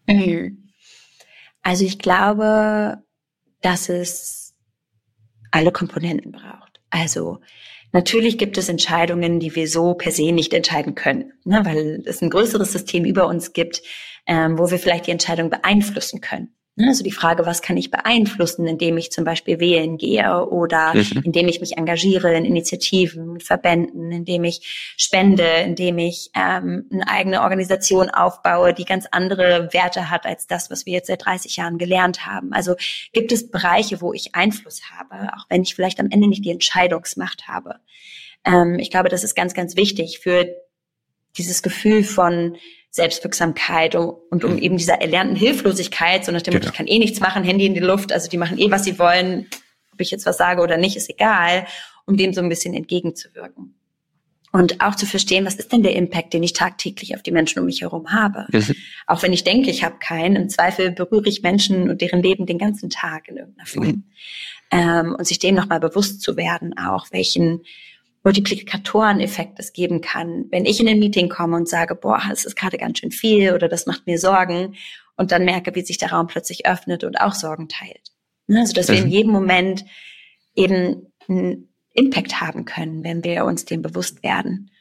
Mhm. 0.06 0.70
Also 1.62 1.84
ich 1.84 1.98
glaube, 1.98 3.02
dass 3.60 3.90
es 3.90 4.54
alle 5.50 5.72
Komponenten 5.72 6.32
braucht. 6.32 6.80
Also 6.90 7.40
natürlich 7.92 8.38
gibt 8.38 8.58
es 8.58 8.68
Entscheidungen, 8.68 9.40
die 9.40 9.54
wir 9.54 9.68
so 9.68 9.94
per 9.94 10.12
se 10.12 10.32
nicht 10.32 10.52
entscheiden 10.52 10.94
können, 10.94 11.32
ne, 11.44 11.62
weil 11.64 12.02
es 12.06 12.22
ein 12.22 12.30
größeres 12.30 12.72
System 12.72 13.04
über 13.04 13.26
uns 13.26 13.52
gibt, 13.52 13.82
ähm, 14.26 14.58
wo 14.58 14.70
wir 14.70 14.78
vielleicht 14.78 15.06
die 15.06 15.12
Entscheidung 15.12 15.50
beeinflussen 15.50 16.20
können. 16.20 16.54
Also 16.86 17.02
die 17.02 17.12
Frage, 17.12 17.44
was 17.44 17.62
kann 17.62 17.76
ich 17.76 17.90
beeinflussen, 17.90 18.66
indem 18.66 18.96
ich 18.98 19.10
zum 19.10 19.24
Beispiel 19.24 19.58
wählen 19.58 19.98
gehe 19.98 20.46
oder 20.46 20.94
mhm. 20.94 21.22
indem 21.24 21.48
ich 21.48 21.60
mich 21.60 21.76
engagiere 21.76 22.34
in 22.36 22.44
Initiativen, 22.44 23.40
Verbänden, 23.40 24.12
indem 24.12 24.44
ich 24.44 24.94
spende, 24.96 25.48
indem 25.64 25.98
ich 25.98 26.30
ähm, 26.34 26.86
eine 26.92 27.08
eigene 27.08 27.42
Organisation 27.42 28.10
aufbaue, 28.10 28.74
die 28.74 28.84
ganz 28.84 29.06
andere 29.10 29.68
Werte 29.72 30.10
hat 30.10 30.26
als 30.26 30.46
das, 30.46 30.70
was 30.70 30.86
wir 30.86 30.92
jetzt 30.92 31.08
seit 31.08 31.24
30 31.24 31.56
Jahren 31.56 31.78
gelernt 31.78 32.26
haben. 32.26 32.52
Also 32.52 32.76
gibt 33.12 33.32
es 33.32 33.50
Bereiche, 33.50 34.00
wo 34.00 34.12
ich 34.12 34.34
Einfluss 34.34 34.82
habe, 34.96 35.32
auch 35.36 35.46
wenn 35.48 35.62
ich 35.62 35.74
vielleicht 35.74 35.98
am 35.98 36.10
Ende 36.10 36.28
nicht 36.28 36.44
die 36.44 36.50
Entscheidungsmacht 36.50 37.48
habe. 37.48 37.76
Ähm, 38.44 38.78
ich 38.78 38.90
glaube, 38.90 39.08
das 39.08 39.24
ist 39.24 39.34
ganz, 39.34 39.54
ganz 39.54 39.76
wichtig 39.76 40.20
für 40.20 40.46
dieses 41.36 41.62
Gefühl 41.62 42.04
von 42.04 42.56
Selbstwirksamkeit 42.90 43.94
und, 43.94 44.16
und 44.30 44.44
um 44.44 44.52
mhm. 44.52 44.58
eben 44.58 44.76
dieser 44.76 45.00
erlernten 45.00 45.36
Hilflosigkeit, 45.36 46.24
so 46.24 46.32
nach 46.32 46.42
dem 46.42 46.54
genau. 46.54 46.66
Ich 46.66 46.72
kann 46.72 46.86
eh 46.86 46.98
nichts 46.98 47.20
machen, 47.20 47.44
Handy 47.44 47.66
in 47.66 47.74
die 47.74 47.80
Luft, 47.80 48.12
also 48.12 48.28
die 48.28 48.38
machen 48.38 48.58
eh, 48.58 48.70
was 48.70 48.84
sie 48.84 48.98
wollen, 48.98 49.46
ob 49.92 50.00
ich 50.00 50.10
jetzt 50.10 50.26
was 50.26 50.38
sage 50.38 50.62
oder 50.62 50.76
nicht, 50.76 50.96
ist 50.96 51.10
egal, 51.10 51.66
um 52.06 52.16
dem 52.16 52.32
so 52.32 52.40
ein 52.40 52.48
bisschen 52.48 52.74
entgegenzuwirken. 52.74 53.74
Und 54.50 54.80
auch 54.80 54.94
zu 54.94 55.04
verstehen, 55.04 55.44
was 55.44 55.56
ist 55.56 55.72
denn 55.72 55.82
der 55.82 55.94
Impact, 55.94 56.32
den 56.32 56.42
ich 56.42 56.54
tagtäglich 56.54 57.14
auf 57.14 57.22
die 57.22 57.32
Menschen 57.32 57.58
um 57.58 57.66
mich 57.66 57.82
herum 57.82 58.10
habe. 58.12 58.46
Mhm. 58.50 58.74
Auch 59.06 59.22
wenn 59.22 59.34
ich 59.34 59.44
denke, 59.44 59.70
ich 59.70 59.84
habe 59.84 59.96
keinen, 59.98 60.36
im 60.36 60.48
Zweifel 60.48 60.90
berühre 60.90 61.28
ich 61.28 61.42
Menschen 61.42 61.90
und 61.90 62.00
deren 62.00 62.22
Leben 62.22 62.46
den 62.46 62.56
ganzen 62.56 62.88
Tag 62.88 63.28
in 63.28 63.36
irgendeiner 63.36 63.66
Form. 63.66 63.86
Mhm. 63.86 64.04
Ähm, 64.70 65.16
und 65.18 65.26
sich 65.26 65.38
dem 65.38 65.54
nochmal 65.54 65.80
bewusst 65.80 66.22
zu 66.22 66.36
werden, 66.38 66.78
auch 66.78 67.08
welchen 67.10 67.62
Multiplikatoreneffekt 68.28 69.58
es 69.58 69.72
geben 69.72 70.02
kann, 70.02 70.44
wenn 70.50 70.66
ich 70.66 70.80
in 70.80 70.88
ein 70.88 70.98
Meeting 70.98 71.30
komme 71.30 71.56
und 71.56 71.66
sage, 71.66 71.94
boah, 71.94 72.20
es 72.30 72.44
ist 72.44 72.56
gerade 72.56 72.76
ganz 72.76 72.98
schön 72.98 73.10
viel 73.10 73.54
oder 73.54 73.68
das 73.68 73.86
macht 73.86 74.06
mir 74.06 74.18
Sorgen 74.18 74.74
und 75.16 75.32
dann 75.32 75.46
merke, 75.46 75.74
wie 75.74 75.80
sich 75.80 75.96
der 75.96 76.12
Raum 76.12 76.26
plötzlich 76.26 76.66
öffnet 76.66 77.04
und 77.04 77.18
auch 77.22 77.32
Sorgen 77.32 77.68
teilt. 77.68 78.12
Also, 78.50 78.74
dass 78.74 78.88
wir 78.88 78.98
in 78.98 79.08
jedem 79.08 79.32
Moment 79.32 79.86
eben 80.54 81.06
einen 81.26 81.68
Impact 81.94 82.38
haben 82.42 82.66
können, 82.66 83.02
wenn 83.02 83.24
wir 83.24 83.46
uns 83.46 83.64
dem 83.64 83.80
bewusst 83.80 84.22
werden. 84.22 84.72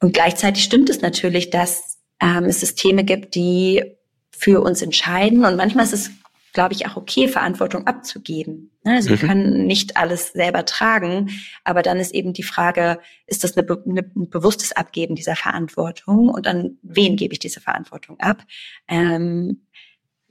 Und 0.00 0.14
gleichzeitig 0.14 0.64
stimmt 0.64 0.88
es 0.88 1.02
natürlich, 1.02 1.50
dass 1.50 1.98
ähm, 2.22 2.44
es 2.44 2.60
Systeme 2.60 3.04
gibt, 3.04 3.34
die 3.34 3.84
für 4.30 4.62
uns 4.62 4.80
entscheiden. 4.80 5.44
Und 5.44 5.56
manchmal 5.56 5.84
ist 5.84 5.92
es 5.92 6.10
glaube 6.52 6.74
ich, 6.74 6.86
auch 6.86 6.96
okay, 6.96 7.28
Verantwortung 7.28 7.86
abzugeben. 7.86 8.70
Also 8.84 9.10
mhm. 9.10 9.20
wir 9.20 9.28
können 9.28 9.66
nicht 9.66 9.96
alles 9.96 10.32
selber 10.32 10.64
tragen, 10.64 11.30
aber 11.64 11.82
dann 11.82 11.98
ist 11.98 12.14
eben 12.14 12.32
die 12.32 12.42
Frage, 12.42 12.98
ist 13.26 13.44
das 13.44 13.56
eine, 13.56 13.66
eine, 13.86 14.10
ein 14.14 14.28
bewusstes 14.28 14.72
Abgeben 14.72 15.14
dieser 15.14 15.36
Verantwortung 15.36 16.28
und 16.28 16.46
an 16.46 16.78
wen 16.82 17.16
gebe 17.16 17.32
ich 17.32 17.38
diese 17.38 17.60
Verantwortung 17.60 18.18
ab? 18.20 18.44
Ähm, 18.88 19.62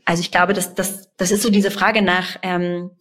also 0.06 0.22
ich 0.22 0.32
glaube, 0.32 0.54
das, 0.54 0.76
das, 0.76 1.16
das 1.16 1.32
ist 1.32 1.44
so 1.44 1.50
diese 1.50 1.72
Frage 1.72 2.02
nach 2.02 2.38
ähm, 2.44 2.92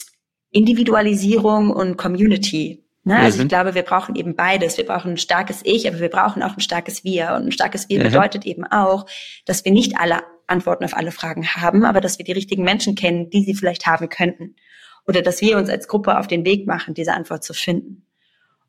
Individualisierung 0.51 1.71
und 1.71 1.97
Community. 1.97 2.85
Ne? 3.05 3.19
Also 3.19 3.39
mhm. 3.39 3.43
ich 3.45 3.49
glaube, 3.49 3.75
wir 3.75 3.83
brauchen 3.83 4.15
eben 4.15 4.37
beides. 4.37 4.77
Wir 4.77 4.87
brauchen 4.87 5.13
ein 5.13 5.17
starkes 5.17 5.61
Ich, 5.65 5.89
aber 5.89 6.01
wir 6.01 6.11
brauchen 6.11 6.43
auch 6.43 6.55
ein 6.55 6.61
starkes 6.61 7.05
Wir. 7.05 7.35
Und 7.35 7.47
ein 7.47 7.53
starkes 7.53 7.89
Wir 7.89 8.01
mhm. 8.01 8.05
bedeutet 8.05 8.45
eben 8.45 8.65
auch, 8.65 9.07
dass 9.47 9.65
wir 9.65 9.73
nicht 9.73 9.97
alle 9.99 10.23
Antworten 10.47 10.85
auf 10.85 10.97
alle 10.97 11.13
Fragen 11.13 11.47
haben, 11.55 11.85
aber 11.85 12.01
dass 12.01 12.19
wir 12.19 12.25
die 12.25 12.33
richtigen 12.33 12.65
Menschen 12.65 12.95
kennen, 12.95 13.31
die 13.31 13.45
sie 13.45 13.55
vielleicht 13.55 13.87
haben 13.87 14.09
könnten. 14.09 14.57
Oder 15.07 15.23
dass 15.23 15.41
wir 15.41 15.57
uns 15.57 15.71
als 15.71 15.89
Gruppe 15.89 16.19
auf 16.19 16.27
den 16.27 16.45
Weg 16.45 16.67
machen, 16.67 16.95
diese 16.95 17.15
Antwort 17.15 17.43
zu 17.43 17.55
finden. 17.55 18.07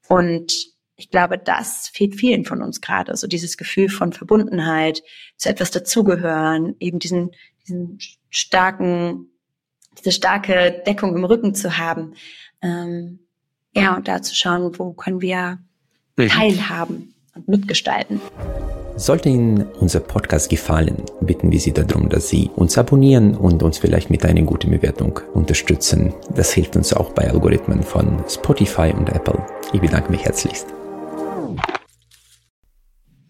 Und 0.08 0.54
ich 0.96 1.10
glaube, 1.10 1.38
das 1.38 1.90
fehlt 1.90 2.16
vielen 2.16 2.46
von 2.46 2.62
uns 2.62 2.80
gerade. 2.80 3.16
So 3.18 3.28
dieses 3.28 3.58
Gefühl 3.58 3.90
von 3.90 4.14
Verbundenheit, 4.14 5.02
zu 5.36 5.50
etwas 5.50 5.72
dazugehören, 5.72 6.76
eben 6.80 7.00
diesen, 7.00 7.32
diesen 7.64 7.98
starken, 8.30 9.32
diese 9.98 10.12
starke 10.12 10.84
Deckung 10.86 11.16
im 11.16 11.26
Rücken 11.26 11.54
zu 11.56 11.78
haben. 11.78 12.14
Ähm, 12.62 13.20
ja, 13.76 13.96
und 13.96 14.08
da 14.08 14.22
zu 14.22 14.36
schauen, 14.36 14.78
wo 14.78 14.94
können 14.94 15.22
wir 15.22 15.60
teilhaben 16.18 17.14
und 17.36 17.48
mitgestalten. 17.48 18.20
Sollte 18.98 19.30
Ihnen 19.30 19.64
unser 19.80 20.02
Podcast 20.02 20.50
gefallen, 20.50 20.98
bitten 21.22 21.52
wir 21.52 21.60
Sie 21.60 21.72
darum, 21.72 22.10
dass 22.10 22.30
Sie 22.30 22.52
uns 22.56 22.78
abonnieren 22.78 23.36
und 23.36 23.64
uns 23.64 23.78
vielleicht 23.78 24.10
mit 24.10 24.26
einer 24.26 24.42
guten 24.42 24.70
Bewertung 24.70 25.22
unterstützen. 25.34 26.14
Das 26.36 26.54
hilft 26.54 26.76
uns 26.76 26.94
auch 26.94 27.12
bei 27.14 27.30
Algorithmen 27.30 27.82
von 27.84 28.24
Spotify 28.30 28.94
und 28.96 29.10
Apple. 29.10 29.44
Ich 29.74 29.80
bedanke 29.80 30.12
mich 30.12 30.26
herzlichst. 30.26 30.68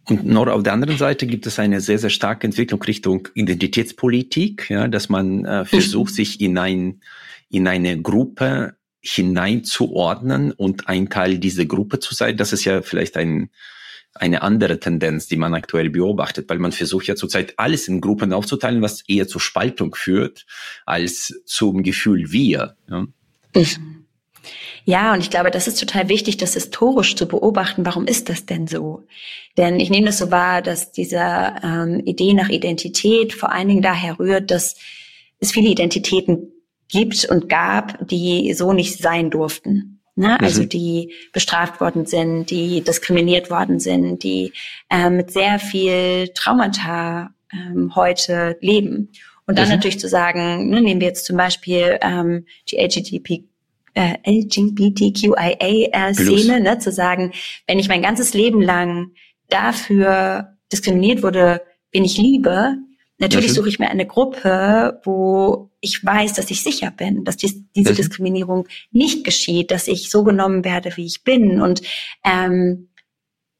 Und 0.09 0.25
noch 0.25 0.47
auf 0.47 0.63
der 0.63 0.73
anderen 0.73 0.97
Seite 0.97 1.27
gibt 1.27 1.45
es 1.45 1.59
eine 1.59 1.79
sehr, 1.79 1.99
sehr 1.99 2.09
starke 2.09 2.45
Entwicklung 2.45 2.81
Richtung 2.81 3.27
Identitätspolitik, 3.33 4.69
ja, 4.69 4.87
dass 4.87 5.07
man 5.07 5.45
äh, 5.45 5.63
versucht, 5.65 6.13
sich 6.13 6.41
in, 6.41 6.57
ein, 6.57 7.01
in 7.49 7.67
eine 7.67 8.01
Gruppe 8.01 8.75
hineinzuordnen 9.01 10.51
und 10.51 10.87
ein 10.87 11.09
Teil 11.09 11.39
dieser 11.39 11.65
Gruppe 11.65 11.99
zu 11.99 12.13
sein. 12.13 12.37
Das 12.37 12.53
ist 12.53 12.65
ja 12.65 12.81
vielleicht 12.81 13.17
ein, 13.17 13.49
eine 14.13 14.41
andere 14.41 14.79
Tendenz, 14.79 15.27
die 15.27 15.37
man 15.37 15.53
aktuell 15.53 15.89
beobachtet, 15.89 16.49
weil 16.49 16.59
man 16.59 16.71
versucht 16.71 17.07
ja 17.07 17.15
zurzeit 17.15 17.53
alles 17.57 17.87
in 17.87 18.01
Gruppen 18.01 18.33
aufzuteilen, 18.33 18.81
was 18.81 19.01
eher 19.07 19.27
zur 19.27 19.41
Spaltung 19.41 19.95
führt, 19.95 20.45
als 20.85 21.41
zum 21.45 21.83
Gefühl 21.83 22.31
wir. 22.31 22.75
Ja. 22.89 23.07
Ja, 24.83 25.13
und 25.13 25.19
ich 25.19 25.29
glaube, 25.29 25.51
das 25.51 25.67
ist 25.67 25.79
total 25.79 26.09
wichtig, 26.09 26.37
das 26.37 26.55
historisch 26.55 27.15
zu 27.15 27.27
beobachten. 27.27 27.85
Warum 27.85 28.07
ist 28.07 28.29
das 28.29 28.45
denn 28.47 28.67
so? 28.67 29.03
Denn 29.57 29.79
ich 29.79 29.91
nehme 29.91 30.07
das 30.07 30.17
so 30.17 30.31
wahr, 30.31 30.61
dass 30.61 30.91
diese 30.91 31.19
ähm, 31.63 32.01
Idee 32.05 32.33
nach 32.33 32.49
Identität 32.49 33.33
vor 33.33 33.51
allen 33.51 33.67
Dingen 33.67 33.83
daher 33.83 34.17
rührt, 34.17 34.49
dass 34.49 34.75
es 35.39 35.51
viele 35.51 35.69
Identitäten 35.69 36.51
gibt 36.91 37.25
und 37.25 37.49
gab, 37.49 38.07
die 38.07 38.53
so 38.53 38.73
nicht 38.73 39.01
sein 39.01 39.31
durften. 39.31 40.01
Ne? 40.15 40.39
Also 40.39 40.61
mhm. 40.63 40.69
die 40.69 41.13
bestraft 41.31 41.81
worden 41.81 42.05
sind, 42.05 42.51
die 42.51 42.81
diskriminiert 42.81 43.49
worden 43.49 43.79
sind, 43.79 44.21
die 44.23 44.53
äh, 44.89 45.09
mit 45.09 45.31
sehr 45.31 45.57
viel 45.57 46.27
Traumata 46.35 47.31
ähm, 47.53 47.95
heute 47.95 48.57
leben. 48.61 49.13
Und 49.47 49.57
dann 49.57 49.69
mhm. 49.69 49.75
natürlich 49.75 49.99
zu 49.99 50.09
sagen, 50.09 50.69
ne, 50.69 50.81
nehmen 50.81 51.01
wir 51.01 51.07
jetzt 51.07 51.25
zum 51.25 51.37
Beispiel 51.37 51.97
ähm, 52.01 52.45
die 52.69 52.77
LGTB, 52.77 53.45
äh, 53.93 54.17
LGBTQIA-Szene, 54.25 56.61
ne, 56.61 56.79
zu 56.79 56.91
sagen, 56.91 57.31
wenn 57.67 57.77
ich 57.79 57.87
mein 57.87 58.01
ganzes 58.01 58.33
Leben 58.33 58.61
lang 58.61 59.11
dafür 59.49 60.57
diskriminiert 60.71 61.21
wurde, 61.23 61.61
wen 61.91 62.05
ich 62.05 62.17
liebe, 62.17 62.77
Natürlich 63.21 63.53
suche 63.53 63.69
ich 63.69 63.77
mir 63.77 63.91
eine 63.91 64.07
Gruppe, 64.07 64.99
wo 65.03 65.69
ich 65.79 66.03
weiß, 66.03 66.33
dass 66.33 66.49
ich 66.49 66.63
sicher 66.63 66.89
bin, 66.89 67.23
dass 67.23 67.37
dies, 67.37 67.61
diese 67.75 67.93
Diskriminierung 67.93 68.67
nicht 68.91 69.23
geschieht, 69.23 69.69
dass 69.69 69.87
ich 69.87 70.09
so 70.09 70.23
genommen 70.23 70.65
werde, 70.65 70.97
wie 70.97 71.05
ich 71.05 71.23
bin 71.23 71.61
und 71.61 71.83
ähm, 72.25 72.89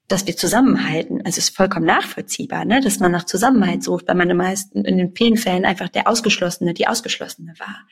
dass 0.07 0.25
wir 0.25 0.35
zusammenhalten. 0.35 1.19
Also 1.19 1.37
es 1.37 1.49
ist 1.49 1.55
vollkommen 1.55 1.85
nachvollziehbar, 1.85 2.65
ne, 2.65 2.81
dass 2.81 2.99
man 2.99 3.11
nach 3.11 3.25
Zusammenhalt 3.25 3.83
sucht, 3.83 4.07
weil 4.07 4.15
man 4.15 4.31
in 4.31 4.37
meisten, 4.37 4.83
in 4.83 4.97
den 4.97 5.15
vielen 5.15 5.37
Fällen 5.37 5.63
einfach 5.63 5.89
der 5.89 6.07
Ausgeschlossene, 6.07 6.73
die 6.73 6.87
Ausgeschlossene 6.87 7.53
war. 7.59 7.87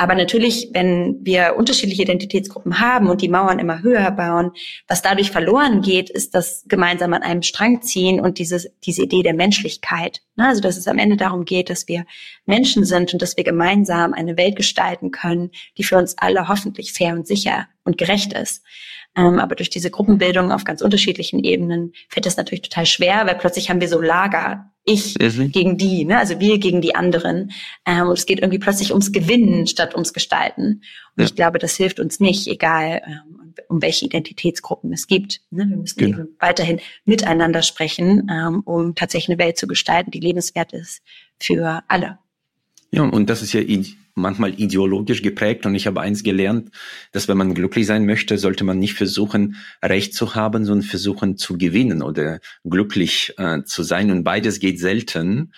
Aber 0.00 0.14
natürlich, 0.14 0.70
wenn 0.72 1.18
wir 1.22 1.56
unterschiedliche 1.56 2.02
Identitätsgruppen 2.02 2.78
haben 2.78 3.08
und 3.08 3.20
die 3.20 3.28
Mauern 3.28 3.58
immer 3.58 3.82
höher 3.82 4.12
bauen, 4.12 4.52
was 4.86 5.02
dadurch 5.02 5.32
verloren 5.32 5.82
geht, 5.82 6.08
ist 6.08 6.36
das 6.36 6.64
gemeinsam 6.68 7.14
an 7.14 7.24
einem 7.24 7.42
Strang 7.42 7.82
ziehen 7.82 8.20
und 8.20 8.38
dieses, 8.38 8.70
diese 8.84 9.02
Idee 9.02 9.24
der 9.24 9.34
Menschlichkeit. 9.34 10.22
Also, 10.36 10.60
dass 10.60 10.76
es 10.76 10.86
am 10.86 10.98
Ende 10.98 11.16
darum 11.16 11.44
geht, 11.44 11.68
dass 11.68 11.88
wir 11.88 12.06
Menschen 12.46 12.84
sind 12.84 13.12
und 13.12 13.20
dass 13.20 13.36
wir 13.36 13.42
gemeinsam 13.42 14.14
eine 14.14 14.36
Welt 14.36 14.54
gestalten 14.54 15.10
können, 15.10 15.50
die 15.76 15.82
für 15.82 15.98
uns 15.98 16.16
alle 16.16 16.46
hoffentlich 16.46 16.92
fair 16.92 17.14
und 17.14 17.26
sicher 17.26 17.66
und 17.82 17.98
gerecht 17.98 18.32
ist. 18.32 18.62
Ähm, 19.16 19.40
aber 19.40 19.56
durch 19.56 19.68
diese 19.68 19.90
Gruppenbildung 19.90 20.52
auf 20.52 20.62
ganz 20.62 20.80
unterschiedlichen 20.80 21.42
Ebenen 21.42 21.92
fällt 22.08 22.24
das 22.24 22.36
natürlich 22.36 22.62
total 22.62 22.86
schwer, 22.86 23.26
weil 23.26 23.34
plötzlich 23.34 23.68
haben 23.68 23.80
wir 23.80 23.88
so 23.88 24.00
Lager, 24.00 24.70
ich 24.88 25.14
gegen 25.52 25.76
die, 25.76 26.04
ne? 26.04 26.18
also 26.18 26.40
wir 26.40 26.58
gegen 26.58 26.80
die 26.80 26.94
anderen. 26.94 27.52
Ähm, 27.84 28.08
und 28.08 28.18
es 28.18 28.26
geht 28.26 28.40
irgendwie 28.40 28.58
plötzlich 28.58 28.90
ums 28.90 29.12
Gewinnen 29.12 29.66
statt 29.66 29.94
ums 29.94 30.12
Gestalten. 30.12 30.82
Und 31.16 31.22
ja. 31.22 31.24
ich 31.24 31.34
glaube, 31.34 31.58
das 31.58 31.76
hilft 31.76 32.00
uns 32.00 32.20
nicht, 32.20 32.46
egal 32.46 33.02
ähm, 33.06 33.54
um 33.68 33.82
welche 33.82 34.06
Identitätsgruppen 34.06 34.92
es 34.92 35.06
gibt. 35.06 35.40
Ne? 35.50 35.66
Wir 35.68 35.76
müssen 35.76 35.98
genau. 35.98 36.18
eben 36.18 36.28
weiterhin 36.38 36.80
miteinander 37.04 37.62
sprechen, 37.62 38.28
ähm, 38.30 38.62
um 38.64 38.94
tatsächlich 38.94 39.36
eine 39.36 39.44
Welt 39.44 39.58
zu 39.58 39.66
gestalten, 39.66 40.10
die 40.10 40.20
lebenswert 40.20 40.72
ist 40.72 41.02
für 41.38 41.82
alle. 41.88 42.18
Ja, 42.90 43.02
und 43.02 43.28
das 43.28 43.42
ist 43.42 43.52
ja 43.52 43.60
manchmal 44.20 44.58
ideologisch 44.60 45.22
geprägt. 45.22 45.66
Und 45.66 45.74
ich 45.74 45.86
habe 45.86 46.00
eins 46.00 46.22
gelernt, 46.22 46.70
dass 47.12 47.28
wenn 47.28 47.36
man 47.38 47.54
glücklich 47.54 47.86
sein 47.86 48.06
möchte, 48.06 48.38
sollte 48.38 48.64
man 48.64 48.78
nicht 48.78 48.94
versuchen, 48.94 49.56
Recht 49.82 50.14
zu 50.14 50.34
haben, 50.34 50.64
sondern 50.64 50.86
versuchen 50.86 51.36
zu 51.36 51.56
gewinnen 51.58 52.02
oder 52.02 52.40
glücklich 52.64 53.34
äh, 53.38 53.62
zu 53.64 53.82
sein. 53.82 54.10
Und 54.10 54.24
beides 54.24 54.60
geht 54.60 54.78
selten. 54.78 55.52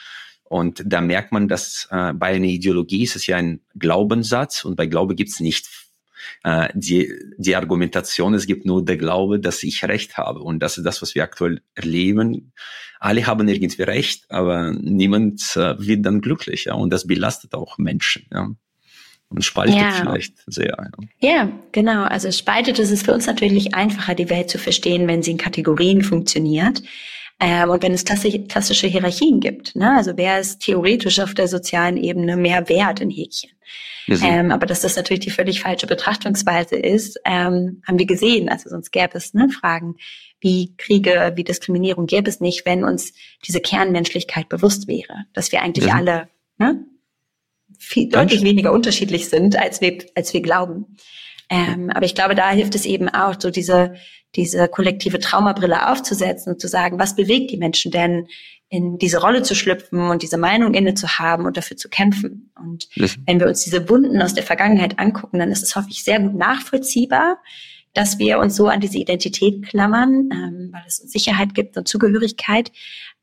Und 0.45 0.83
da 0.85 1.01
merkt 1.01 1.33
man, 1.33 1.47
dass 1.47 1.89
äh, 1.91 2.13
bei 2.13 2.35
einer 2.35 2.47
Ideologie 2.47 3.05
ist 3.05 3.17
es 3.17 3.27
ja 3.27 3.37
ein 3.37 3.61
Glaubenssatz 3.79 4.65
und 4.65 4.77
bei 4.77 4.87
Glaube 4.87 5.15
gibt 5.15 5.31
es 5.31 5.41
nicht 5.41 5.69
äh, 6.45 6.69
die, 6.75 7.13
die 7.39 7.57
Argumentation, 7.57 8.35
es 8.35 8.47
gibt 8.47 8.67
nur 8.67 8.85
der 8.85 8.97
Glaube, 8.97 9.41
dass 9.41 9.63
ich 9.63 9.85
Recht 9.85 10.17
habe. 10.17 10.41
Und 10.41 10.61
das 10.61 10.79
ist 10.79 10.85
das, 10.85 11.03
was 11.03 11.15
wir 11.15 11.23
aktuell 11.23 11.61
erleben. 11.75 12.53
Alle 12.99 13.27
haben 13.27 13.49
irgendwie 13.49 13.83
Recht, 13.83 14.31
aber 14.31 14.73
niemand 14.73 15.41
äh, 15.57 15.79
wird 15.79 16.05
dann 16.05 16.21
glücklich. 16.21 16.65
Ja? 16.65 16.75
Und 16.75 16.91
das 16.91 17.07
belastet 17.07 17.55
auch 17.55 17.79
Menschen. 17.79 18.27
Ja? 18.33 18.51
und 19.31 19.45
spaltet 19.45 19.77
ja. 19.77 19.93
vielleicht 19.93 20.35
sehr. 20.47 20.77
Ja. 21.21 21.31
ja, 21.31 21.53
genau. 21.73 22.03
Also 22.03 22.31
spaltet 22.33 22.79
es 22.79 22.91
ist 22.91 23.05
für 23.05 23.15
uns 23.15 23.27
natürlich 23.27 23.75
einfacher, 23.75 24.15
die 24.15 24.29
Welt 24.29 24.51
zu 24.51 24.59
verstehen, 24.59 25.07
wenn 25.07 25.23
sie 25.23 25.31
in 25.31 25.39
Kategorien 25.39 26.03
funktioniert. 26.03 26.83
Ähm, 27.41 27.71
und 27.71 27.83
wenn 27.83 27.95
es 27.95 28.05
klassische 28.05 28.87
Hierarchien 28.87 29.41
gibt, 29.41 29.75
ne? 29.75 29.97
also 29.97 30.13
wer 30.17 30.39
ist 30.41 30.61
theoretisch 30.61 31.21
auf 31.21 31.35
der 31.35 31.49
sozialen 31.49 31.97
Ebene 31.97 32.37
mehr 32.37 32.69
wert 32.69 33.01
in 33.01 33.11
Häkchen? 33.11 33.51
Ähm, 34.09 34.51
aber 34.51 34.67
dass 34.67 34.81
das 34.81 34.97
natürlich 34.97 35.21
die 35.21 35.31
völlig 35.31 35.61
falsche 35.61 35.87
Betrachtungsweise 35.87 36.75
ist, 36.77 37.21
ähm, 37.25 37.83
haben 37.87 37.99
wir 37.99 38.07
gesehen. 38.07 38.49
Also 38.49 38.69
sonst 38.69 38.91
gäbe 38.91 39.17
es 39.17 39.35
ne, 39.35 39.49
Fragen 39.49 39.97
wie 40.41 40.75
Kriege, 40.77 41.33
wie 41.37 41.45
Diskriminierung 41.45 42.07
gäbe 42.07 42.29
es 42.29 42.41
nicht, 42.41 42.67
wenn 42.67 42.83
uns 42.83 43.13
diese 43.47 43.61
Kernmenschlichkeit 43.61 44.49
bewusst 44.49 44.89
wäre, 44.89 45.27
dass 45.33 45.53
wir 45.53 45.63
eigentlich 45.63 45.87
ja. 45.87 45.95
alle 45.95 46.29
ne, 46.59 46.85
viel, 47.79 48.09
deutlich 48.09 48.43
weniger 48.43 48.73
unterschiedlich 48.73 49.29
sind, 49.29 49.57
als 49.57 49.81
wir, 49.81 49.99
als 50.15 50.33
wir 50.33 50.41
glauben. 50.41 50.97
Ähm, 51.49 51.91
aber 51.91 52.07
ich 52.07 52.15
glaube, 52.15 52.35
da 52.35 52.51
hilft 52.51 52.75
es 52.75 52.87
eben 52.87 53.09
auch, 53.09 53.35
so 53.39 53.51
diese 53.51 53.95
diese 54.37 54.69
kollektive 54.69 55.19
Traumabrille 55.19 55.91
aufzusetzen 55.91 56.53
und 56.53 56.61
zu 56.61 56.69
sagen, 56.69 56.99
was 56.99 57.17
bewegt 57.17 57.51
die 57.51 57.57
Menschen 57.57 57.91
denn, 57.91 58.29
in 58.73 58.99
diese 58.99 59.21
Rolle 59.21 59.43
zu 59.43 59.57
schlüpfen 59.57 59.99
und 60.11 60.23
diese 60.23 60.39
Meinung 60.39 60.75
inne 60.75 60.95
zu 60.95 61.19
haben 61.19 61.45
und 61.45 61.57
dafür 61.57 61.77
zu 61.77 61.89
kämpfen. 61.89 62.53
Und 62.55 62.89
wenn 63.27 63.41
wir 63.41 63.49
uns 63.49 63.65
diese 63.65 63.89
Wunden 63.89 64.23
aus 64.23 64.33
der 64.33 64.45
Vergangenheit 64.45 65.01
angucken, 65.01 65.41
dann 65.41 65.51
ist 65.51 65.65
es 65.65 65.75
hoffentlich 65.75 66.05
sehr 66.05 66.21
gut 66.21 66.37
nachvollziehbar, 66.37 67.39
dass 67.95 68.21
wir 68.21 68.39
uns 68.39 68.55
so 68.55 68.69
an 68.69 68.81
diese 68.81 68.99
Identität 68.99 69.67
klammern, 69.67 70.29
ähm, 70.33 70.69
weil 70.73 70.85
es 70.87 71.01
uns 71.01 71.11
Sicherheit 71.11 71.53
gibt 71.55 71.77
und 71.77 71.89
Zugehörigkeit. 71.89 72.71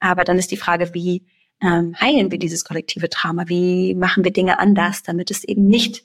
Aber 0.02 0.26
dann 0.26 0.38
ist 0.38 0.52
die 0.52 0.58
Frage, 0.58 0.94
wie 0.94 1.26
ähm, 1.64 1.96
heilen 1.98 2.30
wir 2.30 2.40
dieses 2.40 2.66
kollektive 2.66 3.10
Trauma? 3.10 3.48
Wie 3.48 3.96
machen 3.96 4.26
wir 4.26 4.32
Dinge 4.32 4.60
anders, 4.60 5.04
damit 5.04 5.32
es 5.32 5.46
eben 5.46 5.66
nicht, 5.66 6.04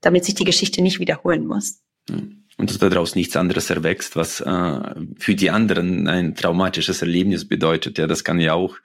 damit 0.00 0.24
sich 0.24 0.36
die 0.36 0.44
Geschichte 0.44 0.80
nicht 0.80 1.00
wiederholen 1.00 1.44
muss? 1.44 1.80
Mhm 2.08 2.45
und 2.56 2.70
dass 2.70 2.78
daraus 2.78 3.14
nichts 3.14 3.36
anderes 3.36 3.70
erwächst, 3.70 4.16
was 4.16 4.40
äh, 4.40 4.80
für 5.18 5.34
die 5.34 5.50
anderen 5.50 6.08
ein 6.08 6.34
traumatisches 6.34 7.02
Erlebnis 7.02 7.46
bedeutet. 7.46 7.98
Ja, 7.98 8.06
das 8.06 8.24
kann 8.24 8.40
ja 8.40 8.54
auch 8.54 8.76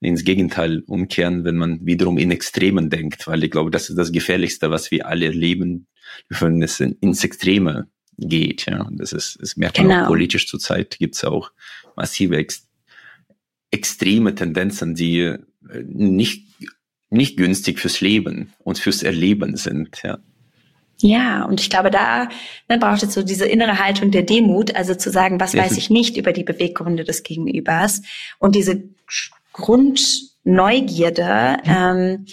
ins 0.00 0.24
Gegenteil 0.24 0.82
umkehren, 0.86 1.44
wenn 1.44 1.56
man 1.56 1.86
wiederum 1.86 2.18
in 2.18 2.30
Extremen 2.30 2.90
denkt, 2.90 3.26
weil 3.26 3.44
ich 3.44 3.50
glaube, 3.50 3.70
das 3.70 3.88
ist 3.88 3.96
das 3.96 4.12
Gefährlichste, 4.12 4.70
was 4.70 4.90
wir 4.90 5.06
alle 5.06 5.26
erleben, 5.26 5.86
wenn 6.28 6.62
es 6.62 6.80
ins 6.80 7.24
Extreme 7.24 7.88
geht. 8.18 8.66
Ja, 8.66 8.88
das 8.92 9.12
ist, 9.12 9.38
das 9.40 9.56
merkt 9.56 9.78
man 9.78 9.88
genau. 9.88 10.02
auch 10.02 10.08
politisch 10.08 10.48
zurzeit 10.48 10.98
gibt 10.98 11.14
es 11.14 11.24
auch 11.24 11.52
massive 11.96 12.36
ex 12.36 12.68
extreme 13.70 14.34
Tendenzen, 14.36 14.94
die 14.94 15.20
äh, 15.20 15.38
nicht 15.84 16.44
nicht 17.10 17.36
günstig 17.36 17.78
fürs 17.78 18.00
Leben 18.00 18.52
und 18.58 18.78
fürs 18.78 19.02
Erleben 19.02 19.56
sind. 19.56 20.00
Ja. 20.02 20.18
Ja, 21.06 21.44
und 21.44 21.60
ich 21.60 21.68
glaube, 21.68 21.90
da 21.90 22.30
ne, 22.66 22.78
braucht 22.78 23.02
es 23.02 23.12
so 23.12 23.22
diese 23.22 23.44
innere 23.44 23.78
Haltung 23.78 24.10
der 24.10 24.22
Demut, 24.22 24.74
also 24.74 24.94
zu 24.94 25.10
sagen, 25.10 25.38
was 25.38 25.54
weiß 25.54 25.76
ich 25.76 25.90
nicht 25.90 26.16
über 26.16 26.32
die 26.32 26.44
Beweggründe 26.44 27.04
des 27.04 27.22
Gegenübers 27.22 28.00
und 28.38 28.54
diese 28.54 28.84
Grundneugierde, 29.52 31.58
ähm, 31.66 32.24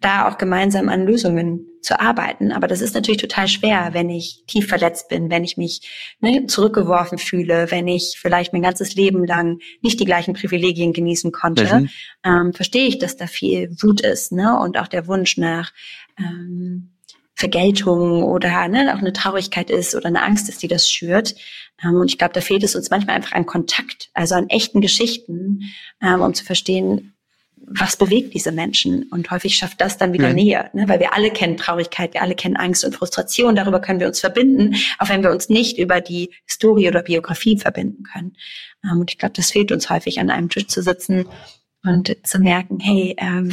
da 0.00 0.26
auch 0.26 0.38
gemeinsam 0.38 0.88
an 0.88 1.04
Lösungen 1.04 1.66
zu 1.82 2.00
arbeiten. 2.00 2.50
Aber 2.50 2.66
das 2.66 2.80
ist 2.80 2.94
natürlich 2.94 3.20
total 3.20 3.46
schwer, 3.46 3.90
wenn 3.92 4.08
ich 4.08 4.42
tief 4.46 4.68
verletzt 4.68 5.10
bin, 5.10 5.28
wenn 5.28 5.44
ich 5.44 5.58
mich 5.58 6.14
ne, 6.20 6.46
zurückgeworfen 6.46 7.18
fühle, 7.18 7.70
wenn 7.70 7.88
ich 7.88 8.16
vielleicht 8.18 8.54
mein 8.54 8.62
ganzes 8.62 8.94
Leben 8.94 9.26
lang 9.26 9.58
nicht 9.82 10.00
die 10.00 10.06
gleichen 10.06 10.32
Privilegien 10.32 10.94
genießen 10.94 11.30
konnte. 11.30 11.80
Mhm. 11.80 11.90
Ähm, 12.24 12.52
verstehe 12.54 12.88
ich, 12.88 12.98
dass 12.98 13.18
da 13.18 13.26
viel 13.26 13.68
Wut 13.82 14.00
ist 14.00 14.32
ne? 14.32 14.58
und 14.58 14.78
auch 14.78 14.88
der 14.88 15.06
Wunsch 15.08 15.36
nach 15.36 15.74
ähm, 16.18 16.91
Vergeltung 17.42 18.22
oder 18.22 18.68
ne, 18.68 18.94
auch 18.94 19.00
eine 19.00 19.12
Traurigkeit 19.12 19.68
ist 19.68 19.96
oder 19.96 20.06
eine 20.06 20.22
Angst 20.22 20.48
ist, 20.48 20.62
die 20.62 20.68
das 20.68 20.88
schürt. 20.88 21.34
Ähm, 21.82 21.96
und 21.96 22.08
ich 22.08 22.16
glaube, 22.16 22.34
da 22.34 22.40
fehlt 22.40 22.62
es 22.62 22.76
uns 22.76 22.88
manchmal 22.88 23.16
einfach 23.16 23.32
an 23.32 23.46
Kontakt, 23.46 24.10
also 24.14 24.36
an 24.36 24.48
echten 24.48 24.80
Geschichten, 24.80 25.62
ähm, 26.00 26.20
um 26.20 26.34
zu 26.34 26.44
verstehen, 26.44 27.14
was 27.56 27.96
bewegt 27.96 28.32
diese 28.32 28.52
Menschen. 28.52 29.08
Und 29.10 29.28
häufig 29.32 29.56
schafft 29.56 29.80
das 29.80 29.98
dann 29.98 30.12
wieder 30.12 30.28
mhm. 30.28 30.34
Nähe, 30.36 30.70
ne? 30.72 30.88
weil 30.88 31.00
wir 31.00 31.14
alle 31.14 31.32
kennen 31.32 31.56
Traurigkeit, 31.56 32.14
wir 32.14 32.22
alle 32.22 32.36
kennen 32.36 32.56
Angst 32.56 32.84
und 32.84 32.94
Frustration, 32.94 33.56
darüber 33.56 33.80
können 33.80 33.98
wir 33.98 34.06
uns 34.06 34.20
verbinden, 34.20 34.76
auch 35.00 35.08
wenn 35.08 35.24
wir 35.24 35.32
uns 35.32 35.48
nicht 35.48 35.78
über 35.78 36.00
die 36.00 36.30
Historie 36.46 36.86
oder 36.86 37.02
Biografie 37.02 37.58
verbinden 37.58 38.04
können. 38.04 38.36
Ähm, 38.84 39.00
und 39.00 39.10
ich 39.10 39.18
glaube, 39.18 39.34
das 39.34 39.50
fehlt 39.50 39.72
uns 39.72 39.90
häufig, 39.90 40.20
an 40.20 40.30
einem 40.30 40.48
Tisch 40.48 40.68
zu 40.68 40.80
sitzen 40.80 41.26
und 41.82 42.16
zu 42.24 42.38
merken, 42.38 42.78
hey, 42.78 43.16
ähm, 43.18 43.52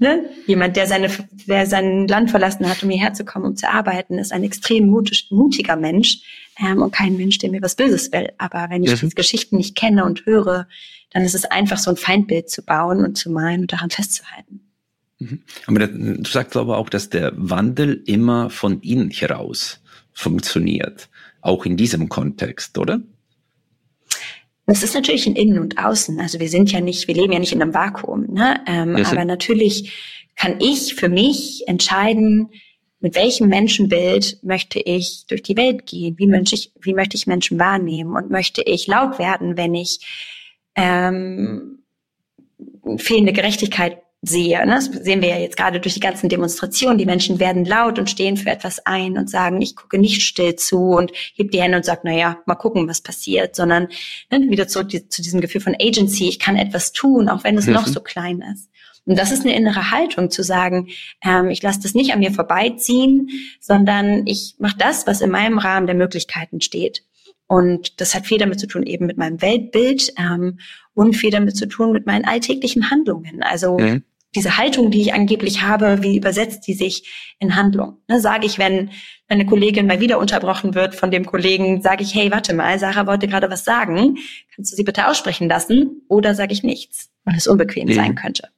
ne, 0.00 0.24
jemand, 0.46 0.76
der 0.76 0.86
seine, 0.86 1.10
der 1.46 1.66
sein 1.66 2.08
Land 2.08 2.30
verlassen 2.30 2.68
hat, 2.68 2.82
um 2.82 2.90
hierher 2.90 3.12
zu 3.12 3.24
kommen, 3.24 3.44
um 3.44 3.56
zu 3.56 3.68
arbeiten, 3.68 4.18
ist 4.18 4.32
ein 4.32 4.42
extrem 4.42 4.88
mutig, 4.88 5.28
mutiger 5.30 5.76
Mensch 5.76 6.22
ähm, 6.58 6.82
und 6.82 6.92
kein 6.92 7.16
Mensch, 7.16 7.38
der 7.38 7.50
mir 7.50 7.62
was 7.62 7.76
Böses 7.76 8.10
will. 8.10 8.32
Aber 8.38 8.66
wenn 8.70 8.82
ich 8.82 8.90
mhm. 8.90 8.96
diese 9.00 9.14
Geschichten 9.14 9.56
nicht 9.56 9.76
kenne 9.76 10.04
und 10.04 10.26
höre, 10.26 10.66
dann 11.10 11.22
ist 11.22 11.34
es 11.34 11.44
einfach 11.44 11.78
so 11.78 11.90
ein 11.90 11.96
Feindbild 11.96 12.50
zu 12.50 12.62
bauen 12.62 13.04
und 13.04 13.16
zu 13.16 13.30
malen 13.30 13.62
und 13.62 13.72
daran 13.72 13.90
festzuhalten. 13.90 14.60
Mhm. 15.18 15.42
Aber 15.66 15.86
du 15.86 16.30
sagst 16.30 16.56
aber 16.56 16.78
auch, 16.78 16.88
dass 16.88 17.10
der 17.10 17.32
Wandel 17.36 18.02
immer 18.06 18.50
von 18.50 18.80
innen 18.80 19.10
heraus 19.10 19.80
funktioniert, 20.12 21.08
auch 21.40 21.64
in 21.66 21.76
diesem 21.76 22.08
Kontext, 22.08 22.78
oder? 22.78 23.00
Das 24.70 24.84
ist 24.84 24.94
natürlich 24.94 25.26
in 25.26 25.34
Innen 25.34 25.58
und 25.58 25.78
Außen. 25.78 26.20
Also 26.20 26.38
wir 26.38 26.48
sind 26.48 26.70
ja 26.70 26.80
nicht, 26.80 27.08
wir 27.08 27.14
leben 27.16 27.32
ja 27.32 27.40
nicht 27.40 27.50
in 27.50 27.60
einem 27.60 27.74
Vakuum. 27.74 28.26
Ne? 28.32 28.62
Ähm, 28.68 29.04
aber 29.04 29.24
natürlich 29.24 30.28
kann 30.36 30.60
ich 30.60 30.94
für 30.94 31.08
mich 31.08 31.66
entscheiden, 31.66 32.50
mit 33.00 33.16
welchem 33.16 33.48
Menschenbild 33.48 34.38
möchte 34.44 34.78
ich 34.78 35.26
durch 35.26 35.42
die 35.42 35.56
Welt 35.56 35.86
gehen? 35.86 36.16
Wie, 36.18 36.28
möchte 36.28 36.54
ich, 36.54 36.70
wie 36.80 36.94
möchte 36.94 37.16
ich 37.16 37.26
Menschen 37.26 37.58
wahrnehmen? 37.58 38.14
Und 38.14 38.30
möchte 38.30 38.62
ich 38.62 38.86
laut 38.86 39.18
werden, 39.18 39.56
wenn 39.56 39.74
ich 39.74 40.06
ähm, 40.76 41.80
fehlende 42.96 43.32
Gerechtigkeit 43.32 43.98
sehe. 44.22 44.58
Ne? 44.66 44.74
Das 44.74 44.86
sehen 44.86 45.22
wir 45.22 45.28
ja 45.30 45.38
jetzt 45.38 45.56
gerade 45.56 45.80
durch 45.80 45.94
die 45.94 46.00
ganzen 46.00 46.28
Demonstrationen. 46.28 46.98
Die 46.98 47.06
Menschen 47.06 47.40
werden 47.40 47.64
laut 47.64 47.98
und 47.98 48.10
stehen 48.10 48.36
für 48.36 48.50
etwas 48.50 48.84
ein 48.86 49.16
und 49.16 49.30
sagen, 49.30 49.62
ich 49.62 49.76
gucke 49.76 49.98
nicht 49.98 50.22
still 50.22 50.56
zu 50.56 50.90
und 50.90 51.12
heb 51.34 51.50
die 51.50 51.60
Hände 51.60 51.78
und 51.78 51.84
sage, 51.84 52.02
na 52.04 52.12
ja, 52.12 52.38
mal 52.46 52.54
gucken, 52.54 52.86
was 52.88 53.00
passiert, 53.00 53.56
sondern 53.56 53.88
ne, 54.30 54.50
wieder 54.50 54.68
zu, 54.68 54.86
zu 54.86 55.22
diesem 55.22 55.40
Gefühl 55.40 55.60
von 55.60 55.74
Agency. 55.80 56.28
Ich 56.28 56.38
kann 56.38 56.56
etwas 56.56 56.92
tun, 56.92 57.28
auch 57.28 57.44
wenn 57.44 57.56
es 57.56 57.66
mhm. 57.66 57.74
noch 57.74 57.86
so 57.86 58.00
klein 58.00 58.42
ist. 58.52 58.68
Und 59.06 59.18
das 59.18 59.32
ist 59.32 59.44
eine 59.44 59.56
innere 59.56 59.90
Haltung 59.90 60.30
zu 60.30 60.42
sagen, 60.42 60.88
ähm, 61.24 61.48
ich 61.48 61.62
lasse 61.62 61.80
das 61.82 61.94
nicht 61.94 62.12
an 62.12 62.18
mir 62.18 62.32
vorbeiziehen, 62.32 63.30
sondern 63.58 64.26
ich 64.26 64.56
mache 64.58 64.76
das, 64.76 65.06
was 65.06 65.22
in 65.22 65.30
meinem 65.30 65.58
Rahmen 65.58 65.86
der 65.86 65.96
Möglichkeiten 65.96 66.60
steht. 66.60 67.04
Und 67.46 68.00
das 68.00 68.14
hat 68.14 68.26
viel 68.26 68.38
damit 68.38 68.60
zu 68.60 68.68
tun 68.68 68.84
eben 68.84 69.06
mit 69.06 69.16
meinem 69.16 69.40
Weltbild 69.40 70.12
ähm, 70.18 70.60
und 70.94 71.16
viel 71.16 71.30
damit 71.30 71.56
zu 71.56 71.66
tun 71.66 71.90
mit 71.90 72.06
meinen 72.06 72.26
alltäglichen 72.26 72.90
Handlungen. 72.90 73.42
Also 73.42 73.78
mhm 73.78 74.04
diese 74.34 74.58
Haltung, 74.58 74.90
die 74.90 75.00
ich 75.00 75.12
angeblich 75.12 75.62
habe, 75.62 76.02
wie 76.02 76.16
übersetzt 76.16 76.66
die 76.66 76.74
sich 76.74 77.34
in 77.40 77.56
Handlung? 77.56 77.98
Ne, 78.08 78.20
sage 78.20 78.46
ich, 78.46 78.58
wenn 78.58 78.90
meine 79.28 79.44
Kollegin 79.44 79.86
mal 79.86 80.00
wieder 80.00 80.18
unterbrochen 80.18 80.74
wird 80.74 80.94
von 80.94 81.10
dem 81.10 81.26
Kollegen, 81.26 81.82
sage 81.82 82.02
ich, 82.02 82.14
hey, 82.14 82.30
warte 82.30 82.54
mal, 82.54 82.78
Sarah 82.78 83.06
wollte 83.06 83.26
gerade 83.26 83.50
was 83.50 83.64
sagen, 83.64 84.18
kannst 84.54 84.72
du 84.72 84.76
sie 84.76 84.84
bitte 84.84 85.08
aussprechen 85.08 85.48
lassen? 85.48 86.02
Oder 86.08 86.34
sage 86.34 86.52
ich 86.52 86.62
nichts, 86.62 87.10
weil 87.24 87.36
es 87.36 87.48
unbequem 87.48 87.88
mhm. 87.88 87.94
sein 87.94 88.14
könnte. 88.14 88.48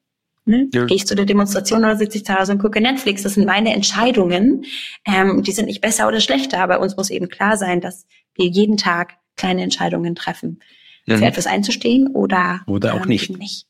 Ne? 0.45 0.69
Ja. 0.75 0.85
Gehe 0.87 0.97
ich 0.97 1.07
zu 1.07 1.15
der 1.15 1.25
Demonstration 1.25 1.81
oder 1.81 1.97
sitze 1.97 2.19
ich 2.19 2.25
zu 2.25 2.35
Hause 2.35 2.53
und 2.53 2.59
gucke 2.59 2.81
Netflix? 2.81 3.23
Das 3.23 3.35
sind 3.35 3.47
meine 3.47 3.73
Entscheidungen. 3.73 4.65
Ähm, 5.07 5.43
die 5.43 5.53
sind 5.53 5.67
nicht 5.67 5.81
besser 5.81 6.09
oder 6.09 6.21
schlechter, 6.21 6.59
aber 6.59 6.81
uns 6.81 6.97
muss 6.97 7.11
eben 7.11 7.29
klar 7.29 7.57
sein, 7.57 7.81
dass 7.81 8.07
wir 8.35 8.47
jeden 8.47 8.77
Tag 8.77 9.15
kleine 9.37 9.63
Entscheidungen 9.63 10.15
treffen. 10.15 10.61
Ja. 11.07 11.17
Für 11.19 11.25
etwas 11.25 11.47
einzustehen 11.47 12.09
oder, 12.09 12.61
oder 12.67 12.95
auch 12.95 13.03
ähm, 13.03 13.09
nicht. 13.09 13.37
nicht. 13.39 13.67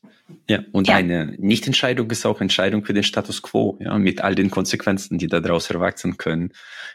Ja, 0.49 0.59
und 0.71 0.87
ja. 0.87 0.95
eine 0.95 1.35
Nichtentscheidung 1.37 2.09
ist 2.11 2.25
auch 2.25 2.41
Entscheidung 2.41 2.85
für 2.85 2.93
den 2.93 3.03
Status 3.03 3.41
quo, 3.41 3.77
ja, 3.81 3.97
mit 3.97 4.21
all 4.21 4.35
den 4.35 4.49
Konsequenzen, 4.49 5.17
die 5.17 5.27
daraus 5.27 5.69
erwachsen 5.69 6.17
können. 6.17 6.51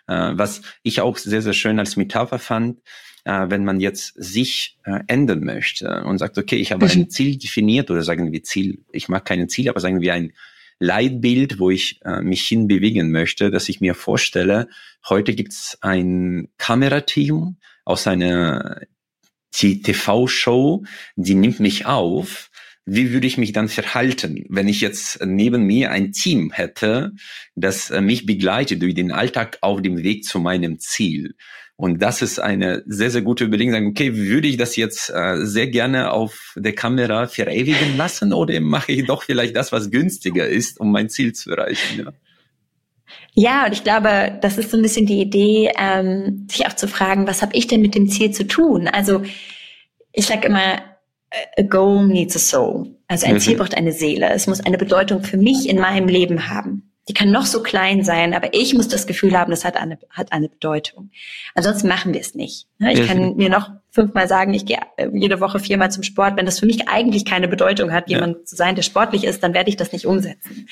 Äh, 0.07 0.33
was 0.33 0.63
ich 0.83 1.01
auch 1.01 1.17
sehr, 1.17 1.43
sehr 1.43 1.53
schön 1.53 1.79
als 1.79 1.97
Metapher 1.97 2.39
fand, 2.39 2.81
äh, 3.25 3.47
wenn 3.49 3.65
man 3.65 3.81
jetzt 3.81 4.15
sich 4.17 4.79
äh, 4.85 5.01
ändern 5.07 5.41
möchte 5.41 6.05
und 6.05 6.19
sagt, 6.19 6.39
okay, 6.39 6.57
ich 6.57 6.73
habe 6.73 6.87
mhm. 6.87 6.93
ein 6.93 7.11
Ziel 7.11 7.37
definiert 7.37 7.91
oder 7.91 8.03
sagen 8.03 8.33
wir 8.33 8.43
Ziel, 8.43 8.85
ich 8.93 9.09
mag 9.09 9.25
kein 9.25 9.49
Ziel, 9.49 9.69
aber 9.69 9.81
sagen 9.81 10.01
wir 10.01 10.15
ein 10.15 10.33
Leitbild, 10.81 11.59
wo 11.59 11.71
ich 11.71 12.01
äh, 12.05 12.23
mich 12.23 12.47
hinbewegen 12.47 13.11
möchte, 13.11 13.51
dass 13.51 13.69
ich 13.69 13.81
mir 13.81 13.95
vorstelle, 13.95 14.69
heute 15.09 15.35
gibt's 15.35 15.77
ein 15.81 16.49
Kamerateam 16.57 17.57
aus 17.85 18.07
einer 18.07 18.83
TV-Show, 19.53 20.85
die 21.17 21.35
nimmt 21.35 21.59
mich 21.59 21.87
auf 21.87 22.51
wie 22.91 23.13
würde 23.13 23.27
ich 23.27 23.39
mich 23.39 23.53
dann 23.53 23.69
verhalten, 23.69 24.45
wenn 24.49 24.69
ich 24.69 24.81
jetzt 24.81 25.25
neben 25.25 25.65
mir 25.65 25.91
ein 25.91 26.13
Team 26.13 26.51
hätte, 26.53 27.13
das 27.55 27.91
äh, 27.91 28.01
mich 28.01 28.27
begleitet 28.27 28.83
durch 28.83 28.95
den 28.95 29.13
Alltag 29.13 29.59
auf 29.61 29.83
dem 29.83 30.03
Weg 30.03 30.25
zu 30.25 30.41
meinem 30.41 30.79
Ziel? 30.79 31.35
Und 31.77 32.03
das 32.03 32.23
ist 32.23 32.41
eine 32.41 32.83
sehr, 32.87 33.11
sehr 33.11 33.23
gute 33.23 33.45
Überlegung. 33.45 33.73
Sagen, 33.73 33.87
okay, 33.87 34.17
würde 34.17 34.49
ich 34.49 34.57
das 34.57 34.75
jetzt 34.75 35.11
äh, 35.11 35.45
sehr 35.45 35.69
gerne 35.69 36.11
auf 36.11 36.55
der 36.57 36.75
Kamera 36.75 37.29
verewigen 37.29 37.97
lassen 37.97 38.33
oder 38.33 38.59
mache 38.61 38.93
ich 38.93 39.07
doch 39.07 39.23
vielleicht 39.23 39.55
das, 39.55 39.71
was 39.71 39.91
günstiger 39.91 40.49
ist, 40.49 40.81
um 40.81 40.91
mein 40.91 41.09
Ziel 41.09 41.35
zu 41.35 41.51
erreichen? 41.51 42.05
Ja. 42.05 42.13
Ja, 43.35 43.67
und 43.67 43.73
ich 43.73 43.85
glaube, 43.85 44.39
das 44.43 44.59
ist 44.59 44.71
so 44.71 44.77
ein 44.77 44.83
bisschen 44.83 45.07
die 45.07 45.21
Idee, 45.21 45.71
ähm, 45.79 46.47
sich 46.51 46.67
auch 46.67 46.75
zu 46.75 46.89
fragen, 46.89 47.27
was 47.27 47.41
habe 47.41 47.57
ich 47.57 47.69
denn 47.69 47.81
mit 47.81 47.95
dem 47.95 48.09
Ziel 48.09 48.33
zu 48.33 48.47
tun? 48.47 48.89
Also 48.89 49.23
ich 50.13 50.27
sage 50.27 50.49
immer, 50.49 50.83
a 51.57 51.63
goal 51.63 52.07
needs 52.07 52.37
a 52.37 52.39
soul. 52.39 52.95
Also 53.07 53.27
ein 53.27 53.35
mhm. 53.35 53.41
Ziel 53.41 53.57
braucht 53.57 53.77
eine 53.77 53.93
Seele. 53.93 54.31
Es 54.31 54.47
muss 54.47 54.61
eine 54.61 54.79
Bedeutung 54.79 55.23
für 55.23 55.37
mich 55.37 55.69
in 55.69 55.79
meinem 55.79 56.09
Leben 56.09 56.49
haben. 56.49 56.89
Die 57.09 57.15
kann 57.15 57.31
noch 57.31 57.47
so 57.47 57.63
klein 57.63 58.05
sein, 58.05 58.35
aber 58.35 58.53
ich 58.53 58.75
muss 58.75 58.87
das 58.87 59.07
Gefühl 59.07 59.37
haben, 59.37 59.51
das 59.51 59.65
hat 59.65 59.79
eine, 59.79 59.99
hat 60.11 60.31
eine 60.31 60.51
Bedeutung. 60.51 61.11
Ansonsten 61.55 61.89
machen 61.89 62.13
wir 62.13 62.21
es 62.21 62.35
nicht. 62.35 62.67
Ne? 62.79 62.93
Ich 62.93 63.07
kann 63.07 63.35
mir 63.37 63.49
noch 63.49 63.71
fünfmal 63.91 64.29
sagen, 64.29 64.53
ich 64.53 64.67
gehe 64.67 64.79
äh, 64.99 65.09
jede 65.15 65.41
Woche 65.41 65.59
viermal 65.59 65.91
zum 65.91 66.03
Sport. 66.03 66.37
Wenn 66.37 66.45
das 66.45 66.61
für 66.61 66.67
mich 66.67 66.87
eigentlich 66.87 67.25
keine 67.25 67.49
Bedeutung 67.49 67.93
hat, 67.93 68.11
jemand 68.11 68.37
ja. 68.37 68.45
zu 68.45 68.57
sein, 68.57 68.75
der 68.75 68.83
sportlich 68.83 69.25
ist, 69.25 69.43
dann 69.43 69.55
werde 69.55 69.71
ich 69.71 69.77
das 69.77 69.93
nicht 69.93 70.05
umsetzen. 70.05 70.69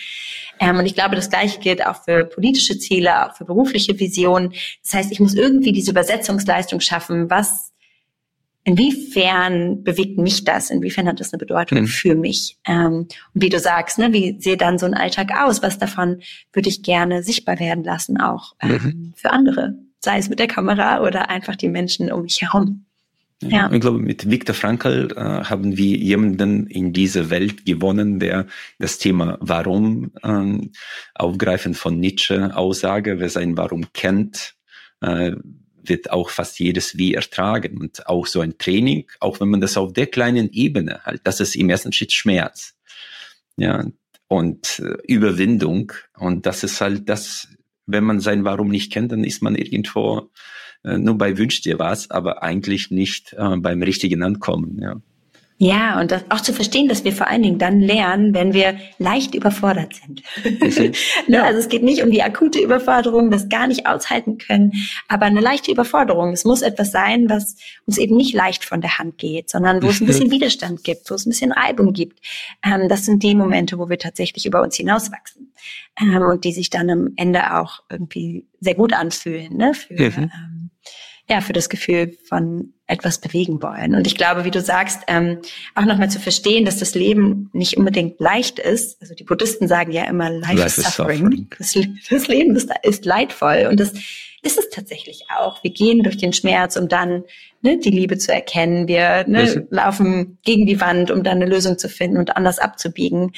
Ähm, 0.60 0.76
und 0.76 0.84
ich 0.84 0.94
glaube, 0.94 1.16
das 1.16 1.30
Gleiche 1.30 1.58
gilt 1.58 1.86
auch 1.86 2.04
für 2.04 2.26
politische 2.26 2.78
Ziele, 2.78 3.26
auch 3.26 3.34
für 3.34 3.46
berufliche 3.46 3.98
Visionen. 3.98 4.52
Das 4.82 4.92
heißt, 4.92 5.12
ich 5.12 5.20
muss 5.20 5.34
irgendwie 5.34 5.72
diese 5.72 5.90
Übersetzungsleistung 5.90 6.80
schaffen. 6.80 7.30
Was 7.30 7.72
inwiefern 8.66 9.84
bewegt 9.84 10.18
mich 10.18 10.44
das? 10.44 10.70
Inwiefern 10.70 11.06
hat 11.06 11.20
das 11.20 11.32
eine 11.32 11.38
Bedeutung 11.38 11.82
mhm. 11.82 11.86
für 11.86 12.14
mich? 12.14 12.58
Ähm, 12.66 13.06
und 13.32 13.42
wie 13.42 13.48
du 13.48 13.58
sagst, 13.60 13.98
ne, 13.98 14.12
wie 14.12 14.38
sieht 14.40 14.60
dann 14.60 14.78
so 14.78 14.86
ein 14.86 14.94
Alltag 14.94 15.30
aus? 15.40 15.62
Was 15.62 15.78
davon 15.78 16.20
würde 16.52 16.68
ich 16.68 16.82
gerne 16.82 17.22
sichtbar 17.22 17.58
werden 17.60 17.84
lassen, 17.84 18.20
auch 18.20 18.56
ähm, 18.60 18.70
mhm. 18.72 19.12
für 19.16 19.30
andere? 19.30 19.76
Sei 20.00 20.18
es 20.18 20.28
mit 20.28 20.40
der 20.40 20.48
Kamera 20.48 21.00
oder 21.00 21.30
einfach 21.30 21.56
die 21.56 21.68
Menschen 21.68 22.12
um 22.12 22.22
mich 22.22 22.42
herum. 22.42 22.84
Ja. 23.42 23.70
Ich 23.70 23.80
glaube, 23.80 23.98
mit 23.98 24.28
Viktor 24.28 24.54
Frankl 24.54 25.12
äh, 25.14 25.20
haben 25.20 25.76
wir 25.76 25.96
jemanden 25.96 26.66
in 26.66 26.92
dieser 26.92 27.30
Welt 27.30 27.66
gewonnen, 27.66 28.18
der 28.18 28.46
das 28.78 28.98
Thema 28.98 29.36
Warum 29.40 30.10
äh, 30.22 30.68
aufgreifen 31.14 31.74
von 31.74 32.00
Nietzsche 32.00 32.56
Aussage, 32.56 33.20
wer 33.20 33.28
sein 33.28 33.56
Warum 33.56 33.92
kennt, 33.92 34.54
äh, 35.02 35.32
wird 35.88 36.10
auch 36.10 36.30
fast 36.30 36.58
jedes 36.58 36.96
Wie 36.96 37.14
ertragen. 37.14 37.78
Und 37.78 38.06
auch 38.06 38.26
so 38.26 38.40
ein 38.40 38.58
Training, 38.58 39.06
auch 39.20 39.40
wenn 39.40 39.48
man 39.48 39.60
das 39.60 39.76
auf 39.76 39.92
der 39.92 40.06
kleinen 40.06 40.50
Ebene 40.52 41.00
halt, 41.04 41.22
das 41.24 41.40
ist 41.40 41.56
im 41.56 41.70
ersten 41.70 41.92
Schritt 41.92 42.12
Schmerz. 42.12 42.74
Ja, 43.56 43.84
und 44.28 44.80
äh, 44.80 44.96
Überwindung. 45.06 45.92
Und 46.18 46.46
das 46.46 46.64
ist 46.64 46.80
halt 46.80 47.08
das, 47.08 47.48
wenn 47.86 48.04
man 48.04 48.20
sein 48.20 48.44
Warum 48.44 48.68
nicht 48.68 48.92
kennt, 48.92 49.12
dann 49.12 49.24
ist 49.24 49.42
man 49.42 49.54
irgendwo 49.54 50.30
äh, 50.84 50.98
nur 50.98 51.16
bei 51.16 51.38
Wünscht 51.38 51.64
dir 51.64 51.78
was, 51.78 52.10
aber 52.10 52.42
eigentlich 52.42 52.90
nicht 52.90 53.32
äh, 53.34 53.56
beim 53.56 53.82
richtigen 53.82 54.22
Ankommen. 54.22 54.78
Ja. 54.80 55.00
Ja, 55.58 55.98
und 55.98 56.10
das 56.10 56.22
auch 56.28 56.42
zu 56.42 56.52
verstehen, 56.52 56.86
dass 56.86 57.04
wir 57.04 57.12
vor 57.12 57.28
allen 57.28 57.42
Dingen 57.42 57.58
dann 57.58 57.80
lernen, 57.80 58.34
wenn 58.34 58.52
wir 58.52 58.78
leicht 58.98 59.34
überfordert 59.34 59.94
sind. 59.94 60.22
Ne, 61.28 61.38
ja. 61.38 61.44
Also 61.44 61.58
es 61.58 61.68
geht 61.68 61.82
nicht 61.82 62.02
um 62.02 62.10
die 62.10 62.22
akute 62.22 62.60
Überforderung, 62.60 63.30
das 63.30 63.48
gar 63.48 63.66
nicht 63.66 63.86
aushalten 63.86 64.38
können, 64.38 64.72
aber 65.08 65.26
eine 65.26 65.40
leichte 65.40 65.70
Überforderung. 65.70 66.32
Es 66.32 66.44
muss 66.44 66.62
etwas 66.62 66.92
sein, 66.92 67.28
was 67.28 67.56
uns 67.86 67.98
eben 67.98 68.16
nicht 68.16 68.34
leicht 68.34 68.64
von 68.64 68.80
der 68.80 68.98
Hand 68.98 69.18
geht, 69.18 69.50
sondern 69.50 69.82
wo 69.82 69.88
es 69.88 70.00
ein 70.00 70.06
bisschen 70.06 70.30
Widerstand 70.30 70.84
gibt, 70.84 71.10
wo 71.10 71.14
es 71.14 71.26
ein 71.26 71.30
bisschen 71.30 71.52
Reibung 71.52 71.92
gibt. 71.92 72.20
Ähm, 72.64 72.88
das 72.88 73.04
sind 73.04 73.22
die 73.22 73.34
Momente, 73.34 73.78
wo 73.78 73.88
wir 73.88 73.98
tatsächlich 73.98 74.46
über 74.46 74.62
uns 74.62 74.76
hinauswachsen 74.76 75.52
ähm, 76.00 76.22
und 76.22 76.44
die 76.44 76.52
sich 76.52 76.70
dann 76.70 76.90
am 76.90 77.12
Ende 77.16 77.56
auch 77.56 77.80
irgendwie 77.90 78.46
sehr 78.60 78.74
gut 78.74 78.92
anfühlen 78.92 79.56
ne? 79.56 79.74
für, 79.74 79.94
mhm. 79.94 80.16
ähm, 80.16 80.65
ja, 81.28 81.40
für 81.40 81.52
das 81.52 81.68
Gefühl 81.68 82.16
von 82.28 82.72
etwas 82.86 83.18
bewegen 83.18 83.60
wollen. 83.62 83.96
Und 83.96 84.06
ich 84.06 84.14
glaube, 84.14 84.44
wie 84.44 84.52
du 84.52 84.60
sagst, 84.60 85.02
ähm, 85.08 85.38
auch 85.74 85.84
nochmal 85.84 86.08
zu 86.08 86.20
verstehen, 86.20 86.64
dass 86.64 86.78
das 86.78 86.94
Leben 86.94 87.50
nicht 87.52 87.76
unbedingt 87.76 88.20
leicht 88.20 88.60
ist. 88.60 89.00
Also 89.00 89.14
die 89.14 89.24
Buddhisten 89.24 89.66
sagen 89.66 89.90
ja 89.90 90.04
immer, 90.04 90.30
life, 90.30 90.54
life 90.54 90.80
is 90.80 90.86
suffering. 90.86 91.48
Is 91.58 91.72
suffering. 91.72 91.98
Das, 91.98 92.08
das, 92.10 92.28
Leben 92.28 92.54
ist, 92.54 92.70
ist 92.82 93.04
leidvoll. 93.04 93.66
Und 93.68 93.80
das 93.80 93.92
ist 94.42 94.58
es 94.58 94.70
tatsächlich 94.70 95.24
auch. 95.36 95.64
Wir 95.64 95.72
gehen 95.72 96.04
durch 96.04 96.16
den 96.16 96.32
Schmerz, 96.32 96.76
um 96.76 96.88
dann 96.88 97.24
ne, 97.60 97.76
die 97.78 97.90
Liebe 97.90 98.18
zu 98.18 98.32
erkennen. 98.32 98.86
Wir 98.86 99.24
ne, 99.26 99.66
laufen 99.70 100.38
gegen 100.44 100.66
die 100.66 100.80
Wand, 100.80 101.10
um 101.10 101.24
dann 101.24 101.42
eine 101.42 101.46
Lösung 101.46 101.78
zu 101.78 101.88
finden 101.88 102.18
und 102.18 102.36
anders 102.36 102.60
abzubiegen. 102.60 103.32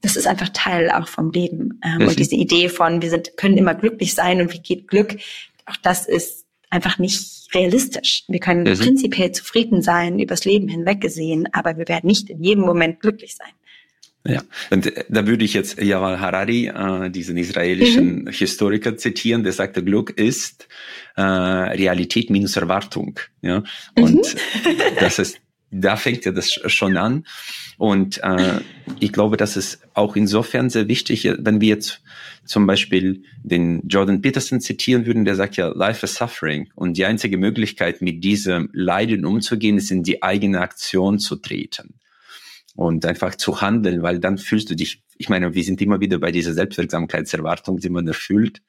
Das 0.00 0.16
ist 0.16 0.26
einfach 0.26 0.48
Teil 0.48 0.90
auch 0.90 1.08
vom 1.08 1.30
Leben. 1.30 1.78
Ähm, 1.84 2.08
und 2.08 2.18
diese 2.18 2.36
Idee 2.36 2.70
von, 2.70 3.02
wir 3.02 3.10
sind, 3.10 3.36
können 3.36 3.58
immer 3.58 3.74
glücklich 3.74 4.14
sein 4.14 4.40
und 4.40 4.54
wie 4.54 4.60
geht 4.60 4.88
Glück, 4.88 5.18
auch 5.66 5.76
das 5.76 6.06
ist 6.06 6.47
einfach 6.70 6.98
nicht 6.98 7.54
realistisch. 7.54 8.24
Wir 8.28 8.40
können 8.40 8.64
mhm. 8.64 8.78
prinzipiell 8.78 9.32
zufrieden 9.32 9.82
sein, 9.82 10.18
übers 10.18 10.44
Leben 10.44 10.68
hinweg 10.68 11.00
gesehen, 11.00 11.48
aber 11.52 11.76
wir 11.78 11.88
werden 11.88 12.06
nicht 12.06 12.30
in 12.30 12.42
jedem 12.42 12.64
Moment 12.64 13.00
glücklich 13.00 13.34
sein. 13.36 13.52
Ja, 14.26 14.42
und 14.70 14.86
äh, 14.86 15.04
da 15.08 15.26
würde 15.26 15.44
ich 15.44 15.54
jetzt 15.54 15.80
Yaval 15.80 16.20
Harari, 16.20 16.66
äh, 16.66 17.10
diesen 17.10 17.36
israelischen 17.36 18.24
mhm. 18.24 18.28
Historiker 18.28 18.96
zitieren, 18.96 19.42
der 19.42 19.52
sagte, 19.52 19.82
Glück 19.82 20.10
ist 20.10 20.68
äh, 21.16 21.22
Realität 21.22 22.28
minus 22.28 22.56
Erwartung. 22.56 23.18
Ja, 23.40 23.62
und 23.96 24.16
mhm. 24.16 24.78
das 25.00 25.18
ist, 25.18 25.40
da 25.70 25.96
fängt 25.96 26.24
ja 26.24 26.32
das 26.32 26.52
schon 26.52 26.96
an. 26.96 27.26
Und 27.76 28.22
äh, 28.22 28.60
ich 29.00 29.12
glaube, 29.12 29.36
das 29.36 29.56
ist 29.56 29.80
auch 29.94 30.16
insofern 30.16 30.70
sehr 30.70 30.88
wichtig, 30.88 31.30
wenn 31.38 31.60
wir 31.60 31.68
jetzt 31.68 32.02
zum 32.44 32.66
Beispiel 32.66 33.22
den 33.42 33.86
Jordan 33.86 34.22
Peterson 34.22 34.60
zitieren 34.60 35.04
würden, 35.04 35.24
der 35.24 35.36
sagt 35.36 35.56
ja, 35.56 35.68
Life 35.68 36.04
is 36.04 36.14
Suffering. 36.14 36.70
Und 36.74 36.96
die 36.96 37.04
einzige 37.04 37.36
Möglichkeit, 37.36 38.00
mit 38.00 38.24
diesem 38.24 38.70
Leiden 38.72 39.24
umzugehen, 39.24 39.76
ist 39.76 39.90
in 39.90 40.02
die 40.02 40.22
eigene 40.22 40.60
Aktion 40.60 41.18
zu 41.18 41.36
treten 41.36 41.94
und 42.74 43.04
einfach 43.04 43.34
zu 43.34 43.60
handeln, 43.60 44.02
weil 44.02 44.20
dann 44.20 44.38
fühlst 44.38 44.70
du 44.70 44.76
dich, 44.76 45.02
ich 45.16 45.28
meine, 45.28 45.52
wir 45.54 45.64
sind 45.64 45.82
immer 45.82 46.00
wieder 46.00 46.18
bei 46.18 46.30
dieser 46.30 46.54
Selbstwirksamkeitserwartung, 46.54 47.78
die 47.78 47.90
man 47.90 48.06
erfüllt. 48.06 48.62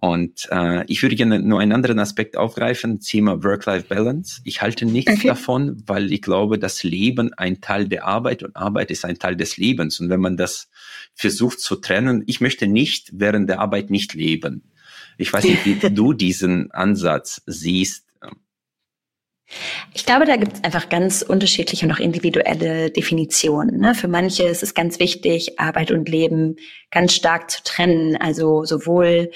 Und 0.00 0.48
äh, 0.52 0.84
ich 0.86 1.02
würde 1.02 1.16
gerne 1.16 1.40
nur 1.40 1.58
einen 1.58 1.72
anderen 1.72 1.98
Aspekt 1.98 2.36
aufgreifen, 2.36 3.00
Thema 3.00 3.42
Work-Life-Balance. 3.42 4.42
Ich 4.44 4.62
halte 4.62 4.86
nichts 4.86 5.12
okay. 5.12 5.26
davon, 5.26 5.82
weil 5.86 6.12
ich 6.12 6.22
glaube, 6.22 6.58
das 6.58 6.84
Leben 6.84 7.34
ein 7.34 7.60
Teil 7.60 7.88
der 7.88 8.04
Arbeit 8.04 8.44
und 8.44 8.54
Arbeit 8.54 8.92
ist 8.92 9.04
ein 9.04 9.18
Teil 9.18 9.34
des 9.34 9.56
Lebens. 9.56 9.98
Und 9.98 10.08
wenn 10.08 10.20
man 10.20 10.36
das 10.36 10.68
versucht 11.14 11.58
zu 11.58 11.76
trennen, 11.76 12.22
ich 12.26 12.40
möchte 12.40 12.68
nicht 12.68 13.10
während 13.12 13.48
der 13.48 13.58
Arbeit 13.58 13.90
nicht 13.90 14.14
leben. 14.14 14.70
Ich 15.16 15.32
weiß 15.32 15.42
nicht, 15.42 15.64
wie 15.64 15.74
du 15.90 16.12
diesen 16.12 16.70
Ansatz 16.70 17.42
siehst. 17.46 18.04
Ich 19.94 20.04
glaube, 20.04 20.26
da 20.26 20.36
gibt 20.36 20.54
es 20.54 20.64
einfach 20.64 20.88
ganz 20.88 21.22
unterschiedliche 21.22 21.86
und 21.86 21.92
auch 21.92 21.98
individuelle 21.98 22.90
Definitionen. 22.90 23.78
Ne? 23.80 23.94
Für 23.94 24.08
manche 24.08 24.42
ist 24.44 24.62
es 24.62 24.74
ganz 24.74 24.98
wichtig, 25.00 25.58
Arbeit 25.58 25.90
und 25.90 26.08
Leben 26.08 26.56
ganz 26.90 27.14
stark 27.14 27.50
zu 27.50 27.62
trennen. 27.64 28.16
Also 28.16 28.64
sowohl 28.64 29.30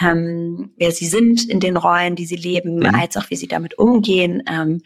ähm, 0.00 0.72
wer 0.76 0.90
sie 0.92 1.06
sind 1.06 1.48
in 1.48 1.60
den 1.60 1.76
Rollen, 1.76 2.16
die 2.16 2.26
sie 2.26 2.36
leben, 2.36 2.78
mhm. 2.78 2.94
als 2.94 3.16
auch 3.16 3.28
wie 3.30 3.36
sie 3.36 3.48
damit 3.48 3.78
umgehen. 3.78 4.42
Ähm, 4.48 4.80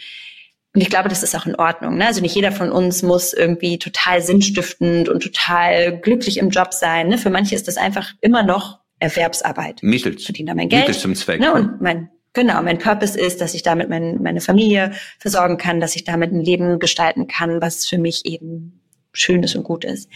und 0.74 0.80
ich 0.80 0.88
glaube, 0.88 1.08
das 1.08 1.22
ist 1.22 1.36
auch 1.36 1.46
in 1.46 1.54
Ordnung. 1.54 1.98
Ne? 1.98 2.06
Also 2.06 2.20
nicht 2.20 2.34
jeder 2.34 2.50
von 2.50 2.72
uns 2.72 3.02
muss 3.02 3.34
irgendwie 3.34 3.78
total 3.78 4.22
sinnstiftend 4.22 5.08
und 5.08 5.22
total 5.22 5.98
glücklich 6.00 6.38
im 6.38 6.50
Job 6.50 6.72
sein. 6.72 7.08
Ne? 7.08 7.18
Für 7.18 7.30
manche 7.30 7.54
ist 7.54 7.68
das 7.68 7.76
einfach 7.76 8.12
immer 8.20 8.42
noch 8.42 8.80
Erwerbsarbeit. 8.98 9.82
Mittel. 9.82 10.14
Ich 10.16 10.24
verdiene 10.24 10.50
da 10.50 10.54
mein 10.54 10.68
Geld. 10.68 10.88
Mittel 10.88 11.00
zum 11.00 11.14
Zweck. 11.14 11.40
Ne? 11.40 11.52
Und 11.52 11.80
mein 11.82 12.08
Genau, 12.34 12.62
mein 12.62 12.78
Purpose 12.78 13.18
ist, 13.18 13.40
dass 13.40 13.54
ich 13.54 13.62
damit 13.62 13.90
mein, 13.90 14.22
meine 14.22 14.40
Familie 14.40 14.92
versorgen 15.18 15.58
kann, 15.58 15.80
dass 15.80 15.96
ich 15.96 16.04
damit 16.04 16.32
ein 16.32 16.40
Leben 16.40 16.78
gestalten 16.78 17.26
kann, 17.26 17.60
was 17.60 17.86
für 17.86 17.98
mich 17.98 18.24
eben 18.24 18.80
schön 19.12 19.42
ist 19.42 19.54
und 19.54 19.64
gut 19.64 19.84
ist. 19.84 20.08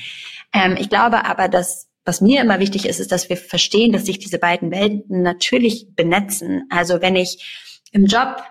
Ähm, 0.53 0.77
ich 0.79 0.89
glaube 0.89 1.27
aber, 1.27 1.49
dass 1.49 1.89
was 2.07 2.21
mir 2.21 2.41
immer 2.41 2.61
wichtig 2.61 2.87
ist, 2.87 3.01
ist, 3.01 3.11
dass 3.11 3.29
wir 3.29 3.37
verstehen, 3.37 3.93
dass 3.93 4.07
sich 4.07 4.21
diese 4.21 4.39
beiden 4.39 4.71
Welten 4.71 5.23
natürlich 5.23 5.89
benetzen. 5.97 6.63
Also 6.71 7.03
wenn 7.03 7.17
ich 7.17 7.83
im 7.91 8.07
Job 8.07 8.43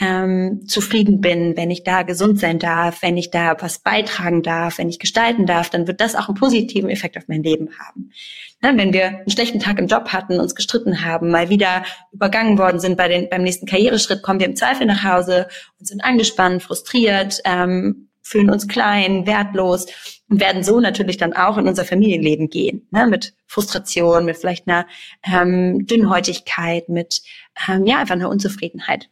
ähm, 0.00 0.64
zufrieden 0.66 1.20
bin, 1.20 1.56
wenn 1.56 1.70
ich 1.70 1.82
da 1.82 2.02
gesund 2.02 2.38
sein 2.38 2.58
darf, 2.58 3.02
wenn 3.02 3.16
ich 3.16 3.30
da 3.30 3.56
was 3.60 3.80
beitragen 3.80 4.42
darf, 4.42 4.78
wenn 4.78 4.88
ich 4.88 5.00
gestalten 5.00 5.44
darf, 5.44 5.70
dann 5.70 5.88
wird 5.88 6.00
das 6.00 6.14
auch 6.14 6.28
einen 6.28 6.38
positiven 6.38 6.88
Effekt 6.88 7.16
auf 7.16 7.24
mein 7.26 7.42
Leben 7.42 7.70
haben. 7.78 8.12
Na, 8.60 8.76
wenn 8.76 8.92
wir 8.92 9.06
einen 9.06 9.30
schlechten 9.30 9.58
Tag 9.58 9.78
im 9.78 9.88
Job 9.88 10.08
hatten, 10.08 10.38
uns 10.38 10.54
gestritten 10.54 11.04
haben, 11.04 11.30
mal 11.30 11.48
wieder 11.48 11.84
übergangen 12.12 12.58
worden 12.58 12.78
sind 12.78 12.96
bei 12.96 13.08
den, 13.08 13.28
beim 13.28 13.42
nächsten 13.42 13.66
Karriereschritt, 13.66 14.22
kommen 14.22 14.38
wir 14.38 14.46
im 14.46 14.56
Zweifel 14.56 14.86
nach 14.86 15.02
Hause 15.02 15.48
und 15.78 15.86
sind 15.86 16.04
angespannt, 16.04 16.62
frustriert, 16.62 17.40
ähm, 17.44 18.08
fühlen 18.22 18.50
uns 18.50 18.68
klein, 18.68 19.26
wertlos 19.26 19.86
und 20.28 20.40
werden 20.40 20.62
so 20.62 20.78
natürlich 20.78 21.16
dann 21.16 21.32
auch 21.32 21.56
in 21.56 21.66
unser 21.66 21.84
Familienleben 21.84 22.50
gehen, 22.50 22.86
ne, 22.90 23.06
mit 23.06 23.34
Frustration, 23.46 24.26
mit 24.26 24.36
vielleicht 24.36 24.68
einer 24.68 24.86
ähm, 25.24 25.86
Dünnhäutigkeit, 25.86 26.88
mit 26.88 27.22
ähm, 27.68 27.86
ja 27.86 27.98
einfach 27.98 28.14
einer 28.14 28.28
Unzufriedenheit. 28.28 29.08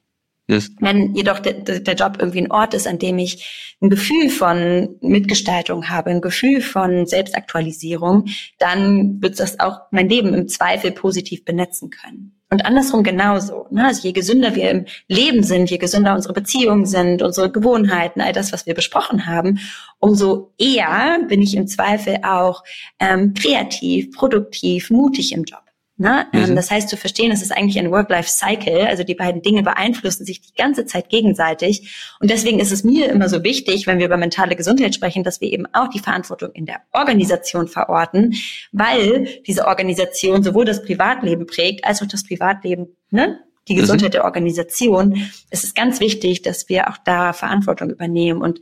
Yes. 0.48 0.70
Wenn 0.78 1.14
jedoch 1.14 1.40
der, 1.40 1.54
der 1.54 1.94
Job 1.94 2.18
irgendwie 2.20 2.42
ein 2.42 2.52
Ort 2.52 2.72
ist, 2.74 2.86
an 2.86 3.00
dem 3.00 3.18
ich 3.18 3.74
ein 3.82 3.90
Gefühl 3.90 4.30
von 4.30 4.96
Mitgestaltung 5.00 5.88
habe, 5.88 6.10
ein 6.10 6.20
Gefühl 6.20 6.60
von 6.60 7.06
Selbstaktualisierung, 7.06 8.26
dann 8.58 9.20
wird 9.20 9.40
das 9.40 9.58
auch 9.58 9.80
mein 9.90 10.08
Leben 10.08 10.34
im 10.34 10.46
Zweifel 10.46 10.92
positiv 10.92 11.44
benetzen 11.44 11.90
können. 11.90 12.36
Und 12.48 12.64
andersrum 12.64 13.02
genauso. 13.02 13.66
Ne? 13.72 13.86
Also 13.86 14.06
je 14.06 14.12
gesünder 14.12 14.54
wir 14.54 14.70
im 14.70 14.84
Leben 15.08 15.42
sind, 15.42 15.68
je 15.68 15.78
gesünder 15.78 16.14
unsere 16.14 16.32
Beziehungen 16.32 16.86
sind, 16.86 17.22
unsere 17.22 17.50
Gewohnheiten, 17.50 18.20
all 18.20 18.32
das, 18.32 18.52
was 18.52 18.66
wir 18.66 18.74
besprochen 18.74 19.26
haben, 19.26 19.58
umso 19.98 20.52
eher 20.56 21.18
bin 21.28 21.42
ich 21.42 21.56
im 21.56 21.66
Zweifel 21.66 22.18
auch 22.22 22.62
ähm, 23.00 23.34
kreativ, 23.34 24.12
produktiv, 24.12 24.90
mutig 24.90 25.32
im 25.32 25.42
Job. 25.42 25.65
Ne? 25.98 26.26
Mhm. 26.32 26.54
Das 26.54 26.70
heißt, 26.70 26.90
zu 26.90 26.98
verstehen, 26.98 27.32
es 27.32 27.40
ist 27.40 27.52
eigentlich 27.52 27.78
ein 27.78 27.90
Work-Life-Cycle, 27.90 28.86
also 28.86 29.02
die 29.02 29.14
beiden 29.14 29.40
Dinge 29.40 29.62
beeinflussen 29.62 30.26
sich 30.26 30.42
die 30.42 30.54
ganze 30.54 30.84
Zeit 30.84 31.08
gegenseitig. 31.08 32.14
Und 32.20 32.30
deswegen 32.30 32.58
ist 32.58 32.70
es 32.70 32.84
mir 32.84 33.08
immer 33.08 33.30
so 33.30 33.42
wichtig, 33.42 33.86
wenn 33.86 33.98
wir 33.98 34.04
über 34.06 34.18
mentale 34.18 34.56
Gesundheit 34.56 34.94
sprechen, 34.94 35.24
dass 35.24 35.40
wir 35.40 35.50
eben 35.50 35.64
auch 35.72 35.88
die 35.88 35.98
Verantwortung 35.98 36.52
in 36.52 36.66
der 36.66 36.82
Organisation 36.92 37.66
verorten, 37.66 38.34
weil 38.72 39.26
diese 39.46 39.66
Organisation 39.66 40.42
sowohl 40.42 40.66
das 40.66 40.82
Privatleben 40.82 41.46
prägt, 41.46 41.86
als 41.86 42.02
auch 42.02 42.06
das 42.06 42.24
Privatleben, 42.24 42.88
ne? 43.10 43.38
die 43.66 43.74
mhm. 43.74 43.80
Gesundheit 43.80 44.10
mhm. 44.10 44.12
der 44.12 44.24
Organisation. 44.24 45.30
Es 45.48 45.64
ist 45.64 45.74
ganz 45.74 46.00
wichtig, 46.00 46.42
dass 46.42 46.68
wir 46.68 46.90
auch 46.90 46.98
da 47.04 47.32
Verantwortung 47.32 47.88
übernehmen 47.88 48.42
und 48.42 48.60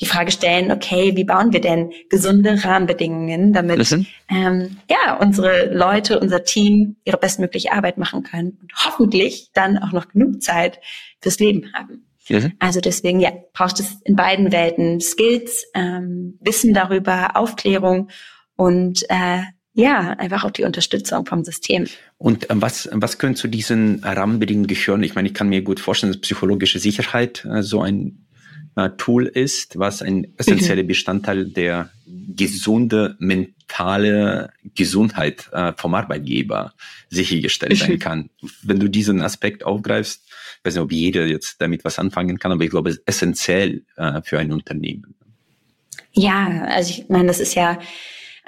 die 0.00 0.06
Frage 0.06 0.32
stellen, 0.32 0.72
okay, 0.72 1.14
wie 1.14 1.24
bauen 1.24 1.52
wir 1.52 1.60
denn 1.60 1.92
gesunde 2.08 2.64
Rahmenbedingungen, 2.64 3.52
damit 3.52 3.92
ähm, 4.28 4.78
ja 4.88 5.16
unsere 5.20 5.72
Leute, 5.72 6.18
unser 6.18 6.42
Team 6.42 6.96
ihre 7.04 7.18
bestmögliche 7.18 7.72
Arbeit 7.72 7.98
machen 7.98 8.22
können 8.22 8.58
und 8.62 8.72
hoffentlich 8.84 9.50
dann 9.52 9.78
auch 9.78 9.92
noch 9.92 10.08
genug 10.08 10.42
Zeit 10.42 10.80
fürs 11.20 11.38
Leben 11.38 11.72
haben. 11.74 12.06
Mhm. 12.28 12.52
Also 12.58 12.80
deswegen 12.80 13.20
ja, 13.20 13.32
braucht 13.52 13.80
es 13.80 13.98
in 14.04 14.16
beiden 14.16 14.52
Welten 14.52 15.00
Skills, 15.00 15.66
ähm, 15.74 16.38
Wissen 16.40 16.72
darüber, 16.72 17.36
Aufklärung 17.36 18.08
und 18.56 19.04
äh, 19.10 19.42
ja, 19.72 20.10
einfach 20.18 20.44
auch 20.44 20.50
die 20.50 20.64
Unterstützung 20.64 21.26
vom 21.26 21.44
System. 21.44 21.86
Und 22.18 22.50
äh, 22.50 22.54
was, 22.56 22.88
was 22.92 23.18
können 23.18 23.36
zu 23.36 23.48
diesen 23.48 24.02
Rahmenbedingungen 24.02 24.66
gehören? 24.66 25.02
Ich 25.02 25.14
meine, 25.14 25.28
ich 25.28 25.34
kann 25.34 25.48
mir 25.48 25.62
gut 25.62 25.80
vorstellen, 25.80 26.12
dass 26.12 26.20
psychologische 26.20 26.78
Sicherheit 26.78 27.44
äh, 27.44 27.62
so 27.62 27.80
ein 27.80 28.26
äh, 28.76 28.90
Tool 28.96 29.26
ist, 29.26 29.78
was 29.78 30.02
ein 30.02 30.32
essentieller 30.36 30.82
mhm. 30.82 30.88
Bestandteil 30.88 31.46
der 31.46 31.90
gesunde 32.06 33.16
mentale 33.18 34.52
Gesundheit 34.74 35.48
äh, 35.52 35.72
vom 35.76 35.94
Arbeitgeber 35.94 36.74
sichergestellt 37.08 37.78
sein 37.78 37.92
mhm. 37.92 37.98
kann. 37.98 38.30
Wenn 38.62 38.80
du 38.80 38.88
diesen 38.88 39.22
Aspekt 39.22 39.64
aufgreifst, 39.64 40.22
weiß 40.64 40.74
nicht, 40.74 40.82
ob 40.82 40.92
jeder 40.92 41.26
jetzt 41.26 41.60
damit 41.60 41.84
was 41.84 41.98
anfangen 41.98 42.38
kann, 42.38 42.52
aber 42.52 42.64
ich 42.64 42.70
glaube, 42.70 42.90
es 42.90 42.96
ist 42.96 43.02
essentiell 43.06 43.82
äh, 43.96 44.20
für 44.22 44.38
ein 44.38 44.52
Unternehmen. 44.52 45.14
Ja, 46.12 46.64
also 46.66 46.90
ich 46.90 47.08
meine, 47.08 47.28
das 47.28 47.40
ist 47.40 47.54
ja 47.54 47.78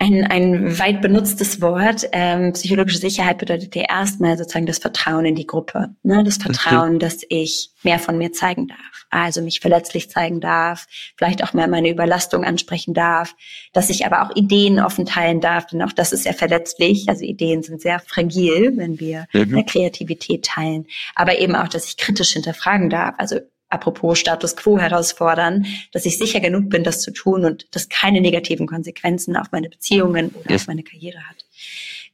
ein, 0.03 0.25
ein 0.25 0.79
weit 0.81 1.01
benutztes 1.01 1.61
Wort. 1.61 2.09
Ähm, 2.11 2.53
psychologische 2.55 2.99
Sicherheit 2.99 3.39
bedeutet 3.39 3.77
ja 3.77 3.85
erstmal 3.89 4.37
sozusagen 4.37 4.67
das 4.67 4.79
Vertrauen 4.79 5.25
in 5.25 5.37
die 5.37 5.47
Gruppe. 5.47 5.91
Ne? 6.03 6.25
Das 6.25 6.39
Vertrauen, 6.39 6.99
dass 6.99 7.21
ich 7.29 7.71
mehr 7.85 8.01
von 8.01 8.19
mir 8.19 8.33
zeigen 8.33 8.67
darf. 8.67 9.07
Also 9.11 9.43
mich 9.43 9.61
verletzlich 9.61 10.11
zeigen 10.11 10.41
darf, 10.41 10.87
vielleicht 11.17 11.45
auch 11.45 11.53
mal 11.53 11.69
meine 11.69 11.91
Überlastung 11.91 12.45
ansprechen 12.45 12.95
darf, 12.95 13.35
dass 13.73 13.91
ich 13.91 14.05
aber 14.05 14.23
auch 14.23 14.35
Ideen 14.35 14.81
offen 14.81 15.07
teilen 15.07 15.41
darf, 15.41 15.67
denn 15.67 15.83
auch 15.83 15.93
das 15.93 16.13
ist 16.13 16.25
sehr 16.25 16.35
verletzlich. 16.35 17.09
Also 17.09 17.25
Ideen 17.25 17.63
sind 17.63 17.81
sehr 17.81 18.01
fragil, 18.01 18.73
wenn 18.77 18.99
wir 18.99 19.27
mhm. 19.33 19.65
Kreativität 19.67 20.47
teilen. 20.47 20.87
Aber 21.15 21.39
eben 21.39 21.55
auch, 21.55 21.69
dass 21.69 21.87
ich 21.87 21.97
kritisch 21.97 22.33
hinterfragen 22.33 22.91
darf. 22.91 23.15
Also 23.19 23.37
apropos 23.73 24.19
Status 24.19 24.57
quo 24.57 24.79
herausfordern, 24.79 25.67
dass 25.93 26.05
ich 26.05 26.19
sicher 26.19 26.41
genug 26.41 26.69
bin, 26.69 26.85
das 26.85 27.01
zu 27.01 27.11
tun 27.11 27.45
und 27.45 27.67
das 27.75 27.89
keine 27.89 28.21
negativen 28.21 28.67
Konsequenzen 28.67 29.37
auf 29.37 29.53
meine 29.53 29.69
Beziehungen 29.69 30.31
oder 30.31 30.57
auf 30.57 30.67
meine 30.67 30.83
Karriere 30.83 31.19
hat. 31.19 31.45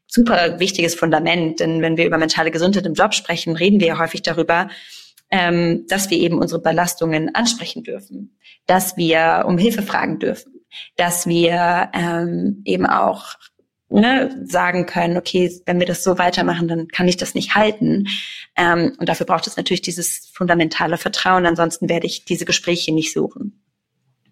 Super 0.06 0.58
wichtiges 0.58 0.94
Fundament, 0.94 1.60
denn 1.60 1.82
wenn 1.82 1.96
wir 1.96 2.06
über 2.06 2.18
mentale 2.18 2.50
Gesundheit 2.50 2.86
im 2.86 2.94
Job 2.94 3.12
sprechen, 3.14 3.56
reden 3.56 3.80
wir 3.80 3.88
ja 3.88 3.98
häufig 3.98 4.22
darüber, 4.22 4.68
ähm, 5.30 5.84
dass 5.88 6.08
wir 6.08 6.18
eben 6.18 6.38
unsere 6.38 6.62
Belastungen 6.62 7.34
ansprechen 7.34 7.82
dürfen, 7.82 8.38
dass 8.66 8.96
wir 8.96 9.44
um 9.46 9.58
Hilfe 9.58 9.82
fragen 9.82 10.18
dürfen, 10.18 10.60
dass 10.96 11.26
wir 11.26 11.90
ähm, 11.92 12.62
eben 12.64 12.86
auch 12.86 13.34
ne, 13.90 14.44
sagen 14.44 14.86
können, 14.86 15.16
okay, 15.16 15.50
wenn 15.66 15.80
wir 15.80 15.86
das 15.86 16.04
so 16.04 16.18
weitermachen, 16.18 16.68
dann 16.68 16.88
kann 16.88 17.08
ich 17.08 17.16
das 17.16 17.34
nicht 17.34 17.54
halten. 17.54 18.06
Ähm, 18.56 18.94
und 18.98 19.08
dafür 19.08 19.26
braucht 19.26 19.46
es 19.46 19.56
natürlich 19.56 19.82
dieses 19.82 20.30
fundamentale 20.32 20.98
Vertrauen. 20.98 21.46
Ansonsten 21.46 21.88
werde 21.88 22.06
ich 22.06 22.24
diese 22.24 22.44
Gespräche 22.44 22.92
nicht 22.92 23.12
suchen. 23.12 23.62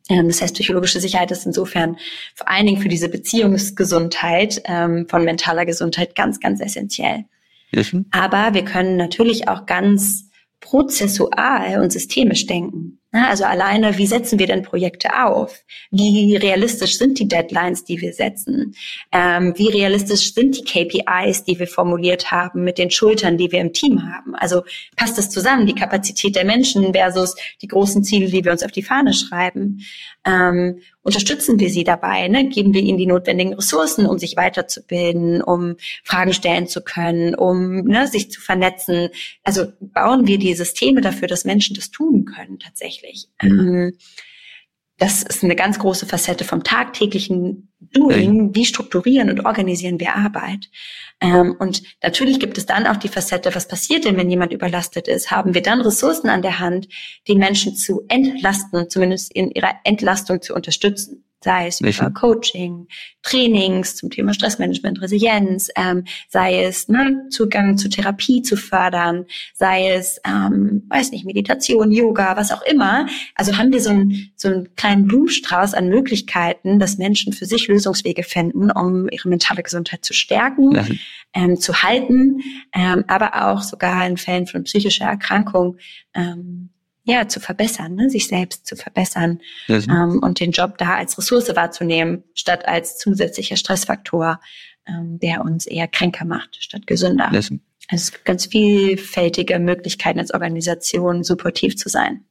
Ähm, 0.09 0.29
das 0.29 0.43
heißt, 0.43 0.55
psychologische 0.55 1.01
Sicherheit 1.01 1.31
ist 1.31 1.47
insofern 1.47 1.97
vor 2.35 2.49
allen 2.49 2.67
Dingen 2.67 2.81
für 2.81 2.89
diese 2.89 3.09
Beziehungsgesundheit 3.09 4.63
ähm, 4.65 5.07
von 5.09 5.25
mentaler 5.25 5.67
Gesundheit 5.67 6.15
ganz, 6.15 6.41
ganz 6.41 6.61
essentiell. 6.61 7.25
Mhm. 7.73 8.07
Aber 8.11 8.55
wir 8.55 8.65
können 8.65 8.97
natürlich 8.97 9.49
auch 9.49 9.67
ganz 9.67 10.31
prozessual 10.61 11.81
und 11.81 11.93
systemisch 11.93 12.47
denken. 12.47 12.99
Also 13.25 13.45
alleine, 13.45 13.99
wie 13.99 14.07
setzen 14.07 14.39
wir 14.39 14.47
denn 14.47 14.63
Projekte 14.63 15.25
auf? 15.25 15.65
Wie 15.91 16.37
realistisch 16.37 16.99
sind 16.99 17.19
die 17.19 17.29
Deadlines, 17.29 17.85
die 17.85 18.01
wir 18.01 18.13
setzen? 18.13 18.75
Ähm, 19.13 19.55
wie 19.57 19.69
realistisch 19.69 20.35
sind 20.35 20.57
die 20.57 20.65
KPIs, 20.65 21.45
die 21.45 21.59
wir 21.59 21.67
formuliert 21.67 22.31
haben 22.31 22.65
mit 22.65 22.79
den 22.79 22.91
Schultern, 22.91 23.39
die 23.39 23.53
wir 23.53 23.61
im 23.61 23.73
Team 23.73 24.03
haben? 24.03 24.35
Also 24.35 24.63
passt 24.97 25.19
das 25.19 25.31
zusammen, 25.31 25.67
die 25.67 25.75
Kapazität 25.75 26.37
der 26.37 26.45
Menschen 26.45 26.93
versus 26.93 27.37
die 27.63 27.69
großen 27.69 28.05
Ziele, 28.05 28.29
die 28.29 28.45
wir 28.45 28.53
uns 28.53 28.63
auf 28.63 28.73
die 28.73 28.83
Fahne 28.83 29.15
schreiben? 29.15 29.83
Ähm, 30.25 30.81
unterstützen 31.07 31.61
wir 31.61 31.71
sie 31.71 31.85
dabei? 31.85 32.27
Ne? 32.27 32.49
Geben 32.49 32.75
wir 32.75 32.83
ihnen 32.83 32.99
die 32.99 33.07
notwendigen 33.07 33.55
Ressourcen, 33.55 34.07
um 34.07 34.19
sich 34.19 34.37
weiterzubilden, 34.37 35.41
um 35.41 35.77
Fragen 36.03 36.33
stellen 36.33 36.67
zu 36.67 36.83
können, 36.83 37.35
um 37.35 37.85
ne, 37.85 38.09
sich 38.09 38.31
zu 38.31 38.41
vernetzen? 38.41 39.11
Also 39.45 39.67
bauen 39.81 40.27
wir 40.27 40.39
die 40.39 40.55
Systeme 40.55 41.01
dafür, 41.01 41.29
dass 41.29 41.45
Menschen 41.45 41.77
das 41.77 41.93
tun 41.93 42.25
können 42.25 42.59
tatsächlich. 42.59 43.29
Ähm, 43.41 43.97
das 44.99 45.23
ist 45.23 45.45
eine 45.45 45.57
ganz 45.57 45.79
große 45.79 46.07
Facette 46.07 46.45
vom 46.45 46.65
tagtäglichen 46.65 47.73
Doing. 47.81 48.55
Wie 48.55 48.65
strukturieren 48.65 49.29
und 49.29 49.45
organisieren 49.45 50.01
wir 50.01 50.17
Arbeit? 50.17 50.71
Ähm, 51.21 51.55
und 51.59 51.83
natürlich 52.03 52.41
gibt 52.41 52.57
es 52.57 52.65
dann 52.65 52.87
auch 52.87 52.97
die 52.97 53.09
Facette, 53.09 53.55
was 53.55 53.69
passiert 53.69 54.07
denn, 54.07 54.17
wenn 54.17 54.31
jemand 54.31 54.53
überlastet 54.53 55.07
ist? 55.07 55.31
Haben 55.31 55.55
wir 55.55 55.63
dann 55.63 55.83
Ressourcen 55.83 56.31
an 56.31 56.43
der 56.43 56.59
Hand, 56.59 56.89
den 57.29 57.39
Menschen 57.39 57.77
zu 57.77 58.03
entlasten, 58.09 58.89
zumindest 58.89 59.33
in 59.35 59.51
ihrer 59.51 59.75
Entlastung 59.85 60.41
zu 60.41 60.55
unterstützen? 60.55 61.26
Sei 61.43 61.67
es 61.69 61.83
Welchen? 61.83 62.07
über 62.07 62.15
Coaching, 62.15 62.87
Trainings 63.23 63.97
zum 63.97 64.11
Thema 64.11 64.33
Stressmanagement, 64.35 65.01
Resilienz, 65.01 65.69
ähm, 65.77 66.05
sei 66.29 66.63
es 66.65 66.89
ne, 66.89 67.27
Zugang 67.31 67.77
zu 67.77 67.89
Therapie 67.89 68.43
zu 68.43 68.57
fördern, 68.57 69.27
sei 69.55 69.93
es, 69.93 70.21
ähm, 70.27 70.85
weiß 70.89 71.11
nicht, 71.11 71.25
Meditation, 71.25 71.93
Yoga, 71.93 72.37
was 72.37 72.53
auch 72.53 72.63
immer. 72.63 73.07
Also 73.35 73.57
haben 73.57 73.73
wir 73.73 73.81
so, 73.81 73.91
ein, 73.91 74.31
so 74.37 74.49
einen 74.49 74.75
kleinen 74.77 75.07
Blumenstrauß 75.07 75.75
an 75.75 75.89
Möglichkeiten, 75.89 76.79
dass 76.79 76.99
Menschen 76.99 77.33
für 77.33 77.47
sich 77.47 77.69
Lösungswege 77.69 78.23
finden, 78.23 78.71
um 78.71 79.09
ihre 79.11 79.29
mentale 79.29 79.63
Gesundheit 79.63 80.05
zu 80.05 80.15
stärken, 80.15 80.99
ähm, 81.35 81.59
zu 81.59 81.83
halten, 81.83 82.41
ähm, 82.73 83.05
aber 83.09 83.47
auch 83.47 83.63
sogar 83.63 84.07
in 84.07 84.17
Fällen 84.17 84.47
von 84.47 84.65
psychischer 84.65 85.05
Erkrankung 85.07 85.77
ähm, 86.15 86.71
ja, 87.07 87.29
zu 87.29 87.41
verbessern, 87.41 87.95
ne? 87.95 88.11
sich 88.11 88.27
selbst 88.27 88.67
zu 88.67 88.75
verbessern 88.77 89.41
ähm, 89.69 90.19
und 90.23 90.41
den 90.41 90.51
Job 90.51 90.77
da 90.77 90.97
als 90.97 91.17
Ressource 91.17 91.55
wahrzunehmen, 91.55 92.25
statt 92.35 92.67
als 92.67 92.99
zusätzlicher 92.99 93.57
Stressfaktor, 93.57 94.41
ähm, 94.87 95.19
der 95.21 95.43
uns 95.43 95.67
eher 95.67 95.87
kränker 95.87 96.25
macht, 96.25 96.57
statt 96.61 96.87
gesünder. 96.87 97.31
Das 97.33 97.51
also 97.89 98.03
es 98.03 98.13
gibt 98.13 98.25
ganz 98.25 98.47
vielfältige 98.47 99.61
Möglichkeiten 99.61 100.19
als 100.19 100.35
Organisation, 100.35 101.23
supportiv 101.23 101.77
zu 101.77 101.89
sein. 101.89 102.25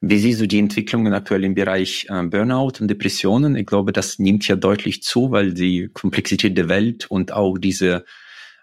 Wie 0.00 0.18
siehst 0.18 0.40
du 0.40 0.48
die 0.48 0.58
Entwicklungen 0.58 1.14
aktuell 1.14 1.44
im 1.44 1.54
Bereich 1.54 2.06
äh, 2.10 2.22
Burnout 2.24 2.72
und 2.80 2.88
Depressionen? 2.88 3.56
Ich 3.56 3.66
glaube, 3.66 3.92
das 3.92 4.18
nimmt 4.18 4.46
ja 4.48 4.56
deutlich 4.56 5.04
zu, 5.04 5.30
weil 5.30 5.54
die 5.54 5.88
Komplexität 5.92 6.58
der 6.58 6.68
Welt 6.68 7.08
und 7.08 7.32
auch 7.32 7.56
diese 7.56 8.04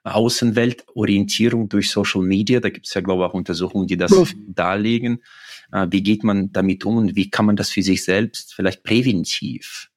Außenweltorientierung 0.05 1.67
durch 1.67 1.89
Social 1.89 2.21
Media. 2.21 2.59
Da 2.59 2.69
gibt 2.69 2.87
es 2.87 2.93
ja, 2.93 3.01
glaube 3.01 3.23
ich, 3.23 3.29
auch 3.29 3.33
Untersuchungen, 3.33 3.87
die 3.87 3.97
das 3.97 4.11
ja. 4.11 4.23
darlegen. 4.47 5.23
Äh, 5.71 5.87
wie 5.89 6.03
geht 6.03 6.23
man 6.23 6.51
damit 6.51 6.85
um 6.85 6.97
und 6.97 7.15
wie 7.15 7.29
kann 7.29 7.45
man 7.45 7.55
das 7.55 7.69
für 7.71 7.81
sich 7.81 8.03
selbst 8.03 8.53
vielleicht 8.53 8.83
präventiv 8.83 9.89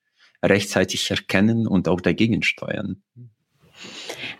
rechtzeitig 0.42 1.10
erkennen 1.10 1.66
und 1.66 1.88
auch 1.88 2.00
dagegen 2.00 2.42
steuern? 2.42 3.02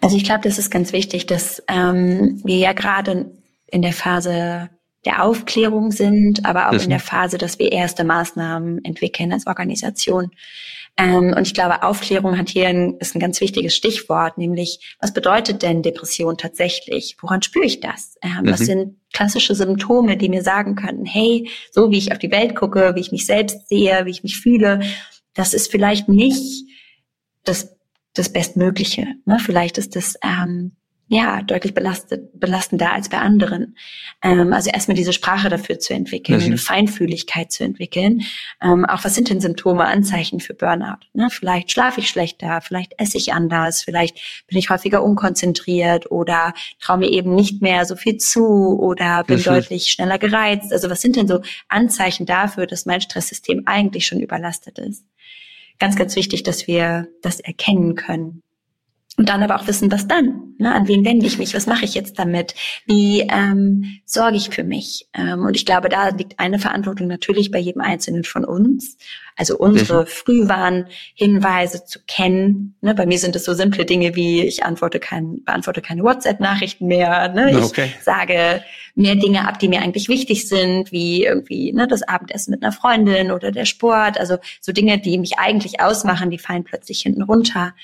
Also 0.00 0.16
ich 0.16 0.24
glaube, 0.24 0.42
das 0.42 0.58
ist 0.58 0.70
ganz 0.70 0.92
wichtig, 0.92 1.26
dass 1.26 1.62
ähm, 1.68 2.40
wir 2.44 2.56
ja 2.56 2.72
gerade 2.72 3.30
in 3.66 3.82
der 3.82 3.92
Phase 3.92 4.70
der 5.04 5.24
Aufklärung 5.24 5.90
sind, 5.90 6.44
aber 6.44 6.68
auch 6.68 6.72
das 6.72 6.84
in 6.84 6.90
der 6.90 7.00
Phase, 7.00 7.38
dass 7.38 7.58
wir 7.58 7.72
erste 7.72 8.04
Maßnahmen 8.04 8.84
entwickeln 8.84 9.32
als 9.32 9.46
Organisation. 9.46 10.30
Ähm, 10.98 11.32
und 11.36 11.46
ich 11.46 11.54
glaube, 11.54 11.84
Aufklärung 11.84 12.36
hat 12.36 12.48
hier 12.48 12.66
ein, 12.66 12.96
ist 12.98 13.14
ein 13.14 13.20
ganz 13.20 13.40
wichtiges 13.40 13.74
Stichwort, 13.76 14.36
nämlich 14.36 14.96
was 15.00 15.12
bedeutet 15.12 15.62
denn 15.62 15.82
Depression 15.82 16.36
tatsächlich? 16.36 17.16
Woran 17.20 17.40
spüre 17.40 17.64
ich 17.64 17.78
das? 17.78 18.16
Ähm, 18.20 18.42
mhm. 18.42 18.50
Was 18.50 18.60
sind 18.60 18.96
klassische 19.12 19.54
Symptome, 19.54 20.16
die 20.16 20.28
mir 20.28 20.42
sagen 20.42 20.74
könnten, 20.74 21.06
hey, 21.06 21.48
so 21.70 21.92
wie 21.92 21.98
ich 21.98 22.10
auf 22.10 22.18
die 22.18 22.32
Welt 22.32 22.56
gucke, 22.56 22.96
wie 22.96 23.00
ich 23.00 23.12
mich 23.12 23.26
selbst 23.26 23.68
sehe, 23.68 24.04
wie 24.04 24.10
ich 24.10 24.24
mich 24.24 24.38
fühle, 24.38 24.80
das 25.34 25.54
ist 25.54 25.70
vielleicht 25.70 26.08
nicht 26.08 26.64
das, 27.44 27.76
das 28.14 28.32
Bestmögliche. 28.32 29.06
Ne? 29.24 29.38
Vielleicht 29.38 29.78
ist 29.78 29.94
das 29.94 30.16
ähm, 30.24 30.72
ja, 31.10 31.40
deutlich 31.40 31.72
belastet, 31.72 32.38
belastender 32.38 32.92
als 32.92 33.08
bei 33.08 33.18
anderen. 33.18 33.76
Ähm, 34.22 34.52
also 34.52 34.68
erstmal 34.70 34.94
diese 34.94 35.14
Sprache 35.14 35.48
dafür 35.48 35.78
zu 35.78 35.94
entwickeln, 35.94 36.38
mhm. 36.38 36.46
eine 36.46 36.58
Feinfühligkeit 36.58 37.50
zu 37.50 37.64
entwickeln. 37.64 38.22
Ähm, 38.62 38.84
auch 38.84 39.04
was 39.04 39.14
sind 39.14 39.30
denn 39.30 39.40
Symptome, 39.40 39.86
Anzeichen 39.86 40.40
für 40.40 40.52
Burnout? 40.52 41.06
Ne? 41.14 41.28
Vielleicht 41.30 41.70
schlafe 41.70 42.00
ich 42.00 42.10
schlechter, 42.10 42.60
vielleicht 42.60 42.92
esse 42.98 43.16
ich 43.16 43.32
anders, 43.32 43.82
vielleicht 43.82 44.18
bin 44.48 44.58
ich 44.58 44.68
häufiger 44.68 45.02
unkonzentriert 45.02 46.10
oder 46.10 46.52
traue 46.78 46.98
mir 46.98 47.10
eben 47.10 47.34
nicht 47.34 47.62
mehr 47.62 47.86
so 47.86 47.96
viel 47.96 48.18
zu 48.18 48.78
oder 48.78 49.24
bin 49.24 49.38
mhm. 49.38 49.44
deutlich 49.44 49.90
schneller 49.90 50.18
gereizt. 50.18 50.74
Also 50.74 50.90
was 50.90 51.00
sind 51.00 51.16
denn 51.16 51.26
so 51.26 51.40
Anzeichen 51.68 52.26
dafür, 52.26 52.66
dass 52.66 52.84
mein 52.84 53.00
Stresssystem 53.00 53.62
eigentlich 53.64 54.06
schon 54.06 54.20
überlastet 54.20 54.78
ist? 54.78 55.06
Ganz, 55.78 55.96
ganz 55.96 56.16
wichtig, 56.16 56.42
dass 56.42 56.66
wir 56.66 57.08
das 57.22 57.40
erkennen 57.40 57.94
können. 57.94 58.42
Und 59.18 59.28
dann 59.28 59.42
aber 59.42 59.56
auch 59.56 59.66
wissen, 59.66 59.90
was 59.90 60.06
dann? 60.06 60.54
Ne? 60.58 60.72
An 60.72 60.86
wen 60.86 61.04
wende 61.04 61.26
ich 61.26 61.38
mich? 61.38 61.52
Was 61.52 61.66
mache 61.66 61.84
ich 61.84 61.94
jetzt 61.94 62.20
damit? 62.20 62.54
Wie 62.86 63.22
ähm, 63.22 63.98
sorge 64.04 64.36
ich 64.36 64.50
für 64.50 64.62
mich? 64.62 65.08
Ähm, 65.12 65.40
und 65.40 65.56
ich 65.56 65.66
glaube, 65.66 65.88
da 65.88 66.10
liegt 66.10 66.38
eine 66.38 66.60
Verantwortung 66.60 67.08
natürlich 67.08 67.50
bei 67.50 67.58
jedem 67.58 67.82
Einzelnen 67.82 68.22
von 68.22 68.44
uns. 68.44 68.96
Also 69.38 69.56
unsere 69.56 70.02
mhm. 70.02 70.06
Frühwarnhinweise 70.06 71.84
zu 71.84 72.00
kennen. 72.06 72.74
Ne, 72.80 72.92
bei 72.94 73.06
mir 73.06 73.18
sind 73.18 73.36
es 73.36 73.44
so 73.44 73.54
simple 73.54 73.84
Dinge 73.84 74.16
wie 74.16 74.42
ich 74.42 74.64
antworte 74.64 74.98
kein, 74.98 75.44
beantworte 75.44 75.80
keine 75.80 76.02
WhatsApp-Nachrichten 76.02 76.88
mehr. 76.88 77.28
Ne? 77.28 77.52
Ich 77.52 77.64
okay. 77.64 77.92
sage 78.02 78.62
mehr 78.96 79.14
Dinge 79.14 79.46
ab, 79.46 79.60
die 79.60 79.68
mir 79.68 79.80
eigentlich 79.80 80.08
wichtig 80.08 80.48
sind, 80.48 80.90
wie 80.90 81.24
irgendwie 81.24 81.72
ne, 81.72 81.86
das 81.86 82.02
Abendessen 82.02 82.50
mit 82.50 82.64
einer 82.64 82.72
Freundin 82.72 83.30
oder 83.30 83.52
der 83.52 83.64
Sport. 83.64 84.18
Also 84.18 84.38
so 84.60 84.72
Dinge, 84.72 84.98
die 84.98 85.18
mich 85.18 85.38
eigentlich 85.38 85.80
ausmachen, 85.80 86.30
die 86.30 86.38
fallen 86.38 86.64
plötzlich 86.64 87.02
hinten 87.02 87.22
runter. 87.22 87.74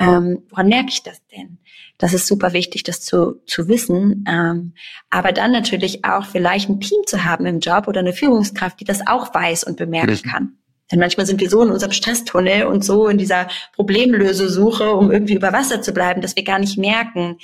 Ähm, 0.00 0.42
woran 0.50 0.66
merke 0.66 0.88
ich 0.88 1.04
das 1.04 1.24
denn? 1.28 1.58
Das 1.98 2.12
ist 2.12 2.26
super 2.26 2.52
wichtig, 2.52 2.82
das 2.82 3.02
zu, 3.02 3.40
zu 3.46 3.68
wissen. 3.68 4.24
Ähm, 4.28 4.74
aber 5.10 5.30
dann 5.30 5.52
natürlich 5.52 6.04
auch 6.04 6.26
vielleicht 6.26 6.68
ein 6.68 6.80
Team 6.80 7.02
zu 7.06 7.24
haben 7.24 7.46
im 7.46 7.60
Job 7.60 7.86
oder 7.86 8.00
eine 8.00 8.12
Führungskraft, 8.12 8.80
die 8.80 8.84
das 8.84 9.06
auch 9.06 9.32
weiß 9.32 9.62
und 9.62 9.76
bemerken 9.76 10.20
kann. 10.28 10.58
Denn 10.92 10.98
manchmal 10.98 11.26
sind 11.26 11.40
wir 11.40 11.48
so 11.48 11.62
in 11.62 11.70
unserem 11.70 11.92
Stresstunnel 11.92 12.66
und 12.66 12.84
so 12.84 13.08
in 13.08 13.18
dieser 13.18 13.48
Problemlösesuche, 13.74 14.90
um 14.92 15.10
irgendwie 15.10 15.34
über 15.34 15.52
Wasser 15.52 15.80
zu 15.80 15.92
bleiben, 15.92 16.20
dass 16.20 16.36
wir 16.36 16.44
gar 16.44 16.58
nicht 16.58 16.76
merken, 16.76 17.38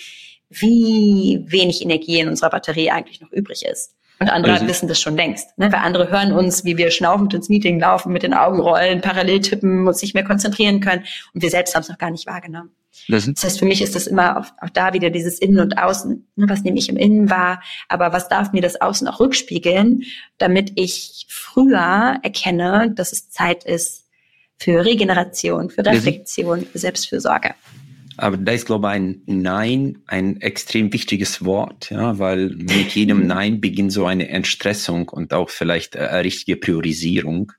wie 0.50 1.44
wenig 1.46 1.82
Energie 1.82 2.20
in 2.20 2.28
unserer 2.28 2.50
Batterie 2.50 2.90
eigentlich 2.90 3.20
noch 3.20 3.32
übrig 3.32 3.64
ist. 3.64 3.94
Und 4.18 4.28
andere 4.28 4.52
also, 4.52 4.68
wissen 4.68 4.88
das 4.88 5.00
schon 5.00 5.16
längst. 5.16 5.56
Ne? 5.58 5.72
Weil 5.72 5.80
andere 5.80 6.10
hören 6.10 6.32
uns, 6.32 6.64
wie 6.64 6.76
wir 6.76 6.90
schnaufend 6.90 7.32
ins 7.32 7.48
Meeting 7.48 7.80
laufen, 7.80 8.12
mit 8.12 8.22
den 8.22 8.34
Augen 8.34 8.60
rollen, 8.60 9.00
parallel 9.00 9.40
tippen, 9.40 9.88
uns 9.88 10.02
nicht 10.02 10.12
mehr 10.12 10.24
konzentrieren 10.24 10.80
können. 10.80 11.04
Und 11.32 11.42
wir 11.42 11.48
selbst 11.48 11.74
haben 11.74 11.82
es 11.82 11.88
noch 11.88 11.96
gar 11.96 12.10
nicht 12.10 12.26
wahrgenommen. 12.26 12.70
Das, 13.08 13.26
das 13.26 13.44
heißt, 13.44 13.58
für 13.58 13.66
mich 13.66 13.82
ist 13.82 13.94
das 13.94 14.06
immer 14.06 14.38
auch, 14.38 14.46
auch 14.60 14.70
da 14.70 14.92
wieder 14.92 15.10
dieses 15.10 15.38
Innen 15.38 15.60
und 15.60 15.78
Außen. 15.78 16.26
Ne? 16.36 16.48
Was 16.48 16.62
nehme 16.62 16.78
ich 16.78 16.88
im 16.88 16.96
Innen 16.96 17.30
wahr? 17.30 17.62
Aber 17.88 18.12
was 18.12 18.28
darf 18.28 18.52
mir 18.52 18.62
das 18.62 18.80
Außen 18.80 19.08
auch 19.08 19.20
rückspiegeln, 19.20 20.02
damit 20.38 20.72
ich 20.76 21.26
früher 21.28 22.18
erkenne, 22.22 22.92
dass 22.94 23.12
es 23.12 23.30
Zeit 23.30 23.64
ist 23.64 24.10
für 24.60 24.84
Regeneration, 24.84 25.70
für 25.70 25.84
Reflexion, 25.84 26.66
für 26.66 26.78
Selbstfürsorge. 26.78 27.54
Aber 28.18 28.36
da 28.36 28.52
ist, 28.52 28.66
glaube 28.66 28.88
ich, 28.88 28.94
ein 28.94 29.22
Nein 29.24 30.02
ein 30.06 30.42
extrem 30.42 30.92
wichtiges 30.92 31.42
Wort, 31.42 31.90
ja, 31.90 32.18
weil 32.18 32.50
mit 32.50 32.94
jedem 32.94 33.26
Nein 33.26 33.62
beginnt 33.62 33.92
so 33.92 34.04
eine 34.04 34.28
Entstressung 34.28 35.08
und 35.08 35.32
auch 35.32 35.48
vielleicht 35.48 35.96
eine 35.96 36.24
richtige 36.24 36.58
Priorisierung. 36.58 37.52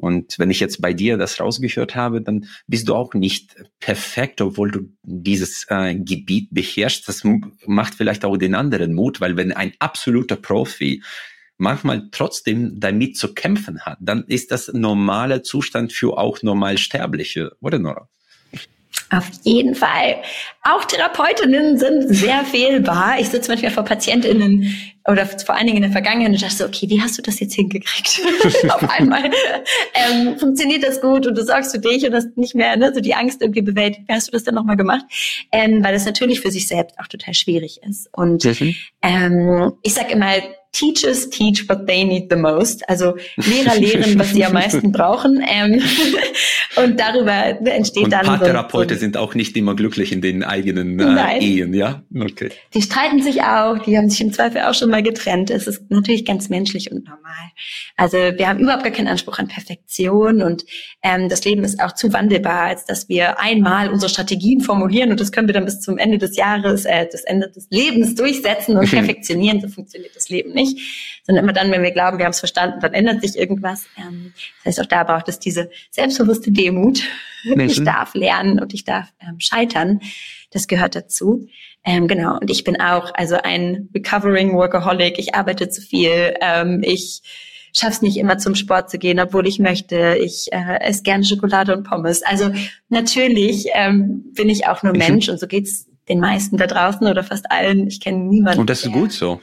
Und 0.00 0.38
wenn 0.38 0.50
ich 0.50 0.60
jetzt 0.60 0.80
bei 0.80 0.92
dir 0.92 1.16
das 1.16 1.38
rausgehört 1.38 1.94
habe, 1.94 2.22
dann 2.22 2.46
bist 2.66 2.88
du 2.88 2.94
auch 2.94 3.14
nicht 3.14 3.54
perfekt, 3.78 4.40
obwohl 4.40 4.70
du 4.70 4.88
dieses 5.02 5.66
äh, 5.68 5.94
Gebiet 5.94 6.48
beherrschst. 6.50 7.08
Das 7.08 7.22
macht 7.66 7.94
vielleicht 7.94 8.24
auch 8.24 8.36
den 8.36 8.54
anderen 8.54 8.94
Mut, 8.94 9.20
weil 9.20 9.36
wenn 9.36 9.52
ein 9.52 9.72
absoluter 9.78 10.36
Profi 10.36 11.02
manchmal 11.58 12.08
trotzdem 12.10 12.80
damit 12.80 13.18
zu 13.18 13.34
kämpfen 13.34 13.82
hat, 13.82 13.98
dann 14.00 14.24
ist 14.24 14.50
das 14.50 14.72
normaler 14.72 15.42
Zustand 15.42 15.92
für 15.92 16.16
auch 16.16 16.42
Normalsterbliche, 16.42 17.52
oder 17.60 17.78
Nora? 17.78 18.08
Auf 19.12 19.28
jeden 19.42 19.74
Fall. 19.74 20.16
Auch 20.62 20.84
Therapeutinnen 20.84 21.78
sind 21.78 22.14
sehr 22.14 22.44
fehlbar. 22.44 23.18
Ich 23.18 23.28
sitze 23.28 23.50
manchmal 23.50 23.72
vor 23.72 23.84
PatientInnen 23.84 24.72
oder 25.08 25.26
vor 25.26 25.56
allen 25.56 25.66
Dingen 25.66 25.78
in 25.78 25.82
der 25.82 25.90
Vergangenheit 25.92 26.32
und 26.32 26.42
dachte 26.42 26.54
so, 26.54 26.64
okay, 26.64 26.88
wie 26.88 27.02
hast 27.02 27.18
du 27.18 27.22
das 27.22 27.40
jetzt 27.40 27.54
hingekriegt? 27.54 28.20
Auf 28.68 28.88
einmal 28.88 29.30
ähm, 29.94 30.38
funktioniert 30.38 30.84
das 30.84 31.00
gut 31.00 31.26
und 31.26 31.36
du 31.36 31.44
sorgst 31.44 31.72
für 31.72 31.80
dich 31.80 32.06
und 32.06 32.14
hast 32.14 32.36
nicht 32.36 32.54
mehr 32.54 32.76
ne, 32.76 32.92
so 32.94 33.00
die 33.00 33.14
Angst 33.14 33.42
irgendwie 33.42 33.62
bewältigt. 33.62 34.06
Wie 34.06 34.12
hast 34.12 34.28
du 34.28 34.32
das 34.32 34.44
denn 34.44 34.54
nochmal 34.54 34.76
gemacht? 34.76 35.04
Ähm, 35.50 35.82
weil 35.82 35.92
das 35.92 36.04
natürlich 36.04 36.40
für 36.40 36.52
sich 36.52 36.68
selbst 36.68 36.96
auch 37.00 37.08
total 37.08 37.34
schwierig 37.34 37.80
ist. 37.82 38.08
Und 38.12 38.44
ähm, 39.02 39.72
ich 39.82 39.94
sag 39.94 40.12
immer, 40.12 40.34
Teachers 40.72 41.28
teach 41.28 41.68
what 41.68 41.86
they 41.86 42.04
need 42.04 42.28
the 42.30 42.36
most. 42.36 42.88
Also 42.88 43.16
Lehrer 43.36 43.74
lehren, 43.74 44.18
was 44.18 44.30
sie 44.30 44.44
am 44.44 44.52
meisten 44.52 44.92
brauchen. 44.92 45.42
Ähm, 45.46 45.82
und 46.76 47.00
darüber 47.00 47.32
entsteht 47.68 48.04
und 48.04 48.12
dann. 48.12 48.24
Paartherapeuten 48.24 48.96
so, 48.96 49.00
sind 49.00 49.16
auch 49.16 49.34
nicht 49.34 49.56
immer 49.56 49.74
glücklich 49.74 50.12
in 50.12 50.20
den 50.20 50.44
eigenen 50.44 51.00
äh, 51.00 51.38
Ehen, 51.40 51.74
ja? 51.74 52.02
Okay. 52.14 52.50
Die 52.74 52.82
streiten 52.82 53.20
sich 53.20 53.42
auch, 53.42 53.78
die 53.78 53.98
haben 53.98 54.08
sich 54.08 54.20
im 54.20 54.32
Zweifel 54.32 54.62
auch 54.62 54.74
schon 54.74 54.90
mal 54.90 55.02
getrennt. 55.02 55.50
Es 55.50 55.66
ist 55.66 55.90
natürlich 55.90 56.24
ganz 56.24 56.48
menschlich 56.48 56.92
und 56.92 57.04
normal. 57.04 57.20
Also 57.96 58.16
wir 58.16 58.48
haben 58.48 58.60
überhaupt 58.60 58.84
gar 58.84 58.92
keinen 58.92 59.08
Anspruch 59.08 59.38
an 59.38 59.48
Perfektion 59.48 60.42
und 60.42 60.64
ähm, 61.02 61.28
das 61.28 61.44
Leben 61.44 61.64
ist 61.64 61.80
auch 61.80 61.92
zu 61.92 62.12
wandelbar, 62.12 62.62
als 62.62 62.84
dass 62.84 63.08
wir 63.08 63.40
einmal 63.40 63.90
unsere 63.90 64.08
Strategien 64.08 64.60
formulieren 64.60 65.10
und 65.10 65.18
das 65.18 65.32
können 65.32 65.48
wir 65.48 65.54
dann 65.54 65.64
bis 65.64 65.80
zum 65.80 65.98
Ende 65.98 66.18
des 66.18 66.36
Jahres, 66.36 66.84
äh, 66.84 67.06
das 67.10 67.24
Ende 67.24 67.50
des 67.50 67.66
Lebens 67.70 68.14
durchsetzen 68.14 68.76
und 68.76 68.88
perfektionieren. 68.90 69.60
So 69.60 69.68
funktioniert 69.68 70.14
das 70.14 70.28
Leben 70.28 70.52
nicht 70.52 70.59
nicht, 70.60 71.22
sondern 71.24 71.44
immer 71.44 71.52
dann, 71.52 71.70
wenn 71.70 71.82
wir 71.82 71.90
glauben, 71.90 72.18
wir 72.18 72.24
haben 72.24 72.32
es 72.32 72.38
verstanden, 72.38 72.80
dann 72.80 72.92
ändert 72.92 73.22
sich 73.22 73.36
irgendwas. 73.36 73.86
Ähm, 73.98 74.32
das 74.64 74.78
heißt, 74.78 74.80
auch 74.80 74.86
da 74.86 75.04
braucht 75.04 75.28
es 75.28 75.38
diese 75.38 75.70
selbstbewusste 75.90 76.50
Demut. 76.52 77.02
Ich 77.44 77.82
darf 77.84 78.14
lernen 78.14 78.60
und 78.60 78.74
ich 78.74 78.84
darf 78.84 79.12
ähm, 79.20 79.38
scheitern. 79.38 80.00
Das 80.50 80.68
gehört 80.68 80.94
dazu. 80.94 81.48
Ähm, 81.84 82.08
genau. 82.08 82.38
Und 82.38 82.50
ich 82.50 82.64
bin 82.64 82.80
auch 82.80 83.12
also 83.14 83.36
ein 83.36 83.88
recovering 83.94 84.54
Workaholic. 84.54 85.18
Ich 85.18 85.34
arbeite 85.34 85.70
zu 85.70 85.80
viel. 85.80 86.34
Ähm, 86.40 86.82
ich 86.84 87.22
schaff's 87.74 88.02
nicht 88.02 88.16
immer 88.16 88.38
zum 88.38 88.54
Sport 88.54 88.90
zu 88.90 88.98
gehen, 88.98 89.20
obwohl 89.20 89.46
ich 89.46 89.58
möchte. 89.58 90.16
Ich 90.20 90.52
äh, 90.52 90.80
esse 90.80 91.02
gerne 91.02 91.24
Schokolade 91.24 91.76
und 91.76 91.84
Pommes. 91.84 92.22
Also 92.22 92.50
natürlich 92.88 93.66
ähm, 93.74 94.24
bin 94.34 94.48
ich 94.48 94.66
auch 94.66 94.82
nur 94.82 94.92
Mensch 94.92 95.28
und 95.28 95.38
so 95.38 95.46
geht's 95.46 95.86
den 96.08 96.20
meisten 96.20 96.56
da 96.56 96.66
draußen 96.66 97.06
oder 97.06 97.22
fast 97.22 97.50
allen. 97.50 97.86
Ich 97.86 98.00
kenne 98.00 98.18
niemanden. 98.18 98.60
Und 98.60 98.70
das 98.70 98.84
ist 98.84 98.92
gut 98.92 99.12
so. 99.12 99.40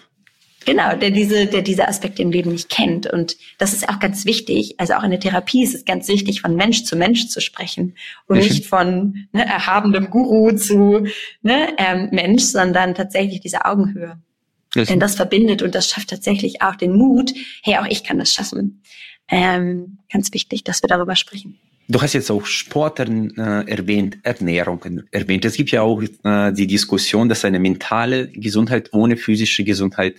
Genau, 0.68 0.98
der 0.98 1.12
diese, 1.12 1.46
der 1.46 1.62
diese 1.62 1.88
Aspekte 1.88 2.22
im 2.22 2.30
Leben 2.30 2.52
nicht 2.52 2.68
kennt. 2.68 3.08
Und 3.08 3.38
das 3.58 3.72
ist 3.72 3.88
auch 3.88 4.00
ganz 4.00 4.26
wichtig. 4.26 4.76
Also 4.78 4.96
auch 4.96 5.04
in 5.04 5.12
der 5.12 5.20
Therapie 5.22 5.64
ist 5.64 5.74
es 5.74 5.86
ganz 5.86 6.10
wichtig, 6.10 6.42
von 6.42 6.58
Mensch 6.58 6.84
zu 6.84 6.98
Mensch 6.98 7.30
zu 7.30 7.40
sprechen 7.40 7.96
und 8.28 8.40
nicht 8.40 8.66
von 8.66 9.30
ne, 9.32 9.46
erhabenem 9.46 10.10
Guru 10.10 10.52
zu 10.58 11.08
ne, 11.42 11.70
ähm, 11.78 12.10
Mensch, 12.12 12.44
sondern 12.44 12.96
tatsächlich 12.96 13.40
diese 13.40 13.64
Augenhöhe. 13.64 14.18
Das 14.74 14.90
Denn 14.90 15.00
das 15.00 15.16
verbindet 15.16 15.62
und 15.62 15.74
das 15.74 15.90
schafft 15.90 16.10
tatsächlich 16.10 16.62
auch 16.62 16.76
den 16.76 16.98
Mut, 16.98 17.34
hey, 17.64 17.78
auch 17.78 17.88
ich 17.90 18.04
kann 18.04 18.20
das 18.20 18.34
schaffen. 18.34 18.82
Ähm, 19.30 20.00
ganz 20.12 20.34
wichtig, 20.34 20.66
dass 20.66 20.84
wir 20.84 20.90
darüber 20.90 21.16
sprechen. 21.16 21.58
Du 21.88 22.02
hast 22.02 22.12
jetzt 22.12 22.30
auch 22.30 22.46
Sport 22.46 23.00
äh, 23.00 23.06
erwähnt, 23.06 24.18
Ernährung 24.24 24.84
erwähnt. 25.12 25.46
Es 25.46 25.54
gibt 25.54 25.72
ja 25.72 25.84
auch 25.84 26.02
äh, 26.02 26.52
die 26.52 26.68
Diskussion, 26.68 27.30
dass 27.30 27.46
eine 27.46 27.60
mentale 27.60 28.28
Gesundheit 28.28 28.90
ohne 28.92 29.16
physische 29.16 29.64
Gesundheit 29.64 30.18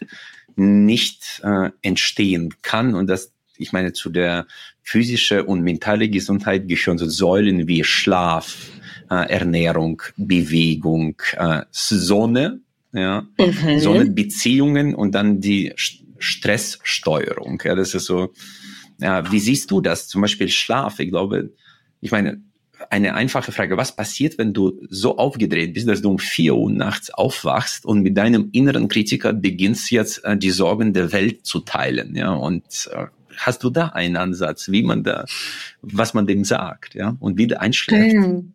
nicht 0.58 1.40
äh, 1.44 1.70
entstehen 1.82 2.54
kann 2.62 2.94
und 2.94 3.06
dass 3.06 3.32
ich 3.58 3.72
meine, 3.72 3.92
zu 3.92 4.10
der 4.10 4.46
physische 4.82 5.44
und 5.44 5.62
mentale 5.62 6.08
Gesundheit 6.08 6.68
gehören 6.68 6.96
so 6.96 7.08
Säulen 7.08 7.66
wie 7.66 7.84
Schlaf, 7.84 8.70
äh, 9.10 9.28
Ernährung, 9.28 10.00
Bewegung, 10.16 11.20
äh, 11.36 11.62
Sonne, 11.70 12.60
ja, 12.92 13.26
mhm. 13.38 13.80
Sonnenbeziehungen 13.80 14.94
und 14.94 15.14
dann 15.14 15.40
die 15.40 15.74
Stresssteuerung. 16.18 17.60
Ja, 17.64 17.74
das 17.74 17.94
ist 17.94 18.06
so. 18.06 18.32
Ja, 19.00 19.30
wie 19.30 19.38
siehst 19.38 19.70
du 19.70 19.80
das? 19.80 20.08
Zum 20.08 20.22
Beispiel 20.22 20.48
Schlaf. 20.48 20.98
Ich 20.98 21.10
glaube, 21.10 21.52
ich 22.00 22.10
meine, 22.10 22.40
eine 22.90 23.14
einfache 23.14 23.52
Frage. 23.52 23.76
Was 23.76 23.94
passiert, 23.94 24.38
wenn 24.38 24.52
du 24.52 24.80
so 24.88 25.18
aufgedreht 25.18 25.74
bist, 25.74 25.88
dass 25.88 26.02
du 26.02 26.10
um 26.10 26.18
vier 26.18 26.54
Uhr 26.54 26.70
nachts 26.70 27.10
aufwachst 27.10 27.84
und 27.84 28.02
mit 28.02 28.16
deinem 28.16 28.50
inneren 28.52 28.88
Kritiker 28.88 29.32
beginnst 29.32 29.90
jetzt 29.90 30.24
äh, 30.24 30.36
die 30.36 30.50
Sorgen 30.50 30.92
der 30.92 31.12
Welt 31.12 31.46
zu 31.46 31.60
teilen, 31.60 32.14
ja? 32.14 32.32
Und 32.32 32.90
äh, 32.92 33.06
hast 33.36 33.62
du 33.62 33.70
da 33.70 33.88
einen 33.88 34.16
Ansatz, 34.16 34.68
wie 34.70 34.82
man 34.82 35.04
da, 35.04 35.24
was 35.82 36.14
man 36.14 36.26
dem 36.26 36.44
sagt, 36.44 36.94
ja? 36.94 37.16
Und 37.20 37.38
wieder 37.38 37.60
einschläft? 37.60 38.16
Mhm. 38.16 38.52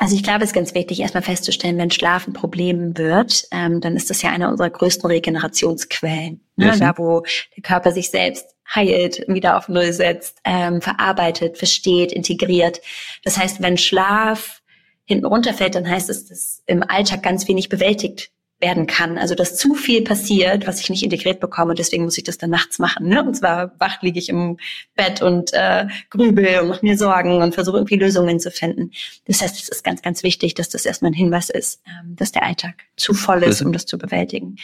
Also 0.00 0.14
ich 0.14 0.22
glaube, 0.22 0.44
es 0.44 0.50
ist 0.50 0.54
ganz 0.54 0.74
wichtig, 0.74 1.00
erstmal 1.00 1.24
festzustellen, 1.24 1.76
wenn 1.76 1.90
Schlaf 1.90 2.28
ein 2.28 2.32
Problem 2.32 2.96
wird, 2.96 3.48
ähm, 3.50 3.80
dann 3.80 3.96
ist 3.96 4.10
das 4.10 4.22
ja 4.22 4.30
eine 4.30 4.48
unserer 4.48 4.70
größten 4.70 5.10
Regenerationsquellen. 5.10 6.40
Ne? 6.54 6.76
Da, 6.78 6.96
wo 6.98 7.24
der 7.56 7.62
Körper 7.64 7.90
sich 7.90 8.10
selbst 8.10 8.46
heilt, 8.74 9.24
wieder 9.28 9.56
auf 9.56 9.68
Null 9.68 9.92
setzt, 9.92 10.38
ähm, 10.44 10.80
verarbeitet, 10.80 11.58
versteht, 11.58 12.12
integriert. 12.12 12.80
Das 13.24 13.38
heißt, 13.38 13.62
wenn 13.62 13.78
Schlaf 13.78 14.62
hinten 15.04 15.26
runterfällt, 15.26 15.74
dann 15.74 15.88
heißt 15.88 16.10
es, 16.10 16.26
dass 16.26 16.62
im 16.66 16.82
Alltag 16.82 17.22
ganz 17.22 17.48
wenig 17.48 17.68
bewältigt 17.68 18.30
werden 18.60 18.86
kann. 18.86 19.18
Also 19.18 19.34
dass 19.34 19.56
zu 19.56 19.74
viel 19.74 20.02
passiert, 20.02 20.66
was 20.66 20.80
ich 20.80 20.90
nicht 20.90 21.02
integriert 21.02 21.40
bekomme. 21.40 21.70
Und 21.70 21.78
deswegen 21.78 22.04
muss 22.04 22.18
ich 22.18 22.24
das 22.24 22.38
dann 22.38 22.50
nachts 22.50 22.78
machen. 22.78 23.08
Ne? 23.08 23.22
Und 23.22 23.34
zwar 23.34 23.72
wach 23.78 24.02
liege 24.02 24.18
ich 24.18 24.28
im 24.28 24.58
Bett 24.96 25.22
und 25.22 25.52
äh, 25.52 25.86
grübel 26.10 26.60
und 26.60 26.68
mache 26.68 26.84
mir 26.84 26.98
Sorgen 26.98 27.40
und 27.40 27.54
versuche 27.54 27.76
irgendwie 27.76 27.96
Lösungen 27.96 28.40
zu 28.40 28.50
finden. 28.50 28.90
Das 29.26 29.42
heißt, 29.42 29.62
es 29.62 29.68
ist 29.68 29.84
ganz, 29.84 30.02
ganz 30.02 30.22
wichtig, 30.22 30.54
dass 30.54 30.68
das 30.68 30.86
erstmal 30.86 31.12
ein 31.12 31.14
Hinweis 31.14 31.50
ist, 31.50 31.80
ähm, 31.86 32.16
dass 32.16 32.32
der 32.32 32.42
Alltag 32.42 32.74
zu 32.96 33.14
voll 33.14 33.44
ist, 33.44 33.62
um 33.62 33.72
das 33.72 33.86
zu 33.86 33.96
bewältigen. 33.96 34.56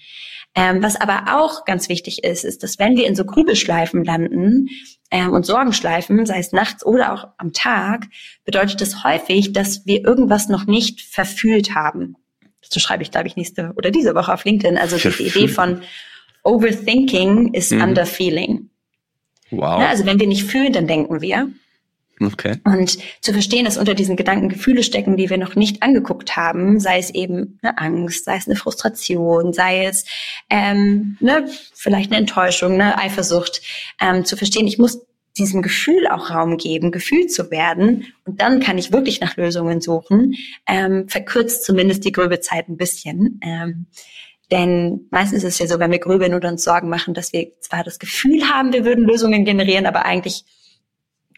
Ähm, 0.55 0.83
was 0.83 0.95
aber 1.01 1.35
auch 1.35 1.65
ganz 1.65 1.89
wichtig 1.89 2.23
ist, 2.23 2.45
ist, 2.45 2.61
dass 2.61 2.77
wenn 2.77 2.95
wir 2.95 3.07
in 3.07 3.15
so 3.15 3.25
Grübelschleifen 3.25 4.03
landen 4.03 4.67
ähm, 5.09 5.31
und 5.31 5.47
Sorgenschleifen, 5.47 6.27
sei 6.27 6.37
es 6.37 6.51
nachts 6.51 6.85
oder 6.85 7.13
auch 7.13 7.27
am 7.37 7.53
Tag, 7.53 8.05
bedeutet 8.45 8.79
das 8.79 9.03
häufig, 9.03 9.53
dass 9.53 9.85
wir 9.87 10.05
irgendwas 10.05 10.49
noch 10.49 10.65
nicht 10.65 11.01
verfühlt 11.25 11.75
haben. 11.75 12.15
Dazu 12.61 12.79
schreibe 12.79 13.03
ich, 13.03 13.11
glaube 13.11 13.27
ich, 13.27 13.35
nächste 13.35 13.73
oder 13.75 13.91
diese 13.91 14.15
Woche 14.15 14.33
auf 14.33 14.45
LinkedIn. 14.45 14.77
Also 14.77 14.97
die 14.97 15.23
Idee 15.23 15.47
von 15.47 15.81
Overthinking 16.43 17.53
is 17.53 17.71
mhm. 17.71 17.81
Underfeeling. 17.81 18.69
Wow. 19.51 19.81
Ja, 19.81 19.89
also 19.89 20.05
wenn 20.05 20.19
wir 20.19 20.27
nicht 20.27 20.45
fühlen, 20.45 20.73
dann 20.73 20.87
denken 20.87 21.21
wir. 21.21 21.49
Okay. 22.21 22.57
Und 22.63 22.97
zu 23.21 23.33
verstehen, 23.33 23.65
dass 23.65 23.77
unter 23.77 23.95
diesen 23.95 24.15
Gedanken 24.15 24.49
Gefühle 24.49 24.83
stecken, 24.83 25.17
die 25.17 25.29
wir 25.29 25.37
noch 25.37 25.55
nicht 25.55 25.81
angeguckt 25.83 26.35
haben, 26.35 26.79
sei 26.79 26.99
es 26.99 27.09
eben 27.09 27.59
eine 27.61 27.77
Angst, 27.77 28.25
sei 28.25 28.37
es 28.37 28.47
eine 28.47 28.55
Frustration, 28.55 29.51
sei 29.51 29.85
es 29.85 30.05
ähm, 30.49 31.17
ne, 31.19 31.45
vielleicht 31.73 32.11
eine 32.11 32.19
Enttäuschung, 32.19 32.73
eine 32.73 32.97
Eifersucht, 32.97 33.61
ähm, 33.99 34.25
zu 34.25 34.37
verstehen, 34.37 34.67
ich 34.67 34.77
muss 34.77 35.05
diesem 35.37 35.61
Gefühl 35.61 36.07
auch 36.07 36.29
Raum 36.29 36.57
geben, 36.57 36.91
gefühlt 36.91 37.31
zu 37.31 37.49
werden. 37.49 38.13
Und 38.25 38.41
dann 38.41 38.59
kann 38.59 38.77
ich 38.77 38.91
wirklich 38.91 39.19
nach 39.19 39.35
Lösungen 39.35 39.81
suchen. 39.81 40.35
Ähm, 40.67 41.07
verkürzt 41.09 41.65
zumindest 41.65 42.05
die 42.05 42.11
Gröbezeit 42.11 42.69
ein 42.69 42.77
bisschen. 42.77 43.39
Ähm, 43.43 43.87
denn 44.51 45.07
meistens 45.09 45.43
ist 45.43 45.53
es 45.53 45.59
ja 45.59 45.67
so, 45.67 45.79
wenn 45.79 45.91
wir 45.91 45.99
grübeln 45.99 46.35
oder 46.35 46.49
uns 46.49 46.63
Sorgen 46.63 46.89
machen, 46.89 47.13
dass 47.13 47.33
wir 47.33 47.59
zwar 47.59 47.83
das 47.83 47.97
Gefühl 47.97 48.47
haben, 48.49 48.73
wir 48.73 48.85
würden 48.85 49.05
Lösungen 49.05 49.45
generieren, 49.45 49.87
aber 49.87 50.05
eigentlich 50.05 50.45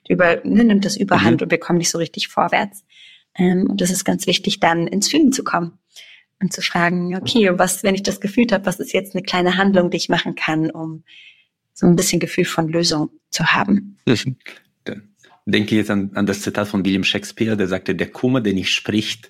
über, 0.09 0.41
ne, 0.43 0.65
nimmt 0.65 0.83
das 0.83 0.97
überhand 0.97 1.39
mhm. 1.39 1.45
und 1.45 1.51
wir 1.51 1.59
kommen 1.59 1.79
nicht 1.79 1.89
so 1.89 1.97
richtig 1.97 2.27
vorwärts. 2.27 2.83
Ähm, 3.35 3.67
und 3.69 3.79
das 3.79 3.91
ist 3.91 4.03
ganz 4.03 4.27
wichtig, 4.27 4.59
dann 4.59 4.87
ins 4.87 5.09
Fühlen 5.09 5.31
zu 5.31 5.43
kommen 5.43 5.79
und 6.41 6.51
zu 6.51 6.61
fragen, 6.61 7.15
okay, 7.15 7.49
was, 7.53 7.83
wenn 7.83 7.95
ich 7.95 8.03
das 8.03 8.19
gefühlt 8.19 8.51
habe, 8.51 8.65
was 8.65 8.79
ist 8.79 8.93
jetzt 8.93 9.15
eine 9.15 9.23
kleine 9.23 9.57
Handlung, 9.57 9.89
die 9.89 9.97
ich 9.97 10.09
machen 10.09 10.35
kann, 10.35 10.69
um 10.69 11.03
so 11.76 11.86
ein 11.86 11.95
bisschen 11.95 12.19
Gefühl 12.19 12.45
von 12.45 12.69
Lösung 12.69 13.11
zu 13.30 13.45
haben. 13.45 13.97
Denke 15.47 15.76
jetzt 15.76 15.91
an, 15.91 16.09
an 16.15 16.26
das 16.26 16.41
Zitat 16.41 16.67
von 16.67 16.84
William 16.84 17.03
Shakespeare, 17.03 17.55
der 17.55 17.67
sagte, 17.67 17.93
der 17.93 18.09
Kummer, 18.09 18.41
der 18.41 18.53
nicht 18.53 18.71
spricht, 18.71 19.30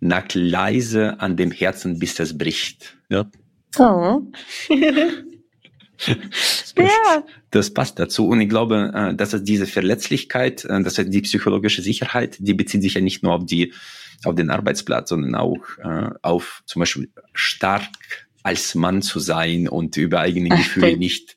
nagt 0.00 0.34
leise 0.34 1.20
an 1.20 1.36
dem 1.36 1.52
Herzen, 1.52 2.00
bis 2.00 2.16
das 2.16 2.36
bricht. 2.36 2.96
Ja? 3.08 3.30
Oh. 3.78 4.22
ja. 6.76 7.24
Das 7.50 7.72
passt 7.72 8.00
dazu. 8.00 8.26
Und 8.26 8.40
ich 8.40 8.48
glaube, 8.48 8.90
äh, 8.92 9.14
dass 9.14 9.34
es 9.34 9.44
diese 9.44 9.66
Verletzlichkeit, 9.66 10.64
äh, 10.64 10.82
dass 10.82 10.98
es 10.98 11.08
die 11.08 11.20
psychologische 11.20 11.82
Sicherheit, 11.82 12.38
die 12.40 12.54
bezieht 12.54 12.82
sich 12.82 12.94
ja 12.94 13.00
nicht 13.00 13.22
nur 13.22 13.34
auf 13.34 13.46
die, 13.46 13.72
auf 14.24 14.34
den 14.34 14.50
Arbeitsplatz, 14.50 15.10
sondern 15.10 15.36
auch 15.36 15.60
äh, 15.78 16.10
auf 16.22 16.64
zum 16.66 16.80
Beispiel 16.80 17.08
stark 17.34 17.84
als 18.42 18.74
Mann 18.74 19.02
zu 19.02 19.20
sein 19.20 19.68
und 19.68 19.96
über 19.96 20.18
eigene 20.18 20.48
Gefühle 20.48 20.96
nicht 20.96 21.36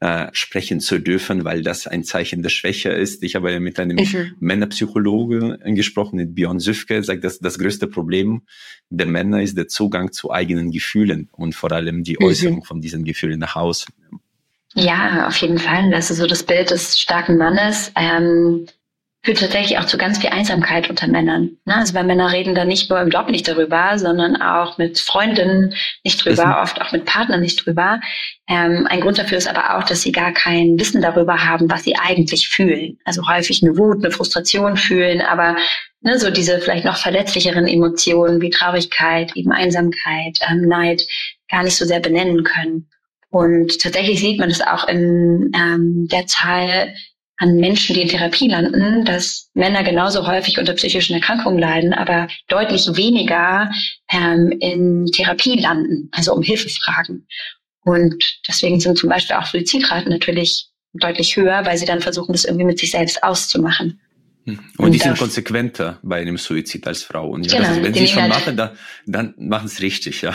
äh, 0.00 0.28
sprechen 0.32 0.80
zu 0.80 0.98
dürfen, 0.98 1.44
weil 1.44 1.62
das 1.62 1.86
ein 1.86 2.04
Zeichen 2.04 2.42
der 2.42 2.50
Schwäche 2.50 2.90
ist. 2.90 3.22
Ich 3.22 3.34
habe 3.34 3.52
ja 3.52 3.60
mit 3.60 3.78
einem 3.78 3.96
mhm. 3.96 4.34
Männerpsychologe 4.40 5.58
gesprochen, 5.74 6.16
mit 6.16 6.34
Björn 6.34 6.60
Süfke, 6.60 7.02
sagt, 7.02 7.24
dass 7.24 7.38
das 7.38 7.58
größte 7.58 7.86
Problem 7.86 8.42
der 8.90 9.06
Männer 9.06 9.42
ist 9.42 9.56
der 9.56 9.68
Zugang 9.68 10.12
zu 10.12 10.30
eigenen 10.30 10.70
Gefühlen 10.70 11.28
und 11.32 11.54
vor 11.54 11.72
allem 11.72 12.04
die 12.04 12.16
mhm. 12.18 12.26
Äußerung 12.26 12.64
von 12.64 12.80
diesen 12.80 13.04
Gefühlen 13.04 13.38
nach 13.38 13.56
außen. 13.56 13.92
Ja, 14.74 15.28
auf 15.28 15.36
jeden 15.36 15.58
Fall. 15.58 15.90
Das 15.90 16.10
ist 16.10 16.18
so 16.18 16.26
das 16.26 16.42
Bild 16.42 16.70
des 16.70 16.98
starken 16.98 17.36
Mannes. 17.36 17.92
Ähm, 17.94 18.66
führt 19.24 19.40
tatsächlich 19.40 19.78
auch 19.78 19.86
zu 19.86 19.96
ganz 19.96 20.18
viel 20.18 20.30
Einsamkeit 20.30 20.90
unter 20.90 21.06
Männern. 21.06 21.56
Ne? 21.64 21.76
Also 21.76 21.94
weil 21.94 22.04
Männer 22.04 22.30
reden 22.30 22.54
da 22.54 22.66
nicht 22.66 22.90
nur 22.90 23.00
im 23.00 23.08
Job 23.08 23.30
nicht 23.30 23.48
darüber, 23.48 23.98
sondern 23.98 24.40
auch 24.40 24.76
mit 24.76 24.98
Freundinnen 24.98 25.74
nicht 26.04 26.22
drüber, 26.22 26.60
oft 26.62 26.80
auch 26.82 26.92
mit 26.92 27.06
Partnern 27.06 27.40
nicht 27.40 27.64
drüber. 27.64 28.00
Ähm, 28.46 28.86
ein 28.88 29.00
Grund 29.00 29.18
dafür 29.18 29.38
ist 29.38 29.48
aber 29.48 29.76
auch, 29.76 29.84
dass 29.84 30.02
sie 30.02 30.12
gar 30.12 30.32
kein 30.32 30.78
Wissen 30.78 31.00
darüber 31.00 31.42
haben, 31.42 31.70
was 31.70 31.84
sie 31.84 31.96
eigentlich 31.96 32.48
fühlen. 32.48 32.98
Also 33.06 33.26
häufig 33.26 33.62
eine 33.62 33.78
Wut, 33.78 34.04
eine 34.04 34.12
Frustration 34.12 34.76
fühlen, 34.76 35.22
aber 35.22 35.56
ne, 36.02 36.18
so 36.18 36.30
diese 36.30 36.58
vielleicht 36.58 36.84
noch 36.84 36.98
verletzlicheren 36.98 37.66
Emotionen 37.66 38.42
wie 38.42 38.50
Traurigkeit, 38.50 39.34
eben 39.36 39.52
Einsamkeit, 39.52 40.38
ähm, 40.50 40.68
Neid 40.68 41.02
gar 41.50 41.62
nicht 41.62 41.76
so 41.76 41.86
sehr 41.86 42.00
benennen 42.00 42.44
können. 42.44 42.90
Und 43.30 43.80
tatsächlich 43.80 44.20
sieht 44.20 44.38
man 44.38 44.50
das 44.50 44.60
auch 44.60 44.86
in 44.86 45.50
ähm, 45.56 46.08
der 46.08 46.26
Zahl 46.26 46.94
an 47.38 47.56
Menschen, 47.56 47.94
die 47.94 48.02
in 48.02 48.08
Therapie 48.08 48.48
landen, 48.48 49.04
dass 49.04 49.50
Männer 49.54 49.82
genauso 49.82 50.26
häufig 50.26 50.58
unter 50.58 50.74
psychischen 50.74 51.14
Erkrankungen 51.14 51.58
leiden, 51.58 51.92
aber 51.92 52.28
deutlich 52.48 52.86
weniger 52.94 53.70
ähm, 54.12 54.52
in 54.60 55.06
Therapie 55.06 55.58
landen, 55.58 56.08
also 56.12 56.32
um 56.34 56.42
Hilfe 56.42 56.68
fragen. 56.68 57.26
Und 57.80 58.22
deswegen 58.48 58.80
sind 58.80 58.98
zum 58.98 59.10
Beispiel 59.10 59.36
auch 59.36 59.46
Suizidraten 59.46 60.10
natürlich 60.10 60.68
deutlich 60.94 61.36
höher, 61.36 61.66
weil 61.66 61.76
sie 61.76 61.86
dann 61.86 62.00
versuchen, 62.00 62.32
das 62.32 62.44
irgendwie 62.44 62.64
mit 62.64 62.78
sich 62.78 62.92
selbst 62.92 63.22
auszumachen. 63.22 64.00
Hm. 64.44 64.58
Und, 64.76 64.86
und 64.86 64.92
die 64.92 64.98
sind 64.98 65.18
konsequenter 65.18 65.98
bei 66.02 66.20
einem 66.20 66.36
Suizid 66.36 66.86
als 66.86 67.02
Frauen. 67.02 67.42
Ja, 67.42 67.58
genau, 67.58 67.82
wenn 67.82 67.94
sie 67.94 68.04
es 68.04 68.10
schon 68.10 68.22
halt 68.22 68.32
machen, 68.32 68.56
dann, 68.56 68.70
dann 69.06 69.34
machen 69.38 69.66
es 69.66 69.80
richtig, 69.80 70.22
ja. 70.22 70.34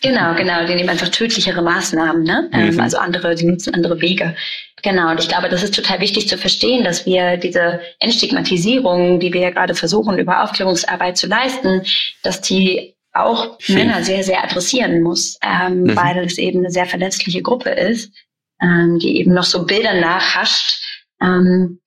Genau, 0.00 0.34
genau. 0.34 0.66
Die 0.66 0.74
nehmen 0.74 0.88
einfach 0.88 1.08
tödlichere 1.08 1.62
Maßnahmen, 1.62 2.24
ne? 2.24 2.50
Mhm. 2.52 2.80
Also 2.80 2.98
andere, 2.98 3.34
die 3.34 3.46
nutzen 3.46 3.74
andere 3.74 4.00
Wege. 4.00 4.36
Genau. 4.84 5.10
Und 5.10 5.18
ich 5.18 5.28
glaube, 5.28 5.48
das 5.48 5.62
ist 5.62 5.74
total 5.74 6.00
wichtig 6.00 6.28
zu 6.28 6.36
verstehen, 6.36 6.84
dass 6.84 7.06
wir 7.06 7.38
diese 7.38 7.80
Entstigmatisierung, 8.00 9.18
die 9.18 9.32
wir 9.32 9.40
ja 9.40 9.50
gerade 9.50 9.74
versuchen, 9.74 10.18
über 10.18 10.44
Aufklärungsarbeit 10.44 11.16
zu 11.16 11.26
leisten, 11.26 11.82
dass 12.22 12.42
die 12.42 12.94
auch 13.14 13.58
Schön. 13.60 13.76
Männer 13.76 14.04
sehr, 14.04 14.22
sehr 14.22 14.44
adressieren 14.44 15.00
muss, 15.00 15.38
ähm, 15.42 15.84
mhm. 15.84 15.96
weil 15.96 16.18
es 16.18 16.36
eben 16.36 16.58
eine 16.58 16.70
sehr 16.70 16.84
verletzliche 16.84 17.40
Gruppe 17.40 17.70
ist. 17.70 18.12
ähm, 18.60 18.98
die 19.00 19.18
eben 19.18 19.34
noch 19.34 19.44
so 19.44 19.64
Bilder 19.66 20.00
nachhascht, 20.00 20.80
ähm, 21.20 21.80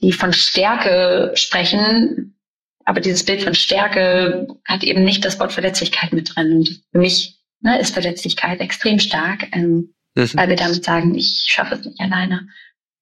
die 0.00 0.12
von 0.12 0.32
Stärke 0.32 1.32
sprechen. 1.34 2.38
Aber 2.84 3.00
dieses 3.00 3.24
Bild 3.24 3.42
von 3.42 3.54
Stärke 3.54 4.48
hat 4.64 4.82
eben 4.82 5.04
nicht 5.04 5.24
das 5.24 5.38
Wort 5.38 5.52
Verletzlichkeit 5.52 6.12
mit 6.12 6.34
drin. 6.34 6.52
Und 6.58 6.82
für 6.90 6.98
mich 6.98 7.38
ne, 7.60 7.78
ist 7.78 7.94
Verletzlichkeit 7.94 8.60
extrem 8.60 8.98
stark, 8.98 9.46
ähm, 9.52 9.94
mhm. 10.14 10.30
weil 10.34 10.48
wir 10.48 10.56
damit 10.56 10.84
sagen, 10.84 11.14
ich 11.14 11.44
schaffe 11.46 11.74
es 11.76 11.84
nicht 11.84 12.00
alleine. 12.00 12.48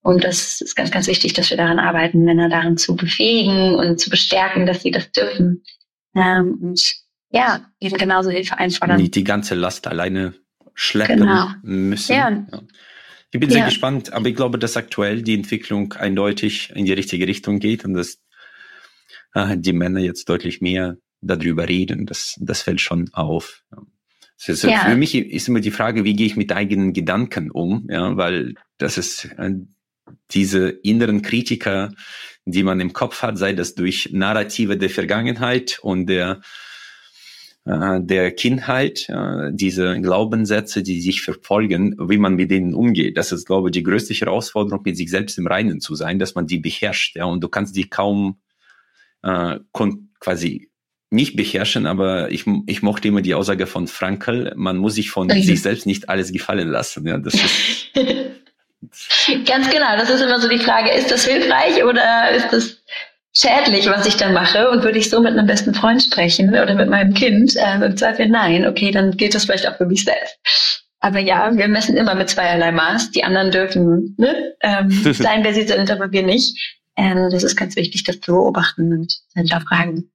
Und 0.03 0.25
das 0.25 0.61
ist 0.61 0.75
ganz, 0.75 0.91
ganz 0.91 1.07
wichtig, 1.07 1.33
dass 1.33 1.51
wir 1.51 1.57
daran 1.57 1.79
arbeiten, 1.79 2.25
Männer 2.25 2.49
daran 2.49 2.77
zu 2.77 2.97
befähigen 2.97 3.75
und 3.77 4.01
zu 4.01 4.11
bestärken, 4.11 4.67
dass 4.67 4.83
sie 4.83 4.91
das 4.91 5.13
dürfen. 5.13 5.63
Ähm, 6.17 6.59
und 6.61 6.95
ja, 7.31 7.67
eben 7.81 7.97
genauso 7.97 8.31
Hilfe 8.31 8.59
einfordern. 8.59 8.97
Nicht 9.01 9.15
die 9.15 9.25
ganze 9.25 9.55
Last 9.55 9.87
alleine 9.87 10.35
schleppen 10.75 11.21
genau. 11.21 11.49
müssen. 11.63 12.13
Ja. 12.13 12.31
ja. 12.31 12.63
Ich 13.31 13.41
bin 13.41 13.49
ja. 13.49 13.57
sehr 13.57 13.65
gespannt, 13.65 14.13
aber 14.13 14.27
ich 14.29 14.37
glaube, 14.37 14.59
dass 14.59 14.77
aktuell 14.77 15.23
die 15.23 15.35
Entwicklung 15.35 15.95
eindeutig 15.95 16.71
in 16.75 16.85
die 16.85 16.93
richtige 16.93 17.27
Richtung 17.27 17.61
geht 17.61 17.85
und 17.85 17.95
dass 17.95 18.19
äh, 19.35 19.57
die 19.57 19.73
Männer 19.73 20.01
jetzt 20.01 20.29
deutlich 20.29 20.61
mehr 20.61 20.99
darüber 21.23 21.69
reden. 21.69 22.05
Das, 22.07 22.37
das 22.41 22.63
fällt 22.63 22.81
schon 22.81 23.09
auf. 23.15 23.63
Ist, 24.47 24.65
ja. 24.65 24.85
Für 24.85 24.97
mich 24.97 25.15
ist 25.15 25.49
immer 25.49 25.61
die 25.61 25.71
Frage, 25.71 26.05
wie 26.05 26.15
gehe 26.15 26.27
ich 26.27 26.37
mit 26.37 26.53
eigenen 26.53 26.93
Gedanken 26.93 27.51
um, 27.51 27.87
ja, 27.89 28.17
weil 28.17 28.55
das 28.79 28.99
ist 28.99 29.27
äh, 29.39 29.53
diese 30.31 30.69
inneren 30.69 31.23
Kritiker, 31.23 31.93
die 32.45 32.65
man 32.65 32.81
im 32.81 32.93
Kopf 32.93 33.23
hat, 33.23 33.39
sei 33.39 33.53
das 33.53 33.75
durch 33.75 34.11
Narrative 34.13 34.77
der 34.77 34.91
Vergangenheit 34.91 35.79
und 35.81 36.07
der 36.07 36.41
äh, 37.65 38.01
der 38.01 38.33
Kindheit, 38.33 39.07
diese 39.53 40.01
Glaubenssätze, 40.01 40.83
die 40.83 41.01
sich 41.01 41.23
verfolgen, 41.23 41.95
wie 41.99 42.19
man 42.19 42.35
mit 42.35 42.51
denen 42.51 42.75
umgeht. 42.75 43.17
Das 43.17 43.31
ist, 43.31 43.47
glaube 43.47 43.69
ich, 43.69 43.73
die 43.73 43.85
größte 43.85 44.15
Herausforderung, 44.15 44.83
mit 44.85 44.97
sich 44.97 45.11
selbst 45.11 45.39
im 45.39 45.47
Reinen 45.47 45.81
zu 45.81 45.95
sein, 45.95 46.19
dass 46.19 46.35
man 46.35 46.49
die 46.49 46.59
beherrscht. 46.59 47.15
Ja, 47.15 47.27
und 47.27 47.45
du 47.45 47.49
kannst 47.49 47.77
die 47.77 47.89
kaum 47.89 48.41
äh, 49.23 49.61
quasi 50.19 50.72
nicht 51.13 51.37
beherrschen, 51.37 51.87
aber 51.87 52.31
ich, 52.31 52.45
ich 52.67 52.83
mochte 52.83 53.09
immer 53.09 53.23
die 53.23 53.35
Aussage 53.35 53.67
von 53.67 53.87
Frankel, 53.87 54.53
man 54.57 54.77
muss 54.77 54.95
sich 54.95 55.11
von 55.11 55.29
mhm. 55.29 55.43
sich 55.43 55.63
selbst 55.63 55.87
nicht 55.87 56.09
alles 56.09 56.33
gefallen 56.33 56.69
lassen. 56.69 57.07
Ja, 57.07 57.19
das 57.19 57.35
ist 57.35 57.91
Ganz 59.47 59.71
genau, 59.71 59.97
das 59.97 60.11
ist 60.11 60.21
immer 60.21 60.41
so 60.41 60.49
die 60.49 60.59
Frage, 60.59 60.91
ist 60.91 61.11
das 61.11 61.25
hilfreich 61.25 61.85
oder 61.85 62.31
ist 62.33 62.53
das 62.53 62.83
schädlich, 63.35 63.87
was 63.87 64.07
ich 64.07 64.17
da 64.17 64.31
mache 64.31 64.69
und 64.71 64.83
würde 64.83 64.99
ich 64.99 65.09
so 65.09 65.21
mit 65.21 65.33
einem 65.33 65.47
besten 65.47 65.73
Freund 65.73 66.03
sprechen 66.03 66.51
oder 66.51 66.75
mit 66.75 66.89
meinem 66.89 67.15
Kind? 67.15 67.55
Ähm, 67.57 67.83
Im 67.83 67.97
Zweifel 67.97 68.29
nein, 68.29 68.67
okay, 68.67 68.91
dann 68.91 69.17
geht 69.17 69.35
das 69.35 69.45
vielleicht 69.45 69.69
auch 69.69 69.77
für 69.77 69.87
mich 69.87 70.05
selbst. 70.05 70.85
Aber 71.01 71.19
ja, 71.19 71.57
wir 71.57 71.69
messen 71.69 71.97
immer 71.97 72.15
mit 72.15 72.29
zweierlei 72.29 72.71
Maß. 72.71 73.11
Die 73.11 73.25
anderen 73.25 73.51
dürfen 73.51 74.15
ne, 74.19 74.55
ähm, 74.61 74.91
sein, 75.13 75.43
wer 75.43 75.55
sie 75.55 75.67
sind, 75.67 75.91
aber 75.91 76.13
wir 76.13 76.23
nicht. 76.23 76.57
Ähm, 76.97 77.29
das 77.31 77.43
ist 77.43 77.57
ganz 77.57 77.77
wichtig, 77.77 78.05
das 78.05 78.21
zu 78.21 78.33
beobachten 78.33 78.93
und 78.93 79.13
dann 79.35 79.47
da 79.47 79.61
fragen. 79.61 80.11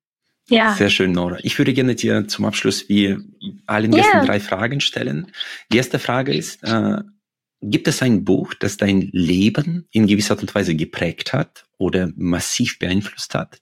Ja. 0.49 0.73
Sehr 0.75 0.89
schön, 0.89 1.11
Nora. 1.11 1.37
Ich 1.41 1.57
würde 1.57 1.73
gerne 1.73 1.95
dir 1.95 2.27
zum 2.27 2.45
Abschluss 2.45 2.87
wie 2.87 3.17
allen 3.65 3.91
Gästen 3.91 4.17
yeah. 4.17 4.25
drei 4.25 4.39
Fragen 4.39 4.79
stellen. 4.79 5.31
Die 5.71 5.77
erste 5.77 5.99
Frage 5.99 6.33
ist, 6.33 6.63
äh, 6.63 7.01
Gibt 7.61 7.87
es 7.87 8.03
ein 8.03 8.23
Buch, 8.23 8.53
das 8.53 8.77
dein 8.77 9.09
Leben 9.11 9.87
in 9.91 10.05
gewisser 10.05 10.35
Art 10.35 10.41
und 10.41 10.53
Weise 10.53 10.75
geprägt 10.75 11.33
hat 11.33 11.65
oder 11.77 12.11
massiv 12.15 12.77
beeinflusst 12.77 13.33
hat? 13.33 13.59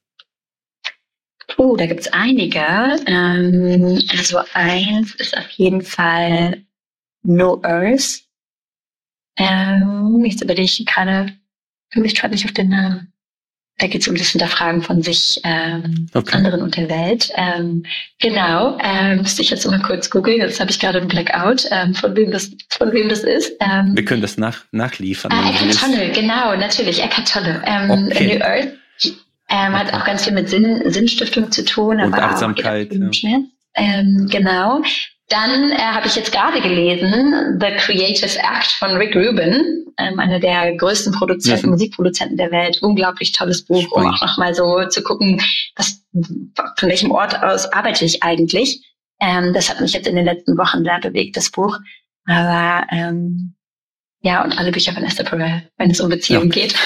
Oh, 1.58 1.78
da 1.78 1.86
gibt's 1.86 2.10
einige. 2.10 2.60
Ähm, 3.06 4.02
also 4.10 4.40
eins 4.54 5.16
ist 5.16 5.38
auf 5.38 5.50
jeden 5.52 5.82
Fall 5.82 6.66
No 7.24 7.62
Earth. 7.64 8.24
Ähm, 9.38 10.26
jetzt 10.26 10.44
überlege 10.44 10.64
ich 10.64 10.86
gerade, 10.86 11.34
ich 11.94 12.16
gerade 12.16 12.34
nicht 12.34 12.46
auf 12.46 12.52
den 12.52 12.70
Namen. 12.70 13.14
Da 13.78 13.88
geht 13.88 14.02
es 14.02 14.08
um 14.08 14.16
das 14.16 14.30
Hinterfragen 14.30 14.82
von 14.82 15.02
sich, 15.02 15.42
ähm, 15.44 16.08
okay. 16.14 16.38
anderen 16.38 16.62
und 16.62 16.78
der 16.78 16.90
Welt. 16.90 17.30
Ähm, 17.36 17.84
genau, 18.22 18.78
ähm, 18.82 19.22
müsste 19.22 19.42
ich 19.42 19.50
jetzt 19.50 19.68
mal 19.68 19.82
kurz 19.82 20.10
googeln. 20.10 20.40
Jetzt 20.40 20.62
habe 20.62 20.72
ich 20.72 20.80
gerade 20.80 21.00
einen 21.00 21.10
Blackout, 21.10 21.66
ähm, 21.72 21.94
von 21.94 22.16
wem 22.16 22.32
das, 22.32 22.52
von 22.70 22.94
wem 22.94 23.10
das 23.10 23.24
ist. 23.24 23.52
Ähm, 23.60 23.92
Wir 23.94 24.06
können 24.06 24.22
das 24.22 24.38
nach, 24.38 24.64
nachliefern. 24.72 25.32
Ah, 25.34 25.50
Eckhart 25.50 25.78
Tolle, 25.78 26.12
genau, 26.12 26.56
natürlich, 26.56 27.04
Eckhart 27.04 27.30
Tolle. 27.30 27.62
Ähm, 27.66 28.10
okay. 28.12 28.38
New 28.38 28.44
Earth 28.44 28.74
ähm, 29.50 29.74
okay. 29.74 29.74
hat 29.74 29.94
auch 29.94 30.06
ganz 30.06 30.24
viel 30.24 30.34
mit 30.34 30.50
Sinn, 30.50 30.82
Sinnstiftung 30.92 31.52
zu 31.52 31.64
tun. 31.66 32.00
Und 32.02 32.14
Achtsamkeit. 32.14 32.94
Ja. 32.94 33.40
Ähm, 33.76 34.28
genau. 34.32 34.82
Dann 35.30 35.72
äh, 35.72 35.78
habe 35.78 36.08
ich 36.08 36.16
jetzt 36.16 36.32
gerade 36.32 36.62
gelesen 36.62 37.60
The 37.60 37.76
Creative 37.78 38.38
Act 38.40 38.72
von 38.78 38.92
Rick 38.92 39.16
Rubin, 39.16 39.86
ähm, 39.98 40.20
einer 40.20 40.40
der 40.40 40.76
größten 40.78 41.14
Produzenten, 41.14 41.68
mhm. 41.68 41.72
Musikproduzenten 41.72 42.38
der 42.38 42.52
Welt. 42.52 42.78
Unglaublich 42.82 43.32
tolles 43.32 43.66
Buch, 43.66 43.82
Spannend. 43.82 44.10
um 44.10 44.14
auch 44.14 44.22
nochmal 44.22 44.54
so 44.54 44.86
zu 44.88 45.02
gucken, 45.02 45.42
was, 45.76 46.04
von 46.14 46.90
welchem 46.90 47.12
Ort 47.12 47.42
aus 47.42 47.72
arbeite 47.72 48.06
ich 48.06 48.22
eigentlich. 48.22 48.86
Ähm, 49.20 49.54
das 49.54 49.70
hat 49.70 49.82
mich 49.82 49.94
jetzt 49.94 50.08
in 50.08 50.16
den 50.16 50.26
letzten 50.26 50.58
Wochen 50.58 50.84
sehr 50.84 51.00
bewegt, 51.00 51.38
das 51.38 51.50
Buch. 51.50 51.80
Aber 52.28 52.86
ähm, 52.92 53.56
ja, 54.26 54.44
und 54.44 54.58
alle 54.58 54.72
Bücher 54.72 54.92
von 54.92 55.04
Esther 55.04 55.24
Perel, 55.24 55.70
wenn 55.78 55.92
es 55.92 56.02
um 56.02 56.10
Beziehungen 56.10 56.52
ja. 56.52 56.64
geht. 56.64 56.76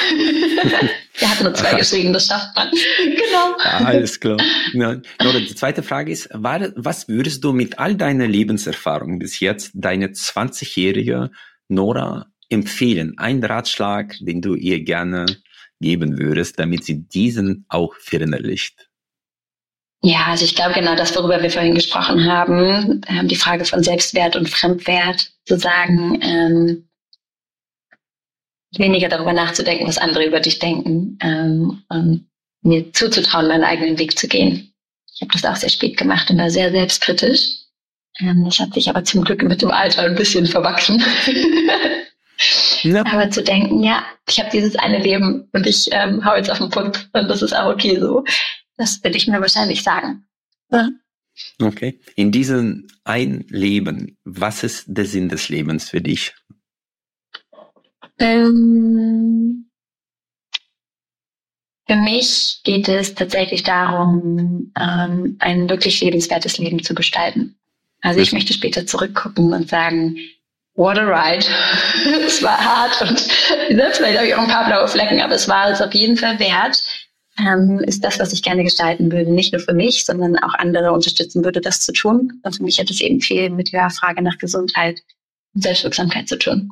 Er 1.21 1.29
hat 1.31 1.41
nur 1.43 1.53
zwei 1.53 1.73
geschrieben, 1.73 2.13
das 2.13 2.27
schafft 2.27 2.55
man. 2.55 2.69
genau. 2.97 3.85
alles 3.85 4.19
klar. 4.21 4.37
Ja. 4.71 5.01
Nora, 5.21 5.39
die 5.39 5.53
zweite 5.53 5.83
Frage 5.83 6.13
ist, 6.13 6.29
was 6.31 7.09
würdest 7.09 7.43
du 7.43 7.51
mit 7.51 7.77
all 7.77 7.95
deiner 7.95 8.25
Lebenserfahrung 8.25 9.19
bis 9.19 9.41
jetzt 9.41 9.71
deine 9.73 10.07
20-jährige 10.07 11.29
Nora 11.67 12.27
empfehlen? 12.47 13.17
Ein 13.17 13.43
Ratschlag, 13.43 14.15
den 14.21 14.41
du 14.41 14.55
ihr 14.55 14.81
gerne 14.81 15.25
geben 15.81 16.17
würdest, 16.19 16.57
damit 16.57 16.85
sie 16.85 17.05
diesen 17.05 17.65
auch 17.67 17.95
verinnerlicht? 17.95 18.89
Ja, 20.01 20.27
also 20.27 20.45
ich 20.45 20.55
glaube 20.55 20.73
genau 20.73 20.95
das, 20.95 21.13
worüber 21.17 21.41
wir 21.41 21.51
vorhin 21.51 21.75
gesprochen 21.75 22.25
haben, 22.25 23.01
ähm, 23.07 23.27
die 23.27 23.35
Frage 23.35 23.65
von 23.65 23.83
Selbstwert 23.83 24.37
und 24.37 24.49
Fremdwert, 24.49 25.31
zu 25.45 25.57
sagen, 25.57 26.19
ähm, 26.21 26.88
weniger 28.77 29.09
darüber 29.09 29.33
nachzudenken, 29.33 29.87
was 29.87 29.97
andere 29.97 30.25
über 30.25 30.39
dich 30.39 30.59
denken 30.59 31.17
ähm, 31.21 31.83
und 31.89 32.29
mir 32.61 32.91
zuzutrauen, 32.93 33.47
meinen 33.47 33.63
eigenen 33.63 33.97
Weg 33.97 34.17
zu 34.17 34.27
gehen. 34.27 34.73
Ich 35.13 35.21
habe 35.21 35.31
das 35.33 35.45
auch 35.45 35.55
sehr 35.55 35.69
spät 35.69 35.97
gemacht 35.97 36.29
und 36.29 36.37
war 36.37 36.49
sehr 36.49 36.71
selbstkritisch. 36.71 37.57
Ähm, 38.19 38.45
das 38.45 38.59
hat 38.59 38.73
sich 38.73 38.89
aber 38.89 39.03
zum 39.03 39.23
Glück 39.23 39.43
mit 39.43 39.61
dem 39.61 39.71
Alter 39.71 40.03
ein 40.03 40.15
bisschen 40.15 40.45
verwachsen. 40.45 41.03
ja. 42.83 43.05
Aber 43.05 43.29
zu 43.29 43.43
denken, 43.43 43.83
ja, 43.83 44.03
ich 44.27 44.39
habe 44.39 44.49
dieses 44.51 44.75
eine 44.75 44.99
Leben 44.99 45.47
und 45.53 45.65
ich 45.65 45.89
ähm, 45.91 46.23
hau 46.25 46.35
jetzt 46.35 46.49
auf 46.49 46.59
den 46.59 46.69
Punkt 46.69 47.09
und 47.13 47.27
das 47.27 47.41
ist 47.41 47.53
auch 47.53 47.73
okay 47.73 47.97
so. 47.99 48.23
Das 48.77 49.03
würde 49.03 49.17
ich 49.17 49.27
mir 49.27 49.41
wahrscheinlich 49.41 49.83
sagen. 49.83 50.25
Ja. 50.71 50.89
Okay. 51.61 51.99
In 52.15 52.31
diesem 52.31 52.87
ein 53.03 53.45
Leben, 53.49 54.17
was 54.23 54.63
ist 54.63 54.85
der 54.87 55.05
Sinn 55.05 55.29
des 55.29 55.49
Lebens 55.49 55.89
für 55.89 56.01
dich? 56.01 56.33
Ähm, 58.19 59.69
für 61.87 61.95
mich 61.95 62.61
geht 62.63 62.87
es 62.87 63.15
tatsächlich 63.15 63.63
darum, 63.63 64.71
ähm, 64.79 65.37
ein 65.39 65.69
wirklich 65.69 65.99
lebenswertes 66.01 66.57
Leben 66.57 66.83
zu 66.83 66.93
gestalten. 66.93 67.57
Also 68.01 68.19
ich 68.19 68.31
möchte 68.31 68.53
später 68.53 68.85
zurückgucken 68.85 69.53
und 69.53 69.69
sagen, 69.69 70.17
what 70.75 70.97
a 70.97 71.03
ride. 71.03 71.45
es 72.25 72.43
war 72.43 72.57
hart 72.57 73.01
und 73.01 73.27
ne, 73.75 73.89
vielleicht 73.91 74.17
habe 74.17 74.27
ich 74.27 74.35
auch 74.35 74.43
ein 74.43 74.47
paar 74.47 74.67
blaue 74.67 74.87
Flecken, 74.87 75.19
aber 75.19 75.35
es 75.35 75.47
war 75.47 75.69
es 75.71 75.81
auf 75.81 75.93
jeden 75.93 76.15
Fall 76.15 76.39
wert. 76.39 76.81
Ähm, 77.39 77.79
ist 77.79 78.03
das, 78.03 78.19
was 78.19 78.33
ich 78.33 78.43
gerne 78.43 78.63
gestalten 78.63 79.11
würde, 79.11 79.31
nicht 79.31 79.53
nur 79.53 79.61
für 79.61 79.73
mich, 79.73 80.05
sondern 80.05 80.37
auch 80.37 80.53
andere 80.55 80.91
unterstützen 80.91 81.43
würde, 81.43 81.61
das 81.61 81.79
zu 81.79 81.93
tun. 81.93 82.39
Und 82.43 82.55
für 82.55 82.63
mich 82.63 82.79
hat 82.79 82.89
es 82.89 82.99
eben 82.99 83.21
viel 83.21 83.49
mit 83.49 83.71
der 83.71 83.89
Frage 83.89 84.21
nach 84.21 84.37
Gesundheit 84.37 85.01
und 85.53 85.63
Selbstwirksamkeit 85.63 86.27
zu 86.27 86.37
tun. 86.37 86.71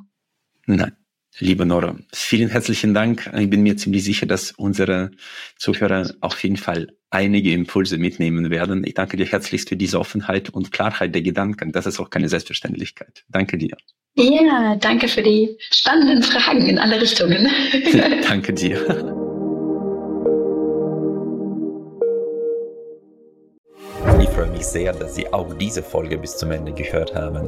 Nein. 0.65 0.95
Liebe 1.39 1.67
Nora, 1.67 1.95
vielen 2.11 2.49
herzlichen 2.49 2.95
Dank. 2.95 3.29
Ich 3.37 3.49
bin 3.49 3.61
mir 3.61 3.77
ziemlich 3.77 4.03
sicher, 4.03 4.25
dass 4.25 4.53
unsere 4.53 5.11
Zuhörer 5.57 6.09
auf 6.19 6.41
jeden 6.41 6.57
Fall 6.57 6.87
einige 7.11 7.51
Impulse 7.53 7.99
mitnehmen 7.99 8.49
werden. 8.49 8.83
Ich 8.83 8.95
danke 8.95 9.17
dir 9.17 9.27
herzlichst 9.27 9.69
für 9.69 9.75
diese 9.75 9.99
Offenheit 9.99 10.49
und 10.49 10.71
Klarheit 10.71 11.13
der 11.13 11.21
Gedanken. 11.21 11.71
Das 11.71 11.85
ist 11.85 11.99
auch 11.99 12.09
keine 12.09 12.27
Selbstverständlichkeit. 12.27 13.23
Danke 13.29 13.59
dir. 13.59 13.77
Ja, 14.15 14.75
danke 14.77 15.07
für 15.07 15.21
die 15.21 15.55
spannenden 15.59 16.23
Fragen 16.23 16.65
in 16.65 16.79
alle 16.79 16.99
Richtungen. 16.99 17.47
danke 18.27 18.53
dir. 18.53 18.79
Ich 24.19 24.29
freue 24.29 24.49
mich 24.51 24.65
sehr, 24.65 24.91
dass 24.93 25.13
Sie 25.13 25.31
auch 25.31 25.53
diese 25.53 25.83
Folge 25.83 26.17
bis 26.17 26.35
zum 26.37 26.49
Ende 26.49 26.73
gehört 26.73 27.13
haben. 27.13 27.47